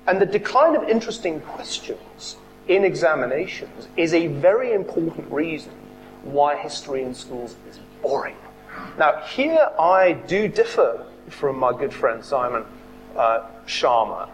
And 0.08 0.20
the 0.20 0.26
decline 0.26 0.74
of 0.74 0.88
interesting 0.88 1.40
questions 1.40 2.36
in 2.68 2.84
examinations 2.84 3.88
is 3.96 4.14
a 4.14 4.26
very 4.28 4.72
important 4.72 5.30
reason 5.30 5.72
why 6.22 6.56
history 6.56 7.02
in 7.02 7.14
schools 7.14 7.56
is 7.68 7.78
boring. 8.02 8.36
Now, 8.98 9.20
here 9.22 9.68
I 9.78 10.12
do 10.12 10.48
differ 10.48 11.06
from 11.28 11.58
my 11.58 11.72
good 11.72 11.92
friend 11.92 12.24
Simon 12.24 12.64
uh, 13.16 13.46
Schama. 13.66 14.28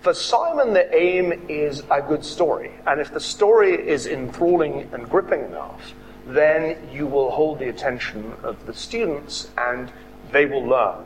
For 0.00 0.14
Simon, 0.14 0.72
the 0.72 0.94
aim 0.94 1.46
is 1.48 1.82
a 1.90 2.00
good 2.00 2.24
story. 2.24 2.72
And 2.86 3.00
if 3.00 3.12
the 3.12 3.20
story 3.20 3.74
is 3.74 4.06
enthralling 4.06 4.88
and 4.92 5.08
gripping 5.08 5.44
enough, 5.44 5.94
then 6.26 6.76
you 6.92 7.06
will 7.06 7.30
hold 7.30 7.58
the 7.58 7.68
attention 7.68 8.32
of 8.42 8.66
the 8.66 8.74
students 8.74 9.50
and 9.56 9.90
they 10.32 10.46
will 10.46 10.64
learn. 10.64 11.04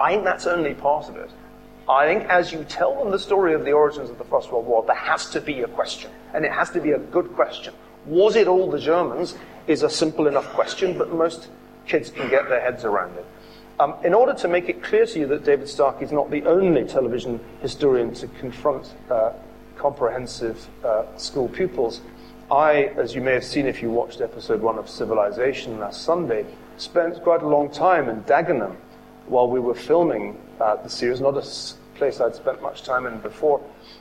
I 0.00 0.12
think 0.12 0.24
that's 0.24 0.46
only 0.46 0.74
part 0.74 1.08
of 1.08 1.16
it. 1.16 1.30
I 1.88 2.06
think 2.06 2.28
as 2.30 2.52
you 2.52 2.64
tell 2.64 2.96
them 2.96 3.10
the 3.10 3.18
story 3.18 3.52
of 3.52 3.64
the 3.64 3.72
origins 3.72 4.08
of 4.08 4.16
the 4.16 4.24
First 4.24 4.50
World 4.50 4.66
War, 4.66 4.84
there 4.86 4.96
has 4.96 5.28
to 5.30 5.40
be 5.40 5.60
a 5.60 5.68
question, 5.68 6.10
and 6.32 6.44
it 6.44 6.52
has 6.52 6.70
to 6.70 6.80
be 6.80 6.92
a 6.92 6.98
good 6.98 7.34
question. 7.34 7.74
Was 8.06 8.36
it 8.36 8.48
all 8.48 8.70
the 8.70 8.78
Germans? 8.78 9.34
Is 9.66 9.82
a 9.82 9.88
simple 9.88 10.26
enough 10.26 10.52
question, 10.52 10.98
but 10.98 11.10
most 11.10 11.48
kids 11.86 12.10
can 12.10 12.28
get 12.28 12.50
their 12.50 12.60
heads 12.60 12.84
around 12.84 13.16
it. 13.16 13.24
Um, 13.80 13.94
in 14.04 14.12
order 14.12 14.34
to 14.34 14.46
make 14.46 14.68
it 14.68 14.82
clear 14.82 15.06
to 15.06 15.18
you 15.18 15.26
that 15.28 15.44
David 15.44 15.68
Starkey 15.68 16.04
is 16.04 16.12
not 16.12 16.30
the 16.30 16.44
only 16.44 16.84
television 16.84 17.40
historian 17.62 18.12
to 18.14 18.28
confront 18.28 18.92
uh, 19.10 19.32
comprehensive 19.76 20.68
uh, 20.84 21.04
school 21.16 21.48
pupils, 21.48 22.02
I, 22.50 22.92
as 22.96 23.14
you 23.14 23.22
may 23.22 23.32
have 23.32 23.44
seen 23.44 23.66
if 23.66 23.80
you 23.80 23.90
watched 23.90 24.20
episode 24.20 24.60
one 24.60 24.78
of 24.78 24.88
Civilization 24.88 25.80
last 25.80 26.02
Sunday, 26.02 26.44
spent 26.76 27.22
quite 27.22 27.42
a 27.42 27.48
long 27.48 27.70
time 27.70 28.08
in 28.08 28.22
Dagenham 28.24 28.76
while 29.26 29.48
we 29.48 29.60
were 29.60 29.74
filming 29.74 30.40
uh, 30.60 30.76
the 30.76 30.88
series, 30.88 31.20
not 31.20 31.36
a 31.36 31.46
place 31.96 32.20
I'd 32.20 32.34
spent 32.34 32.60
much 32.60 32.82
time 32.82 33.06
in 33.06 33.18
before, 33.20 33.60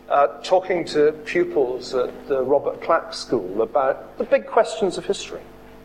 uh, 0.09 0.27
talking 0.43 0.85
to 0.85 1.11
pupils 1.25 1.93
at 1.93 2.27
the 2.27 2.43
Robert 2.43 2.81
Clack 2.81 3.13
School 3.13 3.61
about 3.61 4.17
the 4.17 4.23
big 4.23 4.47
questions 4.47 4.97
of 4.97 5.05
history. 5.05 5.41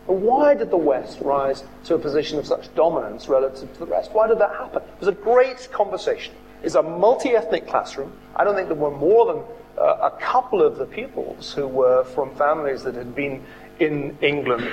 Why 0.06 0.54
did 0.54 0.70
the 0.70 0.78
West 0.78 1.20
rise 1.20 1.64
to 1.84 1.94
a 1.94 1.98
position 1.98 2.38
of 2.38 2.46
such 2.46 2.74
dominance 2.74 3.28
relative 3.28 3.70
to 3.74 3.80
the 3.80 3.86
rest? 3.86 4.12
Why 4.12 4.26
did 4.26 4.38
that 4.38 4.50
happen? 4.52 4.82
It 4.82 5.00
was 5.00 5.08
a 5.08 5.12
great 5.12 5.68
conversation. 5.70 6.34
It's 6.62 6.76
a 6.76 6.82
multi 6.82 7.30
ethnic 7.30 7.68
classroom. 7.68 8.12
I 8.34 8.44
don't 8.44 8.54
think 8.54 8.68
there 8.68 8.76
were 8.76 8.90
more 8.90 9.26
than 9.26 9.44
uh, 9.78 10.10
a 10.10 10.18
couple 10.18 10.62
of 10.62 10.76
the 10.78 10.86
pupils 10.86 11.52
who 11.52 11.68
were 11.68 12.04
from 12.04 12.34
families 12.36 12.82
that 12.84 12.94
had 12.94 13.14
been 13.14 13.44
in 13.78 14.16
England 14.22 14.68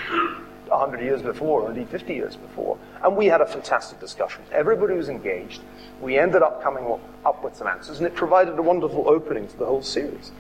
100 0.68 1.02
years 1.02 1.22
before, 1.22 1.62
or 1.62 1.70
indeed 1.70 1.90
50 1.90 2.14
years 2.14 2.36
before. 2.36 2.78
And 3.04 3.16
we 3.16 3.28
had 3.28 3.42
a 3.42 3.46
fantastic 3.46 4.00
discussion. 4.00 4.44
Everybody 4.52 4.96
was 4.96 5.10
engaged. 5.10 5.62
We 6.02 6.18
ended 6.18 6.42
up 6.42 6.62
coming 6.64 7.00
up 7.26 7.44
with 7.44 7.56
some 7.56 7.68
answers, 7.68 7.98
and 7.98 8.08
it 8.08 8.16
provided 8.16 8.58
a 8.58 8.62
wonderful 8.62 9.08
opening 9.08 9.48
to 9.48 9.58
the 9.58 9.66
whole 9.66 9.84
series. 9.84 10.32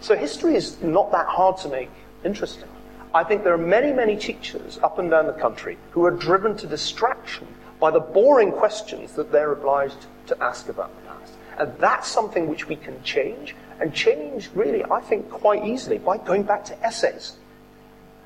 So 0.00 0.14
history 0.14 0.56
is 0.56 0.80
not 0.82 1.10
that 1.12 1.26
hard 1.26 1.56
to 1.58 1.68
make 1.68 1.90
interesting. 2.24 2.68
I 3.14 3.24
think 3.24 3.44
there 3.44 3.54
are 3.54 3.58
many, 3.58 3.92
many 3.92 4.16
teachers 4.16 4.78
up 4.82 4.98
and 4.98 5.10
down 5.10 5.26
the 5.26 5.32
country 5.32 5.78
who 5.90 6.04
are 6.04 6.10
driven 6.10 6.56
to 6.58 6.66
distraction 6.66 7.46
by 7.80 7.90
the 7.90 8.00
boring 8.00 8.52
questions 8.52 9.12
that 9.12 9.32
they're 9.32 9.52
obliged 9.52 10.06
to 10.26 10.42
ask 10.42 10.68
about 10.68 10.94
the 10.96 11.08
past. 11.08 11.32
And 11.58 11.72
that's 11.78 12.08
something 12.08 12.48
which 12.48 12.68
we 12.68 12.76
can 12.76 13.02
change, 13.02 13.54
and 13.80 13.94
change 13.94 14.50
really, 14.54 14.84
I 14.84 15.00
think, 15.00 15.30
quite 15.30 15.64
easily 15.64 15.98
by 15.98 16.18
going 16.18 16.42
back 16.42 16.64
to 16.66 16.84
essays. 16.84 17.36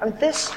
Mean, 0.03 0.17
this 0.19 0.53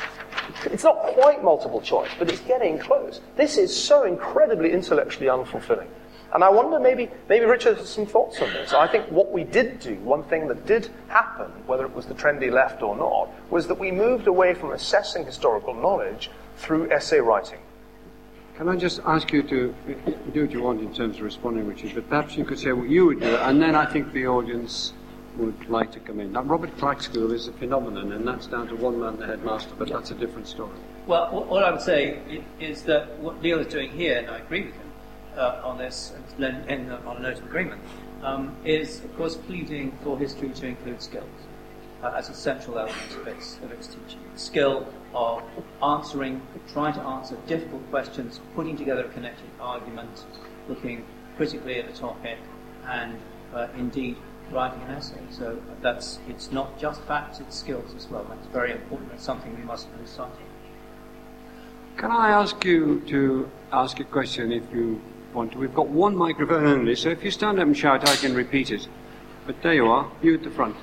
It's 0.65 0.83
not 0.83 0.97
quite 0.97 1.43
multiple 1.43 1.81
choice, 1.81 2.09
but 2.17 2.29
it's 2.29 2.41
getting 2.41 2.79
close. 2.79 3.21
This 3.35 3.57
is 3.57 3.75
so 3.75 4.03
incredibly 4.03 4.71
intellectually 4.71 5.27
unfulfilling. 5.27 5.87
And 6.33 6.43
I 6.43 6.49
wonder 6.49 6.79
maybe, 6.79 7.11
maybe 7.29 7.45
Richard 7.45 7.77
has 7.77 7.89
some 7.89 8.07
thoughts 8.07 8.41
on 8.41 8.49
this. 8.53 8.73
I 8.73 8.87
think 8.87 9.05
what 9.11 9.31
we 9.31 9.43
did 9.43 9.79
do, 9.79 9.93
one 9.97 10.23
thing 10.23 10.47
that 10.47 10.65
did 10.65 10.89
happen, 11.07 11.51
whether 11.67 11.85
it 11.85 11.93
was 11.93 12.07
the 12.07 12.15
trendy 12.15 12.51
left 12.51 12.81
or 12.81 12.95
not, 12.95 13.29
was 13.51 13.67
that 13.67 13.77
we 13.77 13.91
moved 13.91 14.25
away 14.25 14.55
from 14.55 14.71
assessing 14.71 15.25
historical 15.25 15.75
knowledge 15.75 16.31
through 16.57 16.91
essay 16.91 17.19
writing. 17.19 17.59
Can 18.57 18.67
I 18.67 18.75
just 18.75 18.99
ask 19.05 19.31
you 19.31 19.43
to 19.43 19.75
do 20.33 20.41
what 20.41 20.51
you 20.51 20.61
want 20.61 20.81
in 20.81 20.93
terms 20.93 21.17
of 21.17 21.23
responding, 21.23 21.67
Richard, 21.67 21.93
but 21.93 22.09
perhaps 22.09 22.35
you 22.35 22.45
could 22.45 22.57
say 22.57 22.71
what 22.71 22.89
you 22.89 23.07
would 23.07 23.19
do, 23.19 23.35
and 23.35 23.61
then 23.61 23.75
I 23.75 23.85
think 23.85 24.11
the 24.11 24.27
audience 24.27 24.93
would 25.37 25.69
like 25.69 25.91
to 25.91 25.99
come 25.99 26.19
in. 26.19 26.31
Now, 26.31 26.43
Robert 26.43 26.77
Clack 26.77 27.01
School 27.01 27.31
is 27.31 27.47
a 27.47 27.53
phenomenon, 27.53 28.11
and 28.11 28.27
that's 28.27 28.47
down 28.47 28.67
to 28.67 28.75
one 28.75 28.99
man, 28.99 29.17
the 29.17 29.25
headmaster, 29.25 29.73
but 29.77 29.89
that's 29.89 30.11
a 30.11 30.15
different 30.15 30.47
story. 30.47 30.77
Well, 31.07 31.45
what 31.47 31.63
I 31.63 31.71
would 31.71 31.81
say 31.81 32.19
is 32.59 32.83
that 32.83 33.19
what 33.19 33.41
Niall 33.41 33.59
is 33.59 33.67
doing 33.67 33.91
here, 33.91 34.19
and 34.19 34.29
I 34.29 34.37
agree 34.39 34.65
with 34.65 34.75
him 34.75 34.91
uh, 35.37 35.61
on 35.63 35.77
this, 35.77 36.13
and, 36.37 36.45
and, 36.69 36.91
on 36.91 37.17
a 37.17 37.19
note 37.19 37.39
of 37.39 37.45
agreement, 37.45 37.81
um, 38.23 38.55
is, 38.63 39.03
of 39.03 39.15
course, 39.17 39.35
pleading 39.35 39.97
for 40.03 40.17
history 40.17 40.49
to 40.49 40.67
include 40.67 41.01
skills 41.01 41.29
uh, 42.03 42.13
as 42.15 42.29
a 42.29 42.33
central 42.33 42.77
element 42.77 43.15
of 43.15 43.27
its, 43.27 43.57
of 43.63 43.71
its 43.71 43.87
teaching. 43.87 44.21
Skill 44.35 44.87
of 45.13 45.43
answering, 45.81 46.41
trying 46.71 46.93
to 46.93 47.01
answer 47.01 47.37
difficult 47.47 47.89
questions, 47.89 48.39
putting 48.55 48.77
together 48.77 49.05
a 49.05 49.09
connected 49.09 49.49
argument, 49.59 50.25
looking 50.67 51.05
critically 51.37 51.79
at 51.79 51.89
a 51.89 51.93
topic, 51.93 52.37
and 52.87 53.17
uh, 53.53 53.67
indeed 53.77 54.17
writing 54.53 54.81
an 54.83 54.91
essay. 54.91 55.19
So 55.29 55.61
that's 55.81 56.19
it's 56.29 56.51
not 56.51 56.79
just 56.79 57.01
facts, 57.01 57.39
it's 57.39 57.57
skills 57.57 57.93
as 57.95 58.07
well. 58.07 58.25
That's 58.29 58.47
very 58.47 58.71
important. 58.71 59.11
It's 59.13 59.23
something 59.23 59.55
we 59.57 59.63
mustn't 59.63 59.99
lose 59.99 60.09
sight 60.09 60.31
of. 60.31 61.97
Can 61.97 62.11
I 62.11 62.29
ask 62.29 62.63
you 62.65 63.01
to 63.07 63.49
ask 63.71 63.99
a 63.99 64.03
question 64.03 64.51
if 64.51 64.63
you 64.73 65.01
want 65.33 65.51
to? 65.51 65.57
We've 65.57 65.73
got 65.73 65.89
one 65.89 66.15
microphone 66.15 66.65
only, 66.65 66.95
so 66.95 67.09
if 67.09 67.23
you 67.23 67.31
stand 67.31 67.59
up 67.59 67.67
and 67.67 67.77
shout, 67.77 68.09
I 68.09 68.15
can 68.15 68.33
repeat 68.33 68.71
it. 68.71 68.87
But 69.45 69.61
there 69.61 69.73
you 69.73 69.87
are, 69.87 70.09
you 70.21 70.35
at 70.35 70.43
the 70.43 70.49
front. 70.49 70.75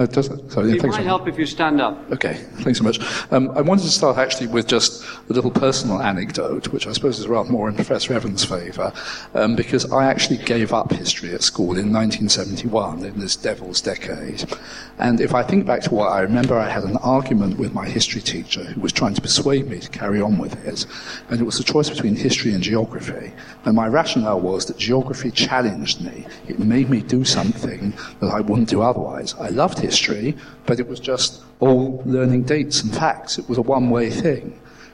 Uh, 0.00 0.04
it? 0.04 0.50
Sorry, 0.50 0.72
it 0.72 0.82
might 0.82 1.02
help 1.02 1.28
if 1.28 1.38
you 1.38 1.44
stand 1.44 1.78
up. 1.78 2.10
Okay, 2.10 2.32
thanks 2.62 2.78
so 2.78 2.84
much. 2.84 2.98
Um, 3.30 3.50
I 3.50 3.60
wanted 3.60 3.82
to 3.82 3.90
start 3.90 4.16
actually 4.16 4.46
with 4.46 4.66
just 4.66 5.04
a 5.28 5.34
little 5.34 5.50
personal 5.50 6.00
anecdote, 6.00 6.68
which 6.68 6.86
I 6.86 6.92
suppose 6.92 7.18
is 7.18 7.28
rather 7.28 7.52
more 7.52 7.68
in 7.68 7.74
Professor 7.74 8.14
Evans' 8.14 8.42
favour, 8.42 8.94
um, 9.34 9.56
because 9.56 9.92
I 9.92 10.06
actually 10.06 10.38
gave 10.38 10.72
up 10.72 10.90
history 10.90 11.34
at 11.34 11.42
school 11.42 11.76
in 11.76 11.92
1971, 11.92 13.04
in 13.04 13.20
this 13.20 13.36
devil's 13.36 13.82
decade. 13.82 14.50
And 14.98 15.20
if 15.20 15.34
I 15.34 15.42
think 15.42 15.66
back 15.66 15.82
to 15.82 15.94
what 15.94 16.06
I 16.06 16.20
remember, 16.20 16.58
I 16.58 16.70
had 16.70 16.84
an 16.84 16.96
argument 16.98 17.58
with 17.58 17.74
my 17.74 17.86
history 17.86 18.22
teacher 18.22 18.64
who 18.64 18.80
was 18.80 18.94
trying 18.94 19.12
to 19.12 19.20
persuade 19.20 19.68
me 19.68 19.80
to 19.80 19.90
carry 19.90 20.22
on 20.22 20.38
with 20.38 20.64
it. 20.66 20.86
And 21.28 21.42
it 21.42 21.44
was 21.44 21.60
a 21.60 21.64
choice 21.64 21.90
between 21.90 22.16
history 22.16 22.54
and 22.54 22.62
geography. 22.62 23.34
And 23.66 23.76
my 23.76 23.86
rationale 23.86 24.40
was 24.40 24.64
that 24.66 24.78
geography 24.78 25.30
challenged 25.30 26.00
me. 26.02 26.26
It 26.48 26.58
made 26.58 26.88
me 26.88 27.02
do 27.02 27.22
something 27.22 27.92
that 28.20 28.30
I 28.30 28.40
wouldn't 28.40 28.70
do 28.70 28.80
otherwise. 28.80 29.34
I 29.34 29.50
loved 29.50 29.78
history 29.78 29.89
history, 29.90 30.36
but 30.66 30.78
it 30.78 30.86
was 30.86 31.00
just 31.00 31.42
all 31.58 32.02
learning 32.06 32.42
dates 32.44 32.82
and 32.82 32.94
facts. 32.94 33.38
It 33.38 33.48
was 33.48 33.58
a 33.58 33.62
one 33.76 33.90
way 33.90 34.08
thing. 34.08 34.44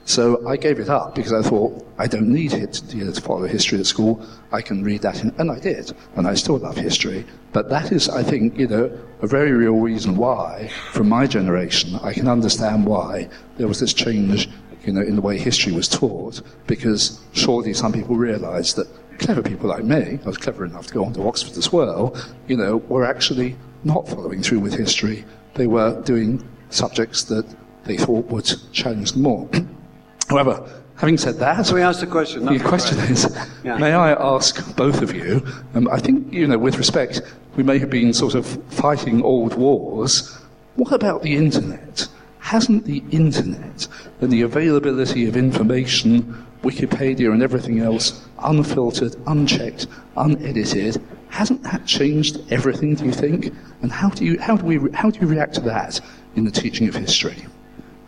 So 0.06 0.22
I 0.46 0.56
gave 0.56 0.78
it 0.78 0.88
up 0.88 1.16
because 1.16 1.32
I 1.32 1.42
thought 1.42 1.70
I 1.98 2.06
don't 2.06 2.28
need 2.28 2.52
to, 2.52 2.66
to 2.66 3.20
follow 3.20 3.46
history 3.46 3.78
at 3.80 3.86
school. 3.86 4.24
I 4.52 4.62
can 4.62 4.84
read 4.84 5.02
that, 5.02 5.22
in, 5.22 5.34
and 5.38 5.50
I 5.50 5.58
did, 5.58 5.92
and 6.14 6.28
I 6.28 6.34
still 6.34 6.58
love 6.58 6.76
history. 6.76 7.24
But 7.52 7.68
that 7.70 7.90
is, 7.90 8.08
I 8.08 8.22
think, 8.22 8.56
you 8.56 8.68
know, 8.68 8.84
a 9.20 9.26
very 9.26 9.50
real 9.50 9.78
reason 9.90 10.16
why, 10.16 10.70
from 10.92 11.08
my 11.08 11.26
generation, 11.26 11.96
I 12.02 12.12
can 12.12 12.28
understand 12.28 12.86
why 12.86 13.28
there 13.56 13.66
was 13.66 13.80
this 13.80 13.92
change, 13.92 14.48
you 14.84 14.92
know, 14.92 15.02
in 15.02 15.16
the 15.16 15.22
way 15.28 15.38
history 15.38 15.72
was 15.72 15.88
taught. 15.88 16.40
Because 16.68 17.20
surely 17.32 17.74
some 17.74 17.92
people 17.92 18.14
realised 18.14 18.76
that 18.76 18.88
clever 19.18 19.42
people 19.42 19.68
like 19.68 19.84
me, 19.84 20.20
I 20.24 20.28
was 20.28 20.38
clever 20.38 20.64
enough 20.64 20.86
to 20.86 20.94
go 20.94 21.04
on 21.04 21.14
to 21.14 21.26
Oxford 21.26 21.56
as 21.58 21.72
well, 21.72 22.14
you 22.46 22.56
know, 22.56 22.76
were 22.76 23.04
actually 23.04 23.56
not 23.86 24.08
following 24.08 24.42
through 24.42 24.60
with 24.60 24.74
history. 24.74 25.24
They 25.54 25.66
were 25.66 26.02
doing 26.02 26.46
subjects 26.70 27.24
that 27.24 27.46
they 27.84 27.96
thought 27.96 28.26
would 28.26 28.52
challenge 28.72 29.12
them 29.12 29.22
more. 29.22 29.48
However, 30.28 30.68
having 30.96 31.16
said 31.16 31.36
that, 31.36 31.64
so 31.66 31.76
we 31.76 31.82
ask 31.82 32.00
the 32.00 32.06
question. 32.06 32.44
The 32.44 32.58
question 32.58 32.98
is, 32.98 33.34
yeah. 33.64 33.78
may 33.78 33.92
I 33.92 34.12
ask 34.12 34.76
both 34.76 35.02
of 35.02 35.14
you? 35.14 35.46
Um, 35.74 35.88
I 35.88 36.00
think 36.00 36.32
you 36.32 36.48
know, 36.48 36.58
with 36.58 36.78
respect, 36.78 37.22
we 37.54 37.62
may 37.62 37.78
have 37.78 37.90
been 37.90 38.12
sort 38.12 38.34
of 38.34 38.44
fighting 38.72 39.22
old 39.22 39.54
wars. 39.54 40.36
What 40.74 40.92
about 40.92 41.22
the 41.22 41.36
internet? 41.36 42.08
Hasn't 42.40 42.84
the 42.84 43.02
internet 43.10 43.88
and 44.20 44.32
the 44.32 44.42
availability 44.42 45.26
of 45.26 45.36
information, 45.36 46.46
Wikipedia 46.62 47.32
and 47.32 47.42
everything 47.42 47.80
else, 47.80 48.24
unfiltered, 48.40 49.16
unchecked, 49.26 49.86
unedited, 50.16 51.00
Hasn't 51.36 51.64
that 51.64 51.84
changed 51.84 52.40
everything, 52.50 52.94
do 52.94 53.04
you 53.04 53.12
think? 53.12 53.52
And 53.82 53.92
how 53.92 54.08
do 54.08 54.24
you, 54.24 54.40
how 54.40 54.56
do 54.56 54.64
we, 54.64 54.90
how 54.92 55.10
do 55.10 55.20
you 55.20 55.26
react 55.26 55.52
to 55.56 55.60
that 55.72 56.00
in 56.34 56.46
the 56.46 56.50
teaching 56.50 56.88
of 56.88 56.94
history? 56.94 57.44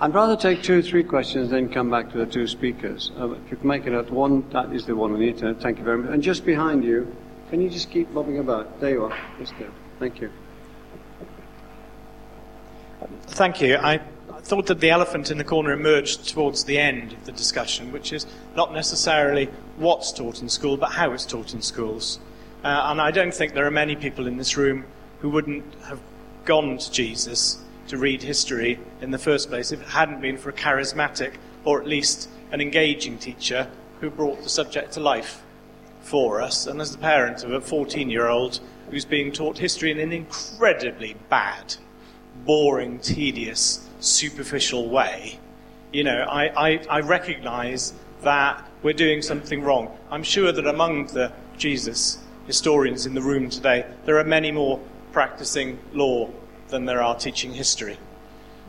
I'd 0.01 0.14
rather 0.14 0.35
take 0.35 0.62
two 0.62 0.79
or 0.79 0.83
three 0.83 1.05
questions, 1.05 1.51
then 1.51 1.68
come 1.68 1.91
back 1.91 2.11
to 2.12 2.16
the 2.16 2.24
two 2.24 2.47
speakers. 2.47 3.12
Uh, 3.20 3.33
if 3.33 3.51
you 3.51 3.59
can 3.59 3.68
make 3.68 3.85
it 3.85 3.93
at 3.93 4.11
one, 4.11 4.49
that 4.53 4.72
is 4.72 4.87
the 4.87 4.97
one 4.97 5.12
on 5.12 5.20
the 5.20 5.29
internet. 5.29 5.61
Thank 5.61 5.76
you 5.76 5.85
very 5.85 5.99
much. 5.99 6.11
And 6.11 6.22
just 6.22 6.47
behind 6.47 6.83
you, 6.85 7.14
can 7.51 7.61
you 7.61 7.68
just 7.68 7.91
keep 7.91 8.14
bobbing 8.14 8.39
about? 8.39 8.81
There 8.81 8.93
you 8.93 9.05
are. 9.05 9.18
Just 9.39 9.53
there. 9.59 9.72
Thank 9.99 10.22
you. 10.22 10.33
Thank 13.26 13.61
you. 13.61 13.76
I 13.76 14.01
thought 14.41 14.64
that 14.68 14.81
the 14.81 14.89
elephant 14.89 15.31
in 15.31 15.37
the 15.37 15.45
corner 15.45 15.72
emerged 15.72 16.31
towards 16.31 16.64
the 16.64 16.79
end 16.79 17.12
of 17.12 17.26
the 17.26 17.33
discussion, 17.33 17.93
which 17.93 18.11
is 18.11 18.24
not 18.57 18.72
necessarily 18.72 19.51
what's 19.76 20.12
taught 20.12 20.41
in 20.41 20.49
school, 20.49 20.79
but 20.79 20.93
how 20.93 21.12
it's 21.12 21.26
taught 21.26 21.53
in 21.53 21.61
schools. 21.61 22.20
Uh, 22.65 22.89
and 22.91 23.01
I 23.01 23.11
don't 23.11 23.33
think 23.33 23.55
there 23.55 23.67
are 23.67 23.71
many 23.71 23.95
people 23.95 24.27
in 24.27 24.37
this 24.37 24.57
room 24.57 24.85
who 25.21 25.31
wouldn't 25.31 25.65
have 25.85 26.01
gone 26.45 26.79
to 26.79 26.91
Jesus 26.91 27.59
to 27.87 27.97
read 27.97 28.23
history 28.23 28.79
in 29.01 29.11
the 29.11 29.19
first 29.19 29.49
place 29.49 29.71
if 29.71 29.81
it 29.81 29.89
hadn't 29.89 30.21
been 30.21 30.37
for 30.37 30.51
a 30.51 30.53
charismatic 30.53 31.35
or 31.65 31.81
at 31.81 31.87
least 31.87 32.29
an 32.51 32.61
engaging 32.61 33.19
teacher 33.19 33.69
who 34.01 34.11
brought 34.11 34.43
the 34.43 34.49
subject 34.49 34.93
to 34.93 35.01
life 35.01 35.43
for 36.01 36.41
us. 36.41 36.67
And 36.67 36.81
as 36.81 36.93
the 36.93 36.99
parent 36.99 37.45
of 37.45 37.53
a 37.53 37.61
14 37.61 38.11
year 38.11 38.29
old 38.29 38.61
who's 38.91 39.05
being 39.05 39.31
taught 39.33 39.59
history 39.59 39.91
in 39.91 40.01
an 40.01 40.13
incredibly 40.13 41.15
bad, 41.29 41.77
boring, 42.45 42.99
tedious, 42.99 43.87
superficial 44.01 44.89
way, 44.89 45.39
you 45.93 46.05
know, 46.05 46.23
I, 46.23 46.71
I, 46.71 46.81
I 46.91 47.01
recognize 47.01 47.95
that 48.23 48.69
we're 48.83 48.95
doing 48.95 49.23
something 49.23 49.63
wrong. 49.63 49.97
I'm 50.11 50.23
sure 50.23 50.51
that 50.53 50.67
among 50.67 51.09
the 51.09 51.33
Jesus 51.57 52.19
historians 52.49 53.07
in 53.07 53.14
the 53.14 53.22
room 53.22 53.49
today, 53.49 53.86
there 54.07 54.18
are 54.18 54.24
many 54.24 54.51
more 54.51 54.80
practicing 55.12 55.78
law 55.92 56.28
than 56.68 56.86
there 56.86 57.01
are 57.01 57.14
teaching 57.14 57.53
history. 57.53 57.96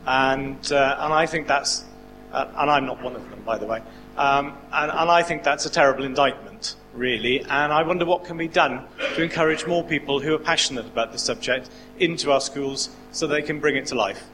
And, 0.06 0.70
uh, 0.70 0.98
and 1.00 1.12
I 1.12 1.26
think 1.26 1.48
that's, 1.48 1.84
uh, 2.32 2.46
and 2.56 2.70
I'm 2.70 2.86
not 2.86 3.02
one 3.02 3.16
of 3.16 3.28
them, 3.28 3.42
by 3.44 3.58
the 3.58 3.66
way, 3.66 3.82
um, 4.16 4.56
and, 4.72 4.90
and 4.90 5.10
I 5.10 5.22
think 5.22 5.42
that's 5.42 5.66
a 5.66 5.70
terrible 5.70 6.04
indictment, 6.04 6.76
really. 6.94 7.40
And 7.40 7.72
I 7.72 7.82
wonder 7.82 8.04
what 8.04 8.24
can 8.24 8.36
be 8.36 8.48
done 8.48 8.84
to 9.14 9.22
encourage 9.22 9.66
more 9.66 9.82
people 9.82 10.20
who 10.20 10.34
are 10.34 10.38
passionate 10.38 10.86
about 10.86 11.12
the 11.12 11.18
subject 11.18 11.70
into 11.98 12.30
our 12.30 12.40
schools 12.40 12.90
so 13.12 13.26
they 13.26 13.42
can 13.42 13.60
bring 13.60 13.76
it 13.76 13.86
to 13.86 13.94
life. 13.94 14.24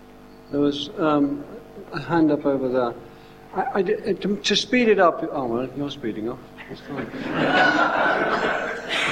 There 0.50 0.60
was 0.60 0.90
um, 0.98 1.44
a 1.92 2.00
hand 2.00 2.30
up 2.30 2.46
over 2.46 2.68
there. 2.68 2.94
I, 3.54 3.78
I, 3.78 3.82
to, 3.82 4.36
to, 4.36 4.56
speed 4.56 4.88
it 4.88 4.98
up, 4.98 5.24
oh, 5.32 5.46
well, 5.46 5.68
you're 5.76 5.90
speeding 5.90 6.28
up. 6.28 6.38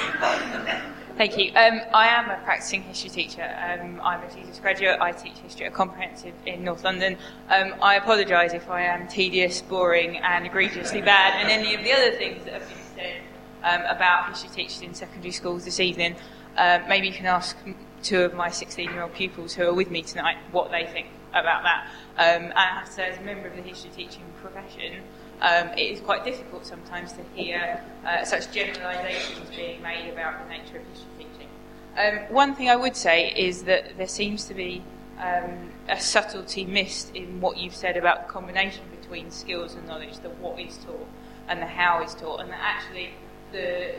Thank 1.16 1.39
you. 1.39 1.53
Um, 1.55 1.81
I 1.95 2.09
am 2.09 2.29
a 2.29 2.43
practicing 2.43 2.83
history 2.83 3.09
teacher. 3.09 3.43
Um, 3.43 4.01
I'm 4.03 4.20
a 4.20 4.35
Jesus 4.35 4.59
graduate. 4.59 5.01
I 5.01 5.12
teach 5.12 5.39
history 5.39 5.66
at 5.66 5.72
Comprehensive 5.72 6.35
in 6.45 6.64
North 6.64 6.83
London. 6.83 7.16
Um, 7.49 7.75
I 7.81 7.95
apologise 7.95 8.53
if 8.53 8.68
I 8.68 8.83
am 8.83 9.07
tedious, 9.07 9.62
boring, 9.62 10.16
and 10.18 10.45
egregiously 10.45 11.03
bad, 11.03 11.41
and 11.41 11.49
any 11.53 11.72
of 11.77 11.85
the 11.85 11.93
other 11.93 12.11
things 12.16 12.45
that 12.45 12.55
have 12.55 12.68
been 12.68 12.79
said 12.97 13.20
um, 13.62 13.83
about 13.83 14.31
history 14.31 14.51
teachers 14.51 14.83
in 14.83 14.93
secondary 14.93 15.31
schools 15.31 15.64
this 15.64 15.79
evening. 15.79 16.16
Um, 16.57 16.83
maybe 16.89 17.07
you 17.07 17.12
can 17.12 17.27
ask 17.27 17.57
two 18.03 18.22
of 18.22 18.35
my 18.35 18.49
16-year-old 18.49 19.14
pupils 19.14 19.55
who 19.55 19.64
are 19.68 19.75
with 19.75 19.93
me 19.93 20.03
tonight 20.03 20.37
what 20.51 20.72
they 20.72 20.85
think 20.87 21.07
about 21.31 21.62
that. 21.62 21.89
Um, 22.16 22.45
and 22.47 22.53
I 22.55 22.66
have 22.66 22.87
to 22.87 22.93
say, 22.93 23.09
as 23.11 23.18
a 23.18 23.22
member 23.22 23.49
of 23.49 23.57
the 23.57 23.62
history 23.62 23.91
teaching 23.95 24.22
profession, 24.41 25.03
um, 25.41 25.68
it 25.70 25.91
is 25.91 26.01
quite 26.01 26.24
difficult 26.24 26.66
sometimes 26.66 27.12
to 27.12 27.22
hear 27.35 27.82
uh, 28.07 28.24
such 28.24 28.51
generalisations 28.53 29.51
being 29.51 29.82
made 29.82 30.11
about 30.11 30.43
the 30.43 30.49
nature 30.51 30.78
of 30.78 30.87
history 30.89 31.09
teaching. 31.18 31.49
Um, 31.97 32.32
one 32.32 32.55
thing 32.55 32.68
I 32.68 32.76
would 32.76 32.97
say 32.97 33.30
is 33.30 33.64
that 33.64 33.97
there 33.97 34.09
seems 34.09 34.45
to 34.47 34.55
be 34.55 34.82
um, 35.18 35.70
a 35.89 36.01
subtlety 36.01 36.64
missed 36.64 37.14
in 37.14 37.41
what 37.41 37.57
you've 37.57 37.74
said 37.74 37.97
about 37.97 38.26
the 38.26 38.32
combination 38.32 38.82
between 39.01 39.30
skills 39.30 39.74
and 39.74 39.87
knowledge, 39.87 40.18
the 40.18 40.30
what 40.30 40.59
is 40.59 40.76
taught 40.78 41.07
and 41.49 41.61
the 41.61 41.66
how 41.66 42.03
is 42.03 42.14
taught, 42.14 42.41
and 42.41 42.51
that 42.51 42.61
actually 42.61 43.11
the, 43.53 43.95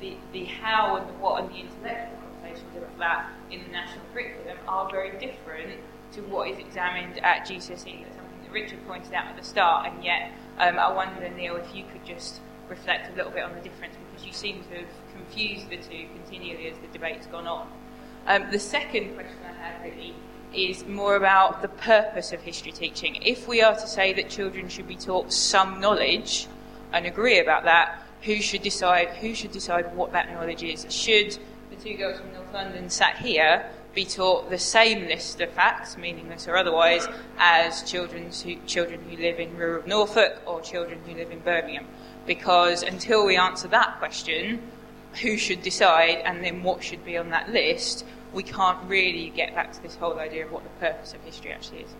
the, 0.00 0.16
the 0.32 0.44
how 0.44 0.96
and 0.96 1.08
the 1.08 1.12
what 1.14 1.42
and 1.42 1.52
the 1.52 1.58
intellectual 1.60 2.18
conversations 2.20 2.76
are 2.76 2.98
that 2.98 3.30
in 3.50 3.62
the 3.64 3.68
national 3.68 4.04
curriculum 4.12 4.56
are 4.68 4.90
very 4.90 5.10
different 5.18 5.80
to 6.12 6.20
what 6.22 6.48
is 6.48 6.58
examined 6.58 7.18
at 7.18 7.46
GCSE. 7.46 8.02
That's 8.02 8.16
something 8.16 8.42
that 8.42 8.52
Richard 8.52 8.86
pointed 8.86 9.12
out 9.12 9.26
at 9.26 9.36
the 9.36 9.44
start, 9.44 9.92
and 9.92 10.04
yet 10.04 10.32
um, 10.58 10.78
I 10.78 10.92
wonder, 10.92 11.28
Niall, 11.28 11.56
if 11.56 11.74
you 11.74 11.84
could 11.92 12.04
just 12.04 12.40
reflect 12.68 13.12
a 13.12 13.16
little 13.16 13.30
bit 13.30 13.42
on 13.42 13.54
the 13.54 13.60
difference 13.60 13.94
because 14.10 14.26
you 14.26 14.32
seem 14.32 14.62
to 14.64 14.78
have 14.78 14.88
confused 15.14 15.68
the 15.70 15.76
two 15.76 16.06
continually 16.14 16.68
as 16.68 16.76
the 16.78 16.88
debate's 16.88 17.26
gone 17.26 17.46
on. 17.46 17.68
Um, 18.26 18.46
the 18.50 18.58
second 18.58 19.14
question 19.14 19.36
I 19.44 19.52
had 19.52 19.84
really 19.84 20.14
is 20.54 20.84
more 20.84 21.16
about 21.16 21.62
the 21.62 21.68
purpose 21.68 22.32
of 22.32 22.40
history 22.40 22.72
teaching. 22.72 23.16
If 23.22 23.46
we 23.46 23.62
are 23.62 23.74
to 23.74 23.86
say 23.86 24.12
that 24.14 24.30
children 24.30 24.68
should 24.68 24.88
be 24.88 24.96
taught 24.96 25.32
some 25.32 25.80
knowledge 25.80 26.48
and 26.92 27.06
agree 27.06 27.38
about 27.38 27.64
that, 27.64 28.02
who 28.22 28.40
should 28.40 28.62
decide 28.62 29.08
who 29.08 29.34
should 29.34 29.52
decide 29.52 29.94
what 29.94 30.12
that 30.12 30.32
knowledge 30.32 30.62
is? 30.62 30.86
Should 30.88 31.38
the 31.70 31.76
two 31.76 31.96
girls 31.96 32.18
from 32.18 32.32
North 32.32 32.52
London 32.52 32.88
sat 32.88 33.16
here 33.16 33.70
be 33.96 34.04
taught 34.04 34.50
the 34.50 34.58
same 34.58 35.08
list 35.08 35.40
of 35.40 35.50
facts, 35.50 35.96
meaningless 35.96 36.46
or 36.46 36.56
otherwise, 36.56 37.08
as 37.38 37.82
children 37.90 38.30
who, 38.44 38.56
children 38.66 39.00
who 39.08 39.16
live 39.16 39.40
in 39.40 39.56
rural 39.56 39.82
Norfolk 39.88 40.40
or 40.46 40.60
children 40.60 41.00
who 41.06 41.14
live 41.14 41.32
in 41.32 41.40
Birmingham? 41.40 41.86
Because 42.26 42.82
until 42.82 43.26
we 43.26 43.36
answer 43.36 43.66
that 43.68 43.98
question, 43.98 44.60
who 45.22 45.38
should 45.38 45.62
decide 45.62 46.18
and 46.26 46.44
then 46.44 46.62
what 46.62 46.84
should 46.84 47.04
be 47.06 47.16
on 47.16 47.30
that 47.30 47.50
list, 47.50 48.04
we 48.34 48.42
can't 48.42 48.78
really 48.86 49.30
get 49.30 49.54
back 49.54 49.72
to 49.72 49.82
this 49.82 49.96
whole 49.96 50.18
idea 50.18 50.44
of 50.44 50.52
what 50.52 50.62
the 50.62 50.86
purpose 50.86 51.14
of 51.14 51.20
history 51.22 51.52
actually 51.52 51.80
is. 51.80 51.94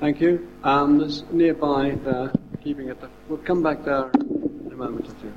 Thank 0.00 0.20
you. 0.20 0.46
Um, 0.62 0.98
there's 0.98 1.24
nearby 1.30 1.92
there, 2.04 2.30
keeping 2.62 2.88
it. 2.88 3.00
The, 3.00 3.08
we'll 3.28 3.38
come 3.38 3.62
back 3.62 3.84
there 3.84 4.10
in 4.12 4.70
a 4.70 4.76
moment 4.76 5.08
or 5.08 5.14
two. 5.22 5.32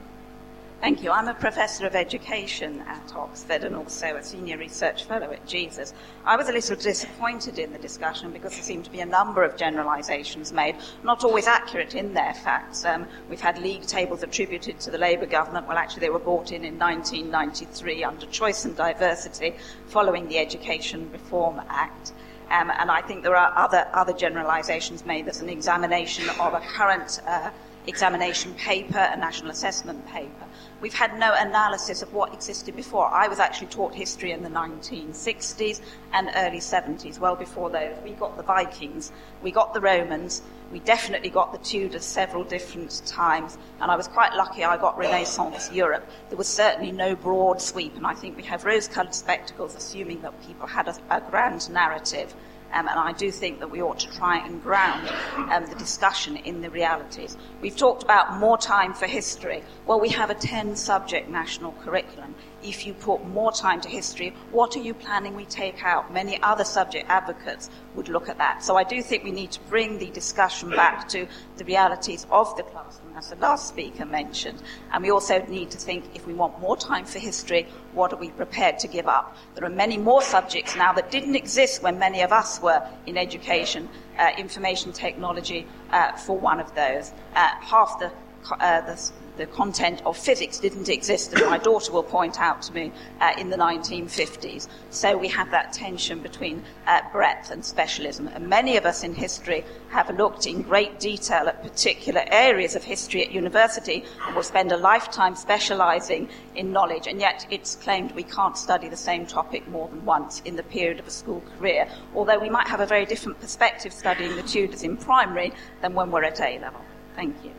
Thank 0.81 1.03
you. 1.03 1.11
I'm 1.11 1.27
a 1.27 1.33
professor 1.33 1.85
of 1.85 1.93
education 1.93 2.79
at 2.87 3.13
Oxford 3.13 3.65
and 3.65 3.75
also 3.75 4.15
a 4.15 4.23
senior 4.23 4.57
research 4.57 5.03
fellow 5.03 5.29
at 5.29 5.45
Jesus. 5.45 5.93
I 6.23 6.37
was 6.37 6.47
a 6.47 6.53
little 6.53 6.77
disappointed 6.77 7.59
in 7.59 7.73
the 7.73 7.79
discussion 7.79 8.31
because 8.31 8.53
there 8.53 8.63
seemed 8.63 8.85
to 8.85 8.89
be 8.89 9.01
a 9.01 9.05
number 9.05 9.43
of 9.43 9.57
generalisations 9.57 10.53
made, 10.53 10.77
not 11.03 11.25
always 11.25 11.47
accurate 11.47 11.95
in 11.95 12.13
their 12.13 12.33
facts. 12.33 12.85
Um, 12.85 13.07
we've 13.29 13.41
had 13.41 13.57
league 13.57 13.87
tables 13.87 14.23
attributed 14.23 14.79
to 14.79 14.89
the 14.89 14.97
Labour 14.97 15.25
government. 15.25 15.67
Well, 15.67 15.77
actually, 15.77 15.99
they 15.99 16.11
were 16.11 16.17
brought 16.17 16.53
in 16.53 16.63
in 16.63 16.79
1993 16.79 18.05
under 18.05 18.25
Choice 18.27 18.63
and 18.63 18.73
Diversity 18.77 19.55
following 19.87 20.29
the 20.29 20.37
Education 20.37 21.11
Reform 21.11 21.61
Act. 21.67 22.13
Um, 22.51 22.71
and 22.71 22.89
I 22.89 23.01
think 23.01 23.23
there 23.23 23.35
are 23.35 23.51
other, 23.57 23.85
other 23.91 24.13
generalisations 24.13 25.05
made. 25.05 25.25
There's 25.25 25.41
an 25.41 25.49
examination 25.49 26.29
of 26.39 26.53
a 26.53 26.61
current 26.61 27.19
uh, 27.27 27.49
examination 27.85 28.53
paper, 28.53 28.97
a 28.97 29.17
national 29.17 29.51
assessment 29.51 30.07
paper. 30.07 30.45
We've 30.81 30.93
had 30.93 31.19
no 31.19 31.33
analysis 31.33 32.01
of 32.01 32.13
what 32.13 32.33
existed 32.33 32.73
before. 32.75 33.07
I 33.07 33.27
was 33.27 33.37
actually 33.39 33.67
taught 33.67 33.93
history 33.93 34.31
in 34.31 34.43
the 34.43 34.49
1960s 34.49 35.81
and 36.13 36.29
early 36.35 36.59
70s, 36.59 37.19
well 37.19 37.35
before 37.35 37.69
those. 37.69 37.97
We 38.01 38.11
got 38.11 38.37
the 38.37 38.43
Vikings, 38.43 39.11
we 39.43 39.51
got 39.51 39.73
the 39.73 39.81
Romans, 39.81 40.41
we 40.71 40.79
definitely 40.79 41.31
got 41.31 41.51
the 41.51 41.57
Tudors 41.57 42.05
several 42.05 42.45
different 42.45 43.01
times, 43.05 43.57
and 43.81 43.91
I 43.91 43.97
was 43.97 44.07
quite 44.07 44.33
lucky 44.35 44.63
I 44.63 44.77
got 44.77 44.97
Renaissance 44.97 45.69
Europe. 45.71 46.07
There 46.29 46.37
was 46.37 46.47
certainly 46.47 46.91
no 46.91 47.13
broad 47.15 47.61
sweep, 47.61 47.97
and 47.97 48.07
I 48.07 48.13
think 48.13 48.37
we 48.37 48.43
have 48.43 48.63
rose 48.63 48.87
coloured 48.87 49.15
spectacles, 49.15 49.75
assuming 49.75 50.21
that 50.21 50.41
people 50.47 50.67
had 50.67 50.87
a, 50.87 50.95
a 51.09 51.19
grand 51.19 51.69
narrative. 51.69 52.33
Um, 52.73 52.87
and 52.87 52.99
I 52.99 53.13
do 53.13 53.31
think 53.31 53.59
that 53.59 53.71
we 53.71 53.81
ought 53.81 53.99
to 53.99 54.11
try 54.11 54.45
and 54.45 54.61
ground 54.61 55.09
um, 55.51 55.65
the 55.65 55.75
discussion 55.75 56.37
in 56.37 56.61
the 56.61 56.69
realities. 56.69 57.37
We've 57.61 57.75
talked 57.75 58.03
about 58.03 58.37
more 58.39 58.57
time 58.57 58.93
for 58.93 59.07
history. 59.07 59.63
Well, 59.85 59.99
we 59.99 60.09
have 60.09 60.29
a 60.29 60.35
10 60.35 60.75
subject 60.75 61.29
national 61.29 61.71
curriculum. 61.83 62.35
If 62.63 62.85
you 62.85 62.93
put 62.93 63.25
more 63.25 63.51
time 63.51 63.81
to 63.81 63.89
history, 63.89 64.33
what 64.51 64.75
are 64.75 64.81
you 64.81 64.93
planning 64.93 65.35
we 65.35 65.45
take 65.45 65.83
out? 65.83 66.13
Many 66.13 66.41
other 66.41 66.63
subject 66.63 67.09
advocates 67.09 67.69
would 67.95 68.09
look 68.09 68.29
at 68.29 68.37
that. 68.37 68.63
So 68.63 68.75
I 68.75 68.83
do 68.83 69.01
think 69.01 69.23
we 69.23 69.31
need 69.31 69.51
to 69.51 69.59
bring 69.61 69.97
the 69.97 70.09
discussion 70.11 70.69
back 70.69 71.07
to 71.09 71.27
the 71.57 71.65
realities 71.65 72.25
of 72.29 72.55
the 72.57 72.63
classroom, 72.63 73.13
as 73.15 73.29
the 73.29 73.35
last 73.37 73.67
speaker 73.67 74.05
mentioned. 74.05 74.61
And 74.91 75.03
we 75.03 75.11
also 75.11 75.43
need 75.45 75.71
to 75.71 75.77
think 75.77 76.05
if 76.13 76.25
we 76.27 76.33
want 76.33 76.59
more 76.59 76.77
time 76.77 77.05
for 77.05 77.19
history, 77.19 77.67
what 77.93 78.13
are 78.13 78.17
we 78.17 78.29
prepared 78.29 78.79
to 78.79 78.87
give 78.87 79.07
up? 79.07 79.35
There 79.55 79.65
are 79.65 79.69
many 79.69 79.97
more 79.97 80.21
subjects 80.21 80.75
now 80.75 80.93
that 80.93 81.11
didn't 81.11 81.35
exist 81.35 81.81
when 81.81 81.99
many 81.99 82.21
of 82.21 82.31
us 82.31 82.61
were 82.61 82.81
in 83.05 83.17
education, 83.17 83.89
uh, 84.17 84.31
information 84.37 84.91
technology 84.91 85.65
uh, 85.91 86.13
for 86.13 86.37
one 86.37 86.59
of 86.59 86.73
those. 86.75 87.11
Uh, 87.35 87.49
half 87.61 87.99
the, 87.99 88.11
uh, 88.59 88.81
the 88.81 89.11
the 89.39 89.47
content 89.47 90.01
of 90.05 90.17
physics 90.17 90.59
didn't 90.59 90.89
exist, 90.89 91.33
as 91.33 91.41
my 91.41 91.57
daughter 91.57 91.91
will 91.91 92.03
point 92.03 92.39
out 92.39 92.61
to 92.63 92.73
me, 92.73 92.91
uh, 93.21 93.33
in 93.37 93.49
the 93.49 93.57
1950s. 93.57 94.67
So 94.89 95.17
we 95.17 95.29
have 95.29 95.49
that 95.51 95.73
tension 95.73 96.19
between 96.19 96.63
uh, 96.85 97.01
breadth 97.11 97.49
and 97.49 97.63
specialism. 97.63 98.27
And 98.27 98.47
many 98.47 98.75
of 98.75 98.85
us 98.85 99.03
in 99.03 99.13
history 99.13 99.63
have 99.89 100.15
looked 100.15 100.45
in 100.45 100.61
great 100.61 100.99
detail 100.99 101.47
at 101.47 101.63
particular 101.63 102.23
areas 102.27 102.75
of 102.75 102.83
history 102.83 103.23
at 103.25 103.31
university 103.31 104.03
and 104.25 104.35
will 104.35 104.43
spend 104.43 104.71
a 104.71 104.77
lifetime 104.77 105.35
specializing 105.35 106.29
in 106.55 106.71
knowledge, 106.73 107.07
and 107.07 107.19
yet 107.19 107.47
it's 107.49 107.75
claimed 107.75 108.11
we 108.11 108.23
can't 108.23 108.57
study 108.57 108.89
the 108.89 108.97
same 108.97 109.25
topic 109.25 109.67
more 109.69 109.87
than 109.87 110.03
once 110.05 110.41
in 110.41 110.57
the 110.57 110.63
period 110.63 110.99
of 110.99 111.07
a 111.07 111.11
school 111.11 111.41
career, 111.57 111.87
although 112.13 112.37
we 112.37 112.49
might 112.49 112.67
have 112.67 112.81
a 112.81 112.85
very 112.85 113.05
different 113.05 113.39
perspective 113.39 113.93
studying 113.93 114.35
the 114.35 114.43
Tudors 114.43 114.83
in 114.83 114.97
primary 114.97 115.53
than 115.81 115.93
when 115.93 116.11
we're 116.11 116.23
at 116.23 116.41
A 116.41 116.59
level. 116.59 116.81
Thank 117.15 117.35
you. 117.43 117.51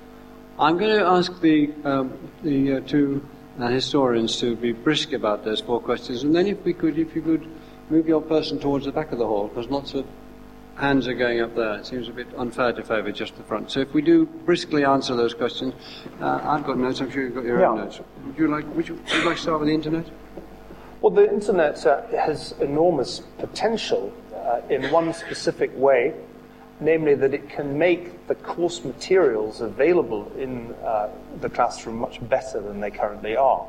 I'm 0.61 0.77
going 0.77 0.99
to 0.99 1.07
ask 1.07 1.41
the, 1.41 1.73
um, 1.85 2.19
the 2.43 2.75
uh, 2.75 2.81
two 2.81 3.27
uh, 3.59 3.69
historians 3.69 4.39
to 4.41 4.55
be 4.55 4.73
brisk 4.73 5.15
about 5.15 5.43
those 5.43 5.63
four 5.63 5.81
questions, 5.81 6.23
and 6.23 6.37
then 6.37 6.47
if 6.47 6.63
we 6.65 6.75
could, 6.75 6.99
if 6.99 7.17
you 7.17 7.23
could 7.23 7.49
move 7.89 8.07
your 8.07 8.21
person 8.21 8.59
towards 8.61 8.85
the 8.85 8.93
back 8.93 9.11
of 9.11 9.19
the 9.19 9.27
hall, 9.27 9.49
because 9.49 9.71
lots 9.71 9.95
of 9.95 10.05
hands 10.77 11.09
are 11.09 11.15
going 11.15 11.41
up 11.41 11.57
there. 11.57 11.77
It 11.77 11.87
seems 11.87 12.11
a 12.11 12.13
bit 12.13 12.27
unfair 12.37 12.75
to 12.75 12.83
favour 12.85 13.11
just 13.11 13.37
the 13.37 13.43
front. 13.43 13.71
So 13.71 13.81
if 13.81 13.95
we 13.95 14.03
do 14.03 14.27
briskly 14.27 14.85
answer 14.85 15.17
those 15.17 15.33
questions, 15.33 15.73
uh, 16.21 16.41
I've 16.43 16.67
got 16.67 16.77
notes. 16.77 17.01
I'm 17.01 17.11
sure 17.11 17.23
you've 17.23 17.35
got 17.35 17.45
your 17.45 17.61
yeah. 17.61 17.71
own 17.71 17.77
notes. 17.79 18.01
Would 18.27 18.39
you 18.39 18.49
like? 18.49 18.77
Would 18.77 18.87
you, 18.87 18.97
would 18.97 19.13
you 19.13 19.25
like 19.25 19.37
to 19.37 19.43
start 19.43 19.61
with 19.61 19.69
the 19.69 19.75
internet? 19.75 20.11
Well, 21.01 21.11
the 21.11 21.27
internet 21.33 21.87
uh, 21.87 22.07
has 22.09 22.53
enormous 22.61 23.21
potential 23.39 24.13
uh, 24.35 24.61
in 24.69 24.91
one 24.91 25.15
specific 25.15 25.71
way 25.75 26.15
namely 26.81 27.15
that 27.15 27.35
it 27.35 27.49
can 27.49 27.77
make 27.79 28.27
the 28.27 28.35
course 28.35 28.85
materials 28.85 29.61
available 29.61 30.31
in 30.39 30.75
uh, 30.85 31.09
the 31.41 31.49
classroom 31.49 31.97
much 31.97 32.27
better 32.29 32.61
than 32.61 32.81
they 32.81 32.91
currently 32.91 33.37
are. 33.37 33.67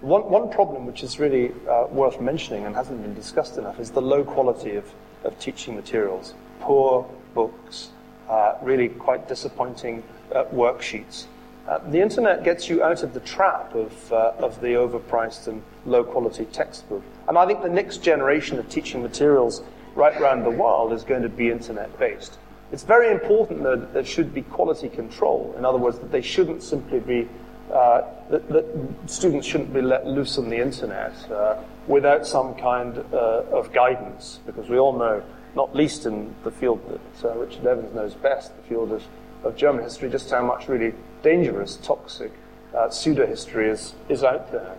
One, 0.00 0.28
one 0.28 0.50
problem 0.50 0.86
which 0.86 1.02
is 1.02 1.18
really 1.18 1.52
uh, 1.68 1.86
worth 1.90 2.20
mentioning 2.20 2.66
and 2.66 2.74
hasn't 2.74 3.00
been 3.02 3.14
discussed 3.14 3.56
enough 3.56 3.78
is 3.78 3.90
the 3.90 4.02
low 4.02 4.24
quality 4.24 4.74
of, 4.74 4.92
of 5.24 5.38
teaching 5.38 5.76
materials. 5.76 6.34
Poor 6.60 7.08
books, 7.34 7.90
uh, 8.28 8.54
really 8.62 8.88
quite 8.88 9.28
disappointing 9.28 10.02
uh, 10.34 10.44
worksheets. 10.46 11.26
Uh, 11.68 11.78
the 11.90 12.00
internet 12.00 12.42
gets 12.42 12.68
you 12.68 12.82
out 12.82 13.04
of 13.04 13.14
the 13.14 13.20
trap 13.20 13.72
of, 13.74 14.12
uh, 14.12 14.32
of 14.38 14.60
the 14.60 14.68
overpriced 14.68 15.46
and 15.46 15.62
low 15.86 16.02
quality 16.02 16.44
textbook. 16.46 17.04
And 17.28 17.38
I 17.38 17.46
think 17.46 17.62
the 17.62 17.68
next 17.68 17.98
generation 17.98 18.58
of 18.58 18.68
teaching 18.68 19.00
materials 19.02 19.62
right 19.94 20.18
around 20.20 20.42
the 20.42 20.50
world 20.50 20.92
is 20.92 21.04
going 21.04 21.22
to 21.22 21.28
be 21.28 21.50
internet 21.50 21.96
based. 21.98 22.38
It's 22.72 22.84
very 22.84 23.10
important 23.10 23.62
that 23.64 23.92
there 23.92 24.04
should 24.04 24.32
be 24.32 24.40
quality 24.40 24.88
control. 24.88 25.54
In 25.58 25.64
other 25.66 25.76
words, 25.76 25.98
that 25.98 26.10
they 26.10 26.22
shouldn't 26.22 26.62
simply 26.62 27.00
be, 27.00 27.28
uh, 27.70 28.00
that, 28.30 28.48
that, 28.48 28.64
students 29.04 29.46
shouldn't 29.46 29.74
be 29.74 29.82
let 29.82 30.06
loose 30.06 30.38
on 30.38 30.48
the 30.48 30.56
internet 30.56 31.12
uh, 31.30 31.56
without 31.86 32.26
some 32.26 32.54
kind 32.54 32.96
uh, 33.12 33.42
of 33.52 33.74
guidance, 33.74 34.40
because 34.46 34.70
we 34.70 34.78
all 34.78 34.96
know, 34.96 35.22
not 35.54 35.76
least 35.76 36.06
in 36.06 36.34
the 36.44 36.50
field 36.50 36.80
that 36.88 37.30
uh, 37.30 37.36
Richard 37.36 37.66
Evans 37.66 37.94
knows 37.94 38.14
best, 38.14 38.56
the 38.56 38.62
field 38.62 38.90
of, 38.90 39.02
of 39.44 39.54
German 39.54 39.84
history, 39.84 40.08
just 40.08 40.30
how 40.30 40.42
much 40.42 40.66
really 40.66 40.94
dangerous, 41.22 41.76
toxic 41.76 42.32
uh, 42.74 42.88
pseudo 42.88 43.26
history 43.26 43.68
is, 43.68 43.94
is 44.08 44.24
out 44.24 44.50
there. 44.50 44.74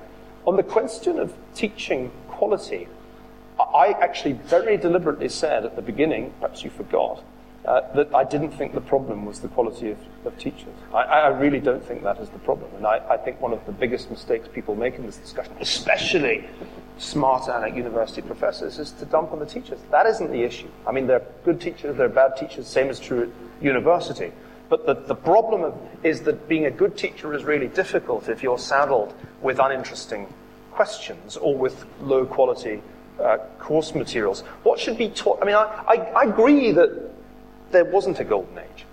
On 0.47 0.55
the 0.55 0.63
question 0.63 1.19
of 1.19 1.31
teaching 1.53 2.11
quality, 2.27 2.87
I 3.59 3.95
actually 4.01 4.33
very 4.33 4.77
deliberately 4.77 5.29
said 5.29 5.63
at 5.63 5.75
the 5.75 5.83
beginning, 5.83 6.33
perhaps 6.39 6.63
you 6.63 6.71
forgot, 6.71 7.23
uh, 7.66 7.82
that 7.93 8.14
I 8.14 8.24
didn't 8.24 8.51
think 8.51 8.74
the 8.74 8.82
problem 8.82 9.26
was 9.26 9.39
the 9.39 9.47
quality 9.47 9.91
of, 9.91 9.97
of 10.26 10.38
teachers. 10.38 10.74
I, 10.93 11.03
I, 11.03 11.28
really 11.28 11.61
don't 11.61 11.84
think 11.84 12.03
that 12.03 12.20
is 12.20 12.30
the 12.30 12.39
problem. 12.39 12.70
And 12.76 12.86
I, 12.86 13.01
I, 13.09 13.18
think 13.18 13.39
one 13.39 13.53
of 13.53 13.66
the 13.66 13.72
biggest 13.72 14.11
mistakes 14.11 14.49
people 14.51 14.76
make 14.76 14.95
in 14.95 15.05
this 15.05 15.16
discussion, 15.16 15.53
especially 15.61 16.45
smart 16.97 17.47
aleck 17.47 17.76
university 17.76 18.22
professors, 18.22 18.80
is 18.80 18.91
to 18.91 19.05
dump 19.05 19.32
on 19.32 19.39
the 19.39 19.45
teachers. 19.45 19.80
That 19.91 20.05
isn't 20.07 20.30
the 20.30 20.43
issue. 20.43 20.68
I 20.86 20.91
mean, 20.91 21.07
they're 21.07 21.26
good 21.45 21.61
teachers, 21.61 21.95
they're 21.95 22.09
bad 22.09 22.36
teachers, 22.36 22.68
same 22.68 22.89
is 22.89 22.99
true 22.99 23.24
at 23.24 23.64
university. 23.64 24.34
But 24.68 24.86
the, 24.86 24.95
the 24.95 25.16
problem 25.16 25.64
of, 25.64 25.78
is 26.03 26.22
that 26.24 26.49
being 26.49 26.66
a 26.66 26.72
good 26.72 26.97
teacher 26.97 27.34
is 27.34 27.45
really 27.45 27.68
difficult 27.68 28.28
if 28.28 28.43
you're 28.43 28.57
saddled 28.57 29.14
with 29.41 29.59
uninteresting 29.59 30.28
questions 30.72 31.38
or 31.38 31.55
with 31.55 31.86
low 32.01 32.26
quality 32.26 32.82
uh, 33.22 33.38
course 33.59 33.95
materials. 33.95 34.41
What 34.64 34.80
should 34.80 34.97
be 34.97 35.09
taught? 35.09 35.39
I 35.41 35.45
mean, 35.45 35.55
I, 35.55 35.84
I, 35.88 35.95
I 35.95 36.24
agree 36.24 36.72
that 36.72 37.12
there 37.74 37.84
wasn't 37.84 38.19
a 38.21 38.24
golden 38.24 38.57
age. 38.57 38.86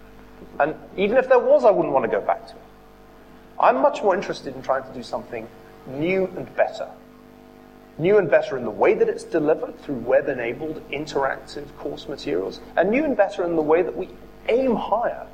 And 0.58 0.74
even 0.96 1.16
if 1.16 1.28
there 1.28 1.38
was, 1.38 1.64
I 1.64 1.70
wouldn't 1.70 1.94
want 1.94 2.04
to 2.04 2.10
go 2.10 2.20
back 2.20 2.46
to 2.48 2.54
it. 2.54 2.62
I'm 3.60 3.80
much 3.80 4.02
more 4.02 4.14
interested 4.16 4.56
in 4.56 4.62
trying 4.62 4.82
to 4.82 4.92
do 4.92 5.02
something 5.02 5.46
new 5.86 6.26
and 6.36 6.54
better. 6.56 6.88
new 8.00 8.18
and 8.18 8.30
better 8.30 8.56
in 8.56 8.64
the 8.64 8.70
way 8.70 8.94
that 8.94 9.08
it's 9.08 9.24
delivered 9.24 9.78
through 9.80 9.96
web 9.96 10.28
enabled 10.28 10.82
interactive 10.90 11.66
course 11.76 12.08
materials, 12.08 12.60
and 12.76 12.90
new 12.90 13.04
and 13.04 13.16
better 13.16 13.44
in 13.44 13.56
the 13.56 13.62
way 13.62 13.82
that 13.82 13.96
we 13.96 14.08
aim 14.48 14.74
higher, 14.74 15.26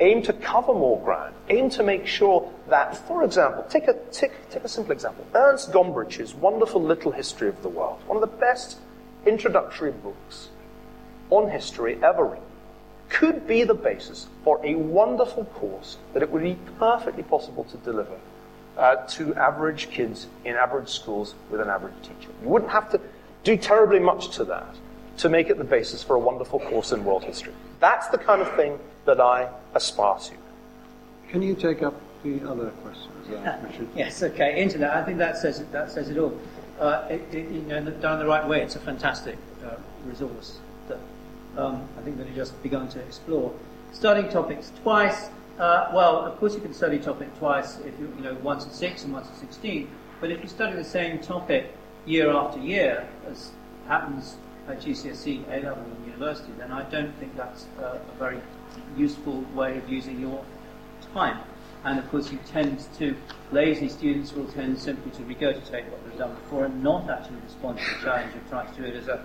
aim 0.00 0.22
to 0.22 0.32
cover 0.32 0.72
more 0.74 1.00
ground, 1.02 1.34
aim 1.48 1.70
to 1.70 1.82
make 1.82 2.06
sure 2.06 2.50
that, 2.68 2.96
for 3.06 3.22
example, 3.22 3.64
take 3.68 3.86
a, 3.86 3.94
take, 4.10 4.32
take 4.50 4.64
a 4.64 4.68
simple 4.68 4.92
example 4.92 5.24
Ernst 5.34 5.72
Gombrich's 5.72 6.34
wonderful 6.34 6.82
Little 6.82 7.12
History 7.12 7.48
of 7.48 7.62
the 7.62 7.68
World, 7.68 8.00
one 8.06 8.16
of 8.16 8.28
the 8.28 8.36
best 8.36 8.78
introductory 9.26 9.92
books 9.92 10.48
on 11.30 11.50
history 11.50 11.98
ever 12.02 12.24
written, 12.24 12.44
could 13.10 13.46
be 13.46 13.64
the 13.64 13.74
basis 13.74 14.28
for 14.44 14.64
a 14.64 14.74
wonderful 14.74 15.44
course 15.44 15.98
that 16.14 16.22
it 16.22 16.30
would 16.30 16.42
be 16.42 16.56
perfectly 16.78 17.22
possible 17.22 17.64
to 17.64 17.76
deliver 17.78 18.16
uh, 18.78 18.96
to 19.06 19.34
average 19.34 19.90
kids 19.90 20.26
in 20.44 20.56
average 20.56 20.88
schools 20.88 21.34
with 21.50 21.60
an 21.60 21.68
average 21.68 21.94
teacher. 22.02 22.30
You 22.42 22.48
wouldn't 22.48 22.70
have 22.70 22.90
to 22.92 23.00
do 23.44 23.56
terribly 23.56 23.98
much 23.98 24.36
to 24.36 24.44
that 24.44 24.74
to 25.18 25.28
make 25.28 25.50
it 25.50 25.58
the 25.58 25.64
basis 25.64 26.02
for 26.02 26.16
a 26.16 26.18
wonderful 26.18 26.60
course 26.60 26.92
in 26.92 27.04
world 27.04 27.24
history. 27.24 27.52
That's 27.80 28.08
the 28.08 28.18
kind 28.18 28.40
of 28.40 28.54
thing 28.56 28.78
that 29.04 29.20
I 29.20 29.50
aspire 29.74 30.18
to. 30.18 30.32
Can 31.28 31.42
you 31.42 31.54
take 31.54 31.82
up 31.82 31.94
the 32.22 32.40
other 32.48 32.70
questions, 32.70 33.28
uh, 33.30 33.58
Richard? 33.62 33.88
Yes, 33.94 34.22
okay. 34.22 34.62
Internet, 34.62 34.90
I 34.90 35.04
think 35.04 35.18
that 35.18 35.36
says 35.36 35.60
it, 35.60 35.70
that 35.72 35.90
says 35.90 36.08
it 36.10 36.18
all. 36.18 36.38
Uh, 36.78 37.06
it, 37.10 37.22
it, 37.32 37.50
you 37.50 37.60
know, 37.62 37.84
done 37.84 38.18
the 38.18 38.26
right 38.26 38.46
way, 38.46 38.62
it's 38.62 38.76
a 38.76 38.80
fantastic 38.80 39.36
uh, 39.64 39.74
resource 40.06 40.58
that 40.58 40.69
um, 41.56 41.88
I 41.98 42.02
think 42.02 42.18
that 42.18 42.26
it 42.26 42.34
just 42.34 42.60
begun 42.62 42.88
to 42.90 43.00
explore. 43.00 43.52
Studying 43.92 44.30
topics 44.30 44.72
twice, 44.82 45.30
uh, 45.58 45.90
well, 45.92 46.24
of 46.24 46.38
course 46.38 46.54
you 46.54 46.60
can 46.60 46.72
study 46.72 46.96
a 46.96 47.02
topic 47.02 47.36
twice 47.38 47.78
if 47.80 47.98
you, 47.98 48.12
you 48.16 48.22
know, 48.22 48.34
once 48.42 48.66
at 48.66 48.72
6 48.72 49.04
and 49.04 49.12
once 49.12 49.28
at 49.28 49.36
16, 49.36 49.90
but 50.20 50.30
if 50.30 50.42
you 50.42 50.48
study 50.48 50.76
the 50.76 50.84
same 50.84 51.18
topic 51.18 51.74
year 52.06 52.30
after 52.30 52.60
year, 52.60 53.08
as 53.28 53.50
happens 53.86 54.36
at 54.68 54.80
GCSE, 54.80 55.44
A-level 55.48 55.84
and 55.84 56.06
university, 56.06 56.52
then 56.58 56.70
I 56.70 56.82
don't 56.90 57.12
think 57.18 57.36
that's 57.36 57.66
uh, 57.78 57.98
a 57.98 58.18
very 58.18 58.40
useful 58.96 59.44
way 59.54 59.76
of 59.78 59.88
using 59.88 60.20
your 60.20 60.44
time. 61.12 61.40
And 61.84 61.98
of 61.98 62.08
course 62.10 62.30
you 62.30 62.38
tend 62.46 62.86
to, 62.98 63.16
lazy 63.52 63.88
students 63.88 64.32
will 64.32 64.46
tend 64.46 64.78
simply 64.78 65.10
to 65.12 65.22
regurgitate 65.22 65.88
what 65.90 66.04
they've 66.04 66.18
done 66.18 66.34
before 66.34 66.66
and 66.66 66.82
not 66.82 67.08
actually 67.08 67.40
respond 67.44 67.78
to 67.78 67.84
the 67.84 68.04
challenge 68.04 68.34
of 68.34 68.48
trying 68.50 68.72
to 68.74 68.80
do 68.80 68.86
it 68.86 68.94
as 68.94 69.08
a, 69.08 69.24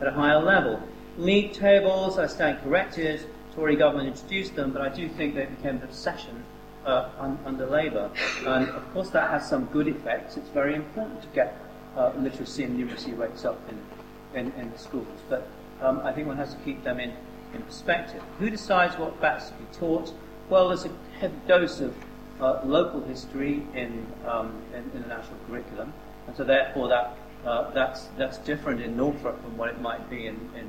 at 0.00 0.06
a 0.06 0.10
higher 0.10 0.40
level. 0.40 0.80
League 1.16 1.52
tables, 1.52 2.18
I 2.18 2.26
stand 2.26 2.60
corrected. 2.62 3.24
Tory 3.54 3.76
government 3.76 4.08
introduced 4.08 4.56
them, 4.56 4.72
but 4.72 4.82
I 4.82 4.88
do 4.88 5.08
think 5.08 5.34
they 5.36 5.44
became 5.46 5.76
an 5.76 5.84
obsession 5.84 6.42
uh, 6.84 7.08
un- 7.18 7.38
under 7.44 7.66
Labour. 7.66 8.10
And 8.46 8.68
of 8.68 8.92
course, 8.92 9.10
that 9.10 9.30
has 9.30 9.48
some 9.48 9.66
good 9.66 9.86
effects. 9.86 10.36
It's 10.36 10.48
very 10.48 10.74
important 10.74 11.22
to 11.22 11.28
get 11.28 11.56
uh, 11.96 12.12
literacy 12.18 12.64
and 12.64 12.78
numeracy 12.78 13.16
rates 13.16 13.44
up 13.44 13.60
in, 13.68 14.40
in, 14.40 14.52
in 14.60 14.72
the 14.72 14.78
schools, 14.78 15.06
but 15.28 15.46
um, 15.80 16.00
I 16.02 16.12
think 16.12 16.26
one 16.26 16.36
has 16.36 16.52
to 16.54 16.60
keep 16.60 16.82
them 16.82 16.98
in, 16.98 17.12
in 17.54 17.62
perspective. 17.62 18.22
Who 18.40 18.50
decides 18.50 18.98
what 18.98 19.20
facts 19.20 19.48
to 19.48 19.54
be 19.54 19.64
taught? 19.72 20.12
Well, 20.48 20.68
there's 20.68 20.84
a 20.84 20.90
heavy 21.20 21.36
dose 21.46 21.80
of 21.80 21.94
uh, 22.40 22.60
local 22.64 23.00
history 23.02 23.62
in, 23.74 24.06
um, 24.26 24.60
in, 24.72 24.90
in, 24.94 25.02
the 25.02 25.08
national 25.08 25.36
curriculum, 25.46 25.92
and 26.26 26.36
so 26.36 26.42
therefore 26.42 26.88
that, 26.88 27.16
uh, 27.46 27.70
that's, 27.70 28.06
that's 28.18 28.38
different 28.38 28.82
in 28.82 28.96
Norfolk 28.96 29.40
from 29.40 29.56
what 29.56 29.68
it 29.68 29.80
might 29.80 30.10
be 30.10 30.26
in, 30.26 30.34
in 30.56 30.68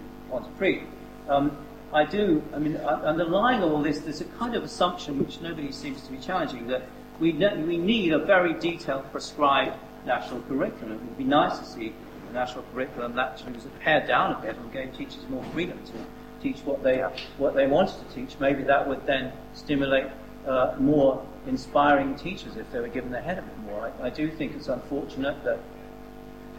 Um, 1.30 1.58
I 1.94 2.04
do, 2.04 2.44
I 2.54 2.60
mean, 2.60 2.78
underlying 2.78 3.64
all 3.64 3.82
this, 3.82 4.00
there's 4.00 4.22
a 4.22 4.26
kind 4.26 4.56
of 4.56 4.64
assumption 4.64 5.18
which 5.20 5.40
nobody 5.40 5.72
seems 5.72 6.02
to 6.04 6.12
be 6.12 6.18
challenging 6.18 6.68
that 6.68 6.84
we, 7.20 7.32
ne- 7.32 7.64
we 7.64 7.78
need 7.78 8.12
a 8.12 8.20
very 8.20 8.54
detailed 8.54 9.10
prescribed 9.12 9.78
national 10.06 10.42
curriculum. 10.42 10.94
It 10.94 11.02
would 11.02 11.18
be 11.18 11.24
nice 11.24 11.58
to 11.60 11.66
see 11.66 11.94
a 12.30 12.34
national 12.34 12.66
curriculum 12.74 13.16
that 13.16 13.32
actually 13.34 13.54
was 13.54 13.66
pared 13.80 14.08
down 14.08 14.34
a 14.34 14.40
bit 14.42 14.58
and 14.58 14.72
gave 14.74 14.96
teachers 14.98 15.26
more 15.30 15.44
freedom 15.54 15.80
to 15.86 15.94
teach 16.44 16.60
what 16.66 16.84
they, 16.84 17.00
what 17.38 17.56
they 17.56 17.68
wanted 17.68 17.96
to 18.08 18.16
teach. 18.16 18.38
Maybe 18.40 18.64
that 18.64 18.88
would 18.88 19.06
then 19.06 19.32
stimulate 19.54 20.08
uh, 20.46 20.76
more 20.78 21.26
inspiring 21.48 22.16
teachers 22.16 22.58
if 22.58 22.70
they 22.72 22.80
were 22.80 22.88
given 22.88 23.12
the 23.12 23.22
head 23.22 23.38
of 23.38 23.46
it 23.46 23.58
more. 23.60 23.92
I, 24.02 24.08
I 24.08 24.10
do 24.10 24.30
think 24.30 24.56
it's 24.56 24.68
unfortunate 24.68 25.44
that 25.44 25.60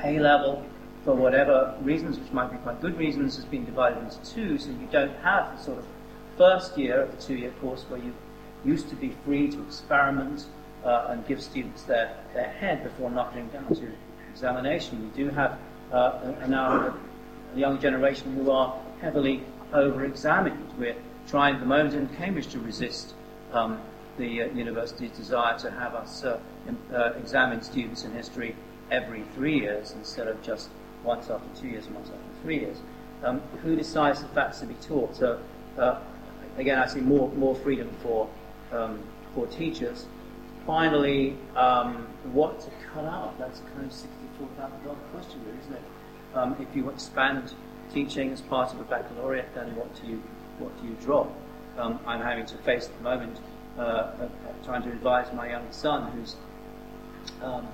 A 0.03 0.19
level 0.19 0.65
for 1.07 1.15
whatever 1.15 1.73
reasons, 1.83 2.19
which 2.19 2.33
might 2.33 2.51
be 2.51 2.59
quite 2.59 2.81
good 2.81 2.99
reasons, 2.99 3.37
has 3.37 3.45
been 3.45 3.65
divided 3.65 4.03
into 4.03 4.19
two, 4.25 4.59
so 4.59 4.71
you 4.71 4.89
don't 4.91 5.17
have 5.19 5.57
the 5.57 5.63
sort 5.63 5.79
of 5.79 5.87
first 6.37 6.77
year 6.77 7.01
of 7.03 7.17
the 7.17 7.23
two-year 7.23 7.53
course 7.61 7.85
where 7.89 8.01
you 8.01 8.13
used 8.65 8.89
to 8.91 8.97
be 8.97 9.15
free 9.25 9.49
to 9.49 9.63
experiment 9.63 10.47
uh, 10.85 11.07
and 11.11 11.27
give 11.29 11.41
students 11.41 11.85
their, 11.85 12.17
their 12.35 12.49
head 12.49 12.83
before 12.83 13.09
knocking 13.09 13.47
down 13.49 13.73
to 13.73 13.89
examination. 14.33 15.13
You 15.17 15.27
do 15.27 15.31
have 15.31 15.59
uh, 15.93 16.33
now 16.49 16.93
a 17.55 17.59
young 17.59 17.81
generation 17.81 18.35
who 18.35 18.51
are 18.51 18.77
heavily 19.01 19.45
over-examined. 19.73 20.73
We're 20.77 20.97
trying 21.29 21.55
at 21.55 21.61
the 21.61 21.67
moment 21.67 21.95
in 21.95 22.09
Cambridge 22.17 22.49
to 22.49 22.59
resist 22.59 23.15
um, 23.53 23.81
the 24.19 24.43
uh, 24.43 24.47
university's 24.47 25.13
desire 25.13 25.57
to 25.61 25.71
have 25.71 25.95
us 25.95 26.25
uh, 26.25 26.41
uh, 26.93 27.13
examine 27.17 27.63
students 27.63 28.03
in 28.03 28.13
history 28.13 28.57
every 28.91 29.23
three 29.37 29.61
years 29.61 29.93
instead 29.93 30.27
of 30.27 30.43
just 30.43 30.69
once 31.07 31.31
after 31.31 31.49
two 31.61 31.69
years 31.69 31.87
and 31.87 31.95
once 31.95 32.09
after 32.09 32.43
three 32.43 32.61
years. 32.61 32.77
Um, 33.23 33.41
who 33.63 33.77
decides 33.77 34.21
the 34.21 34.29
facts 34.29 34.61
to 34.61 34.67
be 34.67 34.75
taught? 34.75 35.17
So, 35.17 35.41
uh, 35.79 36.01
again, 36.59 36.79
I 36.79 36.87
see 36.87 37.01
more, 37.01 37.31
more 37.33 37.55
freedom 37.55 37.91
for, 38.03 38.29
um, 38.73 39.03
for 39.35 39.47
teachers. 39.47 40.07
Finally, 40.67 41.37
um, 41.55 42.09
what 42.33 42.61
to 42.61 42.71
cut 42.93 43.05
out? 43.05 43.39
That's 43.39 43.61
kind 43.75 43.87
of 43.87 43.93
$64,000 43.93 44.97
question, 45.13 45.41
isn't 45.63 45.75
it? 45.75 45.83
Um, 46.35 46.57
if 46.61 46.77
you 46.77 46.91
expand 46.91 47.55
teaching 47.95 48.33
as 48.33 48.41
part 48.43 48.75
of 48.75 48.81
a 48.81 48.85
baccalaureate, 48.85 49.55
then 49.55 49.75
what 49.77 49.95
do 49.95 50.09
you, 50.09 50.23
what 50.59 50.77
do 50.83 50.89
you 50.89 50.97
drop? 51.01 51.33
Um, 51.79 52.01
I'm 52.07 52.21
having 52.21 52.47
to 52.47 52.57
face 52.59 52.87
at 52.87 52.97
the 52.97 53.03
moment 53.03 53.39
uh, 53.79 53.83
uh, 53.83 54.29
trying 54.65 54.83
to 54.83 54.91
advise 54.91 55.33
my 55.33 55.49
young 55.49 55.67
son, 55.71 56.11
who's 56.13 56.37
um, 57.43 57.67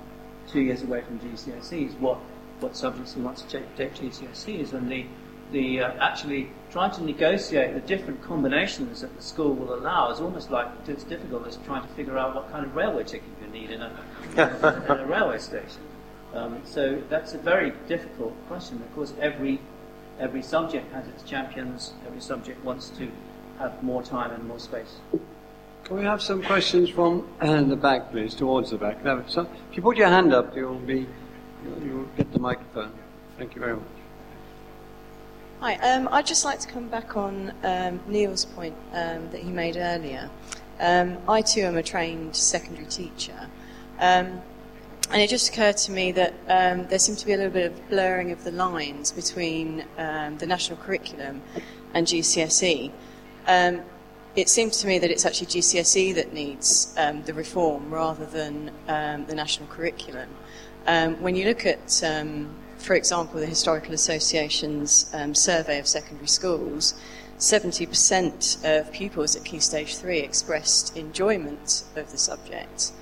two 0.48 0.60
years 0.60 0.82
away 0.82 1.00
from 1.02 1.18
GCSEs, 1.20 1.98
what 1.98 2.18
what 2.62 2.76
subjects 2.76 3.14
he 3.14 3.20
wants 3.20 3.42
to 3.42 3.48
take, 3.48 3.76
take 3.76 3.94
GCSEs, 3.94 4.72
and 4.72 4.90
the, 4.90 5.06
the 5.50 5.80
uh, 5.80 5.92
actually 6.00 6.50
trying 6.70 6.90
to 6.92 7.04
negotiate 7.04 7.74
the 7.74 7.80
different 7.80 8.22
combinations 8.22 9.00
that 9.00 9.14
the 9.16 9.22
school 9.22 9.54
will 9.54 9.74
allow 9.74 10.10
is 10.10 10.20
almost 10.20 10.50
like 10.50 10.68
it's 10.86 11.04
difficult 11.04 11.46
as 11.46 11.56
trying 11.66 11.82
to 11.82 11.94
figure 11.94 12.16
out 12.16 12.34
what 12.34 12.50
kind 12.50 12.64
of 12.64 12.74
railway 12.74 13.04
ticket 13.04 13.28
you 13.42 13.48
need 13.48 13.70
in 13.70 13.82
a, 13.82 13.90
in 14.32 15.00
a 15.00 15.06
railway 15.06 15.38
station. 15.38 15.82
Um, 16.34 16.62
so 16.64 17.02
that's 17.10 17.34
a 17.34 17.38
very 17.38 17.72
difficult 17.88 18.34
question. 18.48 18.80
Of 18.82 18.94
course, 18.94 19.12
every 19.20 19.60
every 20.18 20.42
subject 20.42 20.90
has 20.92 21.06
its 21.08 21.22
champions. 21.24 21.92
Every 22.06 22.20
subject 22.20 22.64
wants 22.64 22.88
to 22.90 23.10
have 23.58 23.82
more 23.82 24.02
time 24.02 24.30
and 24.30 24.44
more 24.48 24.58
space. 24.58 24.96
Can 25.84 25.96
we 25.96 26.04
have 26.04 26.22
some 26.22 26.42
questions 26.42 26.88
from 26.88 27.28
uh, 27.40 27.62
the 27.62 27.76
back, 27.76 28.12
please, 28.12 28.34
towards 28.34 28.70
the 28.70 28.78
back? 28.78 28.98
So, 29.28 29.48
if 29.70 29.76
you 29.76 29.82
put 29.82 29.96
your 29.96 30.08
hand 30.08 30.32
up, 30.32 30.56
you'll 30.56 30.78
be 30.78 31.06
you 31.64 31.96
will 31.96 32.08
get 32.16 32.32
the 32.32 32.38
microphone. 32.38 32.92
Thank 33.38 33.54
you 33.54 33.60
very 33.60 33.74
much. 33.74 33.84
Hi, 35.60 35.76
um, 35.76 36.08
I'd 36.10 36.26
just 36.26 36.44
like 36.44 36.58
to 36.60 36.68
come 36.68 36.88
back 36.88 37.16
on 37.16 37.52
um, 37.62 38.00
Niall's 38.08 38.44
point 38.44 38.74
um, 38.92 39.30
that 39.30 39.40
he 39.40 39.50
made 39.50 39.76
earlier. 39.76 40.28
Um, 40.80 41.18
I 41.28 41.40
too 41.40 41.60
am 41.60 41.76
a 41.76 41.82
trained 41.82 42.34
secondary 42.34 42.86
teacher, 42.86 43.48
um, 44.00 44.42
and 45.10 45.22
it 45.22 45.30
just 45.30 45.52
occurred 45.52 45.76
to 45.76 45.92
me 45.92 46.10
that 46.12 46.34
um, 46.48 46.88
there 46.88 46.98
seemed 46.98 47.18
to 47.18 47.26
be 47.26 47.34
a 47.34 47.36
little 47.36 47.52
bit 47.52 47.70
of 47.70 47.88
blurring 47.88 48.32
of 48.32 48.42
the 48.42 48.50
lines 48.50 49.12
between 49.12 49.84
the 49.96 50.46
national 50.46 50.78
curriculum 50.78 51.42
and 51.94 52.06
GCSE. 52.08 52.90
it 54.34 54.48
seems 54.48 54.78
to 54.78 54.86
me 54.88 54.98
that 54.98 55.10
it's 55.12 55.24
actually 55.24 55.46
GCSE 55.46 56.14
that 56.16 56.32
needs 56.32 56.94
the 56.94 57.34
reform 57.34 57.92
rather 57.92 58.26
than 58.26 58.72
the 58.86 59.34
national 59.34 59.68
curriculum. 59.68 60.28
Um, 60.86 61.22
when 61.22 61.36
you 61.36 61.44
look 61.44 61.64
at, 61.64 62.02
um, 62.02 62.54
for 62.78 62.94
example, 62.94 63.38
the 63.38 63.46
Historical 63.46 63.94
Association's 63.94 65.10
um, 65.14 65.34
survey 65.34 65.78
of 65.78 65.86
secondary 65.86 66.26
schools, 66.26 66.94
70% 67.38 68.64
of 68.78 68.92
pupils 68.92 69.36
at 69.36 69.44
Key 69.44 69.60
Stage 69.60 69.96
3 69.96 70.18
expressed 70.18 70.96
enjoyment 70.96 71.84
of 71.96 72.10
the 72.10 72.18
subject. 72.18 72.92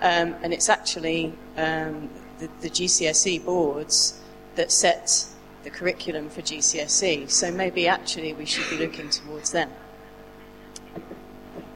Um, 0.00 0.34
and 0.42 0.52
it's 0.52 0.68
actually 0.68 1.32
um, 1.56 2.08
the, 2.38 2.48
the 2.60 2.70
GCSE 2.70 3.44
boards 3.44 4.20
that 4.54 4.70
set 4.70 5.26
the 5.64 5.70
curriculum 5.70 6.30
for 6.30 6.42
GCSE. 6.42 7.30
So 7.30 7.50
maybe 7.50 7.88
actually 7.88 8.32
we 8.32 8.46
should 8.46 8.68
be 8.70 8.84
looking 8.84 9.10
towards 9.10 9.50
them. 9.50 9.70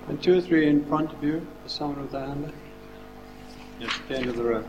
And 0.09 0.23
two 0.23 0.39
or 0.39 0.41
three 0.41 0.69
in 0.69 0.85
front 0.87 1.13
of 1.13 1.23
you, 1.23 1.47
someone 1.67 2.03
with 2.03 2.13
their 2.13 2.27
hand 2.27 2.53
Yes, 3.81 3.99
at 3.99 4.09
the 4.09 4.17
end 4.19 4.29
of 4.29 4.37
the 4.37 4.45
row. 4.45 4.65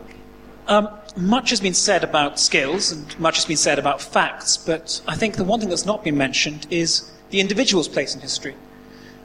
Um, 0.67 0.89
much 1.17 1.49
has 1.49 1.59
been 1.59 1.73
said 1.73 2.03
about 2.03 2.39
skills 2.39 2.91
and 2.91 3.19
much 3.19 3.35
has 3.35 3.45
been 3.45 3.57
said 3.57 3.79
about 3.79 4.01
facts, 4.01 4.57
but 4.57 5.01
I 5.07 5.15
think 5.15 5.35
the 5.35 5.43
one 5.43 5.59
thing 5.59 5.69
that's 5.69 5.85
not 5.85 6.03
been 6.03 6.17
mentioned 6.17 6.67
is 6.69 7.11
the 7.29 7.39
individual's 7.39 7.87
place 7.87 8.15
in 8.15 8.21
history. 8.21 8.55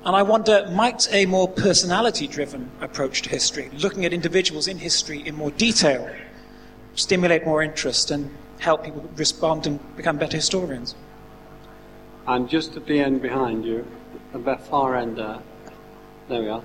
And 0.05 0.16
I 0.16 0.22
wonder, 0.22 0.68
might 0.72 1.09
a 1.12 1.26
more 1.26 1.49
personality 1.49 2.26
driven 2.26 2.70
approach 2.80 3.22
to 3.22 3.30
history, 3.30 3.70
looking 3.78 4.05
at 4.05 4.12
individuals 4.12 4.68
in 4.68 4.78
history 4.78 5.26
in 5.26 5.34
more 5.34 5.51
detail, 5.53 6.09
stimulate 6.95 7.45
more 7.45 7.62
interest 7.62 8.11
and 8.11 8.30
help 8.59 8.84
people 8.84 9.09
respond 9.16 9.66
and 9.66 9.97
become 9.97 10.16
better 10.16 10.36
historians. 10.36 10.95
And 12.26 12.49
just 12.49 12.76
at 12.76 12.86
the 12.86 13.01
end 13.01 13.22
behind 13.22 13.64
you, 13.64 13.86
at 14.34 14.45
the 14.45 14.57
far 14.57 14.97
end 14.97 15.16
there, 15.16 15.39
there 16.28 16.43
we 16.43 16.49
are. 16.49 16.62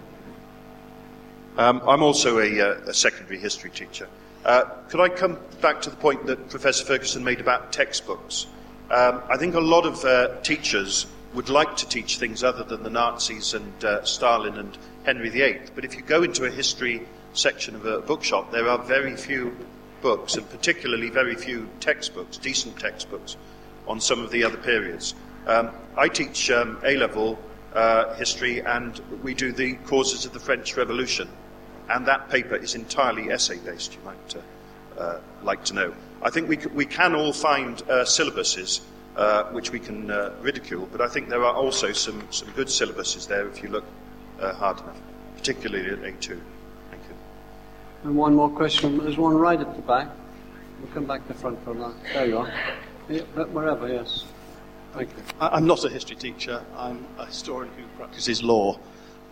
Um, 1.58 1.82
I'm 1.88 2.02
also 2.02 2.40
a, 2.40 2.62
uh, 2.62 2.90
a, 2.90 2.94
secondary 2.94 3.40
history 3.40 3.70
teacher. 3.70 4.08
Uh, 4.46 4.66
could 4.90 5.00
I 5.00 5.08
come 5.08 5.38
back 5.62 5.82
to 5.84 5.90
the 5.90 5.96
point 5.96 6.26
that 6.26 6.50
Professor 6.50 6.84
Ferguson 6.84 7.24
made 7.24 7.40
about 7.40 7.72
textbooks? 7.72 8.48
Um, 8.92 9.22
I 9.30 9.38
think 9.38 9.56
a 9.56 9.62
lot 9.62 9.86
of 9.86 10.04
uh, 10.04 10.42
teachers 10.42 11.06
would 11.34 11.50
like 11.50 11.78
to 11.78 11.88
teach 11.88 12.18
things 12.18 12.44
other 12.44 12.64
than 12.64 12.84
the 12.84 12.90
Nazis 12.90 13.54
and 13.54 13.86
uh, 13.86 14.04
Stalin 14.04 14.58
and 14.58 14.78
Henry 15.06 15.30
VIII, 15.30 15.62
but 15.76 15.86
if 15.86 15.96
you 15.96 16.02
go 16.02 16.24
into 16.24 16.46
a 16.46 16.50
history 16.50 17.08
section 17.34 17.76
of 17.76 17.86
a 17.86 18.02
bookshop, 18.02 18.52
there 18.52 18.68
are 18.68 18.78
very 18.78 19.16
few 19.16 19.56
books, 20.02 20.36
and 20.36 20.48
particularly 20.50 21.10
very 21.10 21.36
few 21.36 21.68
textbooks, 21.80 22.38
decent 22.38 22.78
textbooks, 22.78 23.38
on 23.88 24.00
some 24.00 24.20
of 24.20 24.30
the 24.30 24.44
other 24.44 24.58
periods. 24.58 25.16
Um, 25.48 25.72
I 25.98 26.10
teach 26.10 26.52
um, 26.52 26.80
A 26.84 26.98
level 26.98 27.40
uh, 27.74 28.14
history, 28.16 28.62
and 28.62 29.00
we 29.24 29.34
do 29.34 29.52
the 29.52 29.74
causes 29.86 30.26
of 30.26 30.34
the 30.34 30.40
French 30.40 30.76
Revolution 30.78 31.30
and 31.90 32.06
that 32.06 32.30
paper 32.30 32.56
is 32.56 32.76
entirely 32.76 33.32
essay 33.32 33.58
based, 33.58 33.94
you 33.94 34.00
might 34.06 34.36
uh, 34.36 35.00
uh, 35.00 35.22
like 35.44 35.64
to 35.66 35.74
know. 35.74 35.94
I 36.22 36.30
think 36.30 36.48
we, 36.48 36.60
c- 36.60 36.68
we 36.68 36.86
can 36.86 37.16
all 37.16 37.34
find 37.34 37.82
uh, 37.84 38.04
syllabuses 38.06 38.82
uh, 39.16 39.44
which 39.52 39.72
we 39.72 39.80
can 39.80 40.10
uh, 40.10 40.34
ridicule, 40.42 40.88
but 40.92 41.02
I 41.02 41.08
think 41.08 41.30
there 41.30 41.44
are 41.44 41.54
also 41.54 41.92
some, 41.92 42.26
some 42.32 42.50
good 42.52 42.68
syllabuses 42.68 43.28
there 43.28 43.48
if 43.48 43.62
you 43.62 43.70
look 43.70 43.86
uh, 44.40 44.54
hard 44.54 44.80
enough, 44.80 45.00
particularly 45.38 45.90
at 45.90 46.00
A2. 46.00 46.28
Thank 46.90 47.04
you. 47.10 47.16
And 48.04 48.16
one 48.16 48.36
more 48.36 48.50
question. 48.50 48.98
There's 48.98 49.18
one 49.18 49.36
right 49.36 49.60
at 49.60 49.76
the 49.76 49.82
back. 49.84 50.08
We'll 50.82 50.92
come 50.94 51.06
back 51.06 51.22
to 51.24 51.28
the 51.28 51.34
front 51.36 51.64
for 51.64 51.72
a 51.72 51.76
moment. 51.76 52.00
There 52.12 52.26
you 52.26 52.40
are. 52.40 52.52
Yeah, 53.08 53.22
wherever, 53.22 53.88
yes. 53.88 54.26
Thank 54.94 55.10
you. 55.10 55.24
I'm 55.40 55.66
not 55.66 55.84
a 55.86 55.90
history 55.90 56.16
teacher. 56.16 56.64
I'm 56.76 57.06
a 57.18 57.26
historian 57.26 57.72
who 57.76 57.84
practices 57.98 58.44
law. 58.44 58.80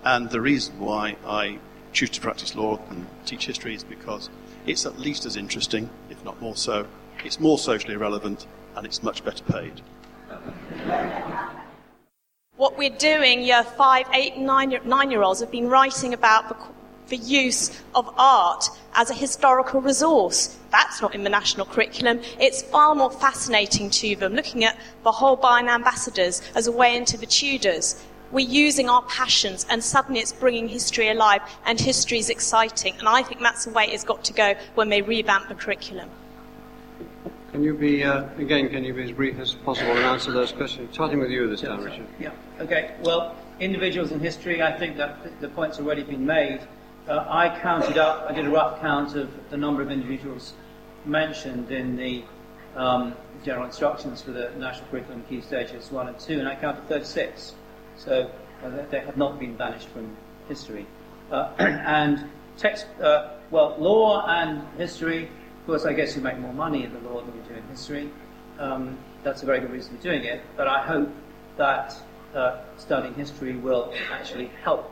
And 0.04 0.30
the 0.30 0.42
reason 0.42 0.80
why 0.80 1.16
I 1.26 1.60
choose 1.94 2.10
to 2.12 2.22
practice 2.22 2.56
law 2.56 2.80
and 2.90 3.06
teach 3.26 3.46
history 3.46 3.76
is 3.76 3.84
because 3.84 4.30
it's 4.66 4.86
at 4.86 5.00
least 5.00 5.26
as 5.26 5.36
interesting, 5.36 5.90
if 6.10 6.24
not 6.24 6.42
more 6.42 6.56
so. 6.56 6.88
It's 7.24 7.40
more 7.40 7.58
socially 7.58 7.96
relevant 7.96 8.48
and 8.76 8.86
it's 8.86 9.04
much 9.04 9.24
better 9.24 9.44
paid. 9.44 9.82
What 12.56 12.78
we're 12.78 12.90
doing, 12.90 13.42
year 13.42 13.64
five, 13.64 14.06
eight, 14.14 14.38
nine, 14.38 14.78
nine 14.86 15.12
year 15.12 15.24
olds 15.24 15.40
have 15.40 15.52
been 15.52 15.68
writing 15.68 16.14
about 16.14 16.50
the, 16.50 16.56
the 17.08 17.18
use 17.18 17.82
of 17.96 18.14
art 18.18 18.66
as 18.94 19.10
a 19.10 19.14
historical 19.14 19.82
resource. 19.82 20.58
That's 20.72 21.02
not 21.02 21.16
in 21.16 21.24
the 21.24 21.30
national 21.30 21.66
curriculum. 21.66 22.22
It's 22.40 22.62
far 22.62 22.96
more 22.96 23.12
fascinating 23.12 23.90
to 23.90 24.16
them, 24.16 24.34
looking 24.34 24.64
at 24.64 24.80
the 25.04 25.12
Holbein 25.12 25.68
ambassadors 25.68 26.42
as 26.56 26.68
a 26.68 26.72
way 26.72 26.96
into 26.96 27.18
the 27.18 27.26
Tudors 27.26 28.02
we're 28.32 28.48
using 28.48 28.90
our 28.90 29.02
passions 29.04 29.66
and 29.70 29.84
suddenly 29.84 30.20
it's 30.20 30.32
bringing 30.32 30.68
history 30.68 31.10
alive 31.10 31.42
and 31.66 31.80
history 31.80 32.20
is 32.20 32.30
exciting. 32.30 32.96
And 33.00 33.08
I 33.08 33.24
think 33.24 33.42
that's 33.42 33.66
the 33.66 33.72
way 33.72 33.86
it's 33.86 34.04
got 34.04 34.24
to 34.26 34.34
go 34.34 34.56
when 34.76 34.90
they 34.90 35.02
revamp 35.02 35.50
the 35.50 35.56
curriculum. 35.56 36.10
Can 37.52 37.64
you 37.64 37.74
be, 37.74 38.04
uh, 38.04 38.24
again, 38.38 38.70
can 38.70 38.86
you 38.86 38.94
be 38.94 39.04
as 39.04 39.12
brief 39.12 39.38
as 39.38 39.54
possible 39.54 39.92
and 39.92 40.00
answer 40.00 40.32
those 40.32 40.54
questions? 40.54 40.94
Starting 40.94 41.20
with 41.20 41.32
you 41.32 41.50
this 41.50 41.62
time, 41.62 41.84
Richard. 41.84 42.08
Yeah, 42.18 42.32
okay. 42.62 42.96
Well, 43.04 43.36
individuals 43.60 44.12
in 44.12 44.22
history, 44.22 44.64
I 44.64 44.78
think 44.78 44.96
that 44.98 45.42
the 45.42 45.50
point's 45.50 45.78
already 45.78 46.04
been 46.04 46.26
made. 46.26 46.62
Uh, 47.10 47.26
I 47.28 47.60
counted 47.62 47.98
up, 47.98 48.26
I 48.30 48.34
did 48.34 48.46
a 48.46 48.50
rough 48.50 48.80
count 48.80 49.16
of 49.16 49.30
the 49.50 49.58
number 49.58 49.82
of 49.82 49.92
individuals 49.92 50.54
mentioned 51.04 51.72
in 51.72 51.98
the 51.98 52.24
um, 52.76 53.16
general 53.44 53.66
instructions 53.66 54.22
for 54.22 54.32
the 54.32 54.52
national 54.52 54.88
curriculum 54.88 55.24
key 55.28 55.42
stages 55.42 55.92
1 55.92 56.08
and 56.08 56.20
2, 56.20 56.40
and 56.40 56.48
I 56.48 56.56
counted 56.56 56.88
36. 56.88 57.56
So 58.04 58.32
uh, 58.64 58.70
they 58.90 59.00
have 59.00 59.18
not 59.18 59.40
been 59.40 59.56
banished 59.56 59.88
from 59.90 60.16
history. 60.48 60.88
Uh, 61.32 61.52
and 61.60 62.30
text, 62.58 62.88
uh, 63.02 63.34
well, 63.52 63.76
law 63.78 64.26
and 64.28 64.64
history, 64.78 65.26
of 65.26 65.68
course, 65.68 65.86
I 65.86 65.94
guess 65.94 66.16
you 66.16 66.22
make 66.22 66.40
more 66.40 66.54
money 66.54 66.84
in 66.84 66.94
the 66.94 67.00
law 67.10 67.22
than 67.22 67.36
you 67.36 67.44
do 67.48 67.54
in 67.54 67.64
history. 67.68 68.10
Um, 68.58 68.98
that's 69.24 69.44
a 69.44 69.46
very 69.46 69.60
good 69.60 69.72
reason 69.72 69.96
for 69.96 70.04
doing 70.04 70.24
it. 70.24 70.42
But 70.58 70.68
I 70.68 70.82
hope 70.82 71.10
that 71.58 71.96
uh, 72.34 72.62
studying 72.78 73.14
history 73.14 73.56
will 73.56 73.94
actually 74.12 74.50
help. 74.64 74.92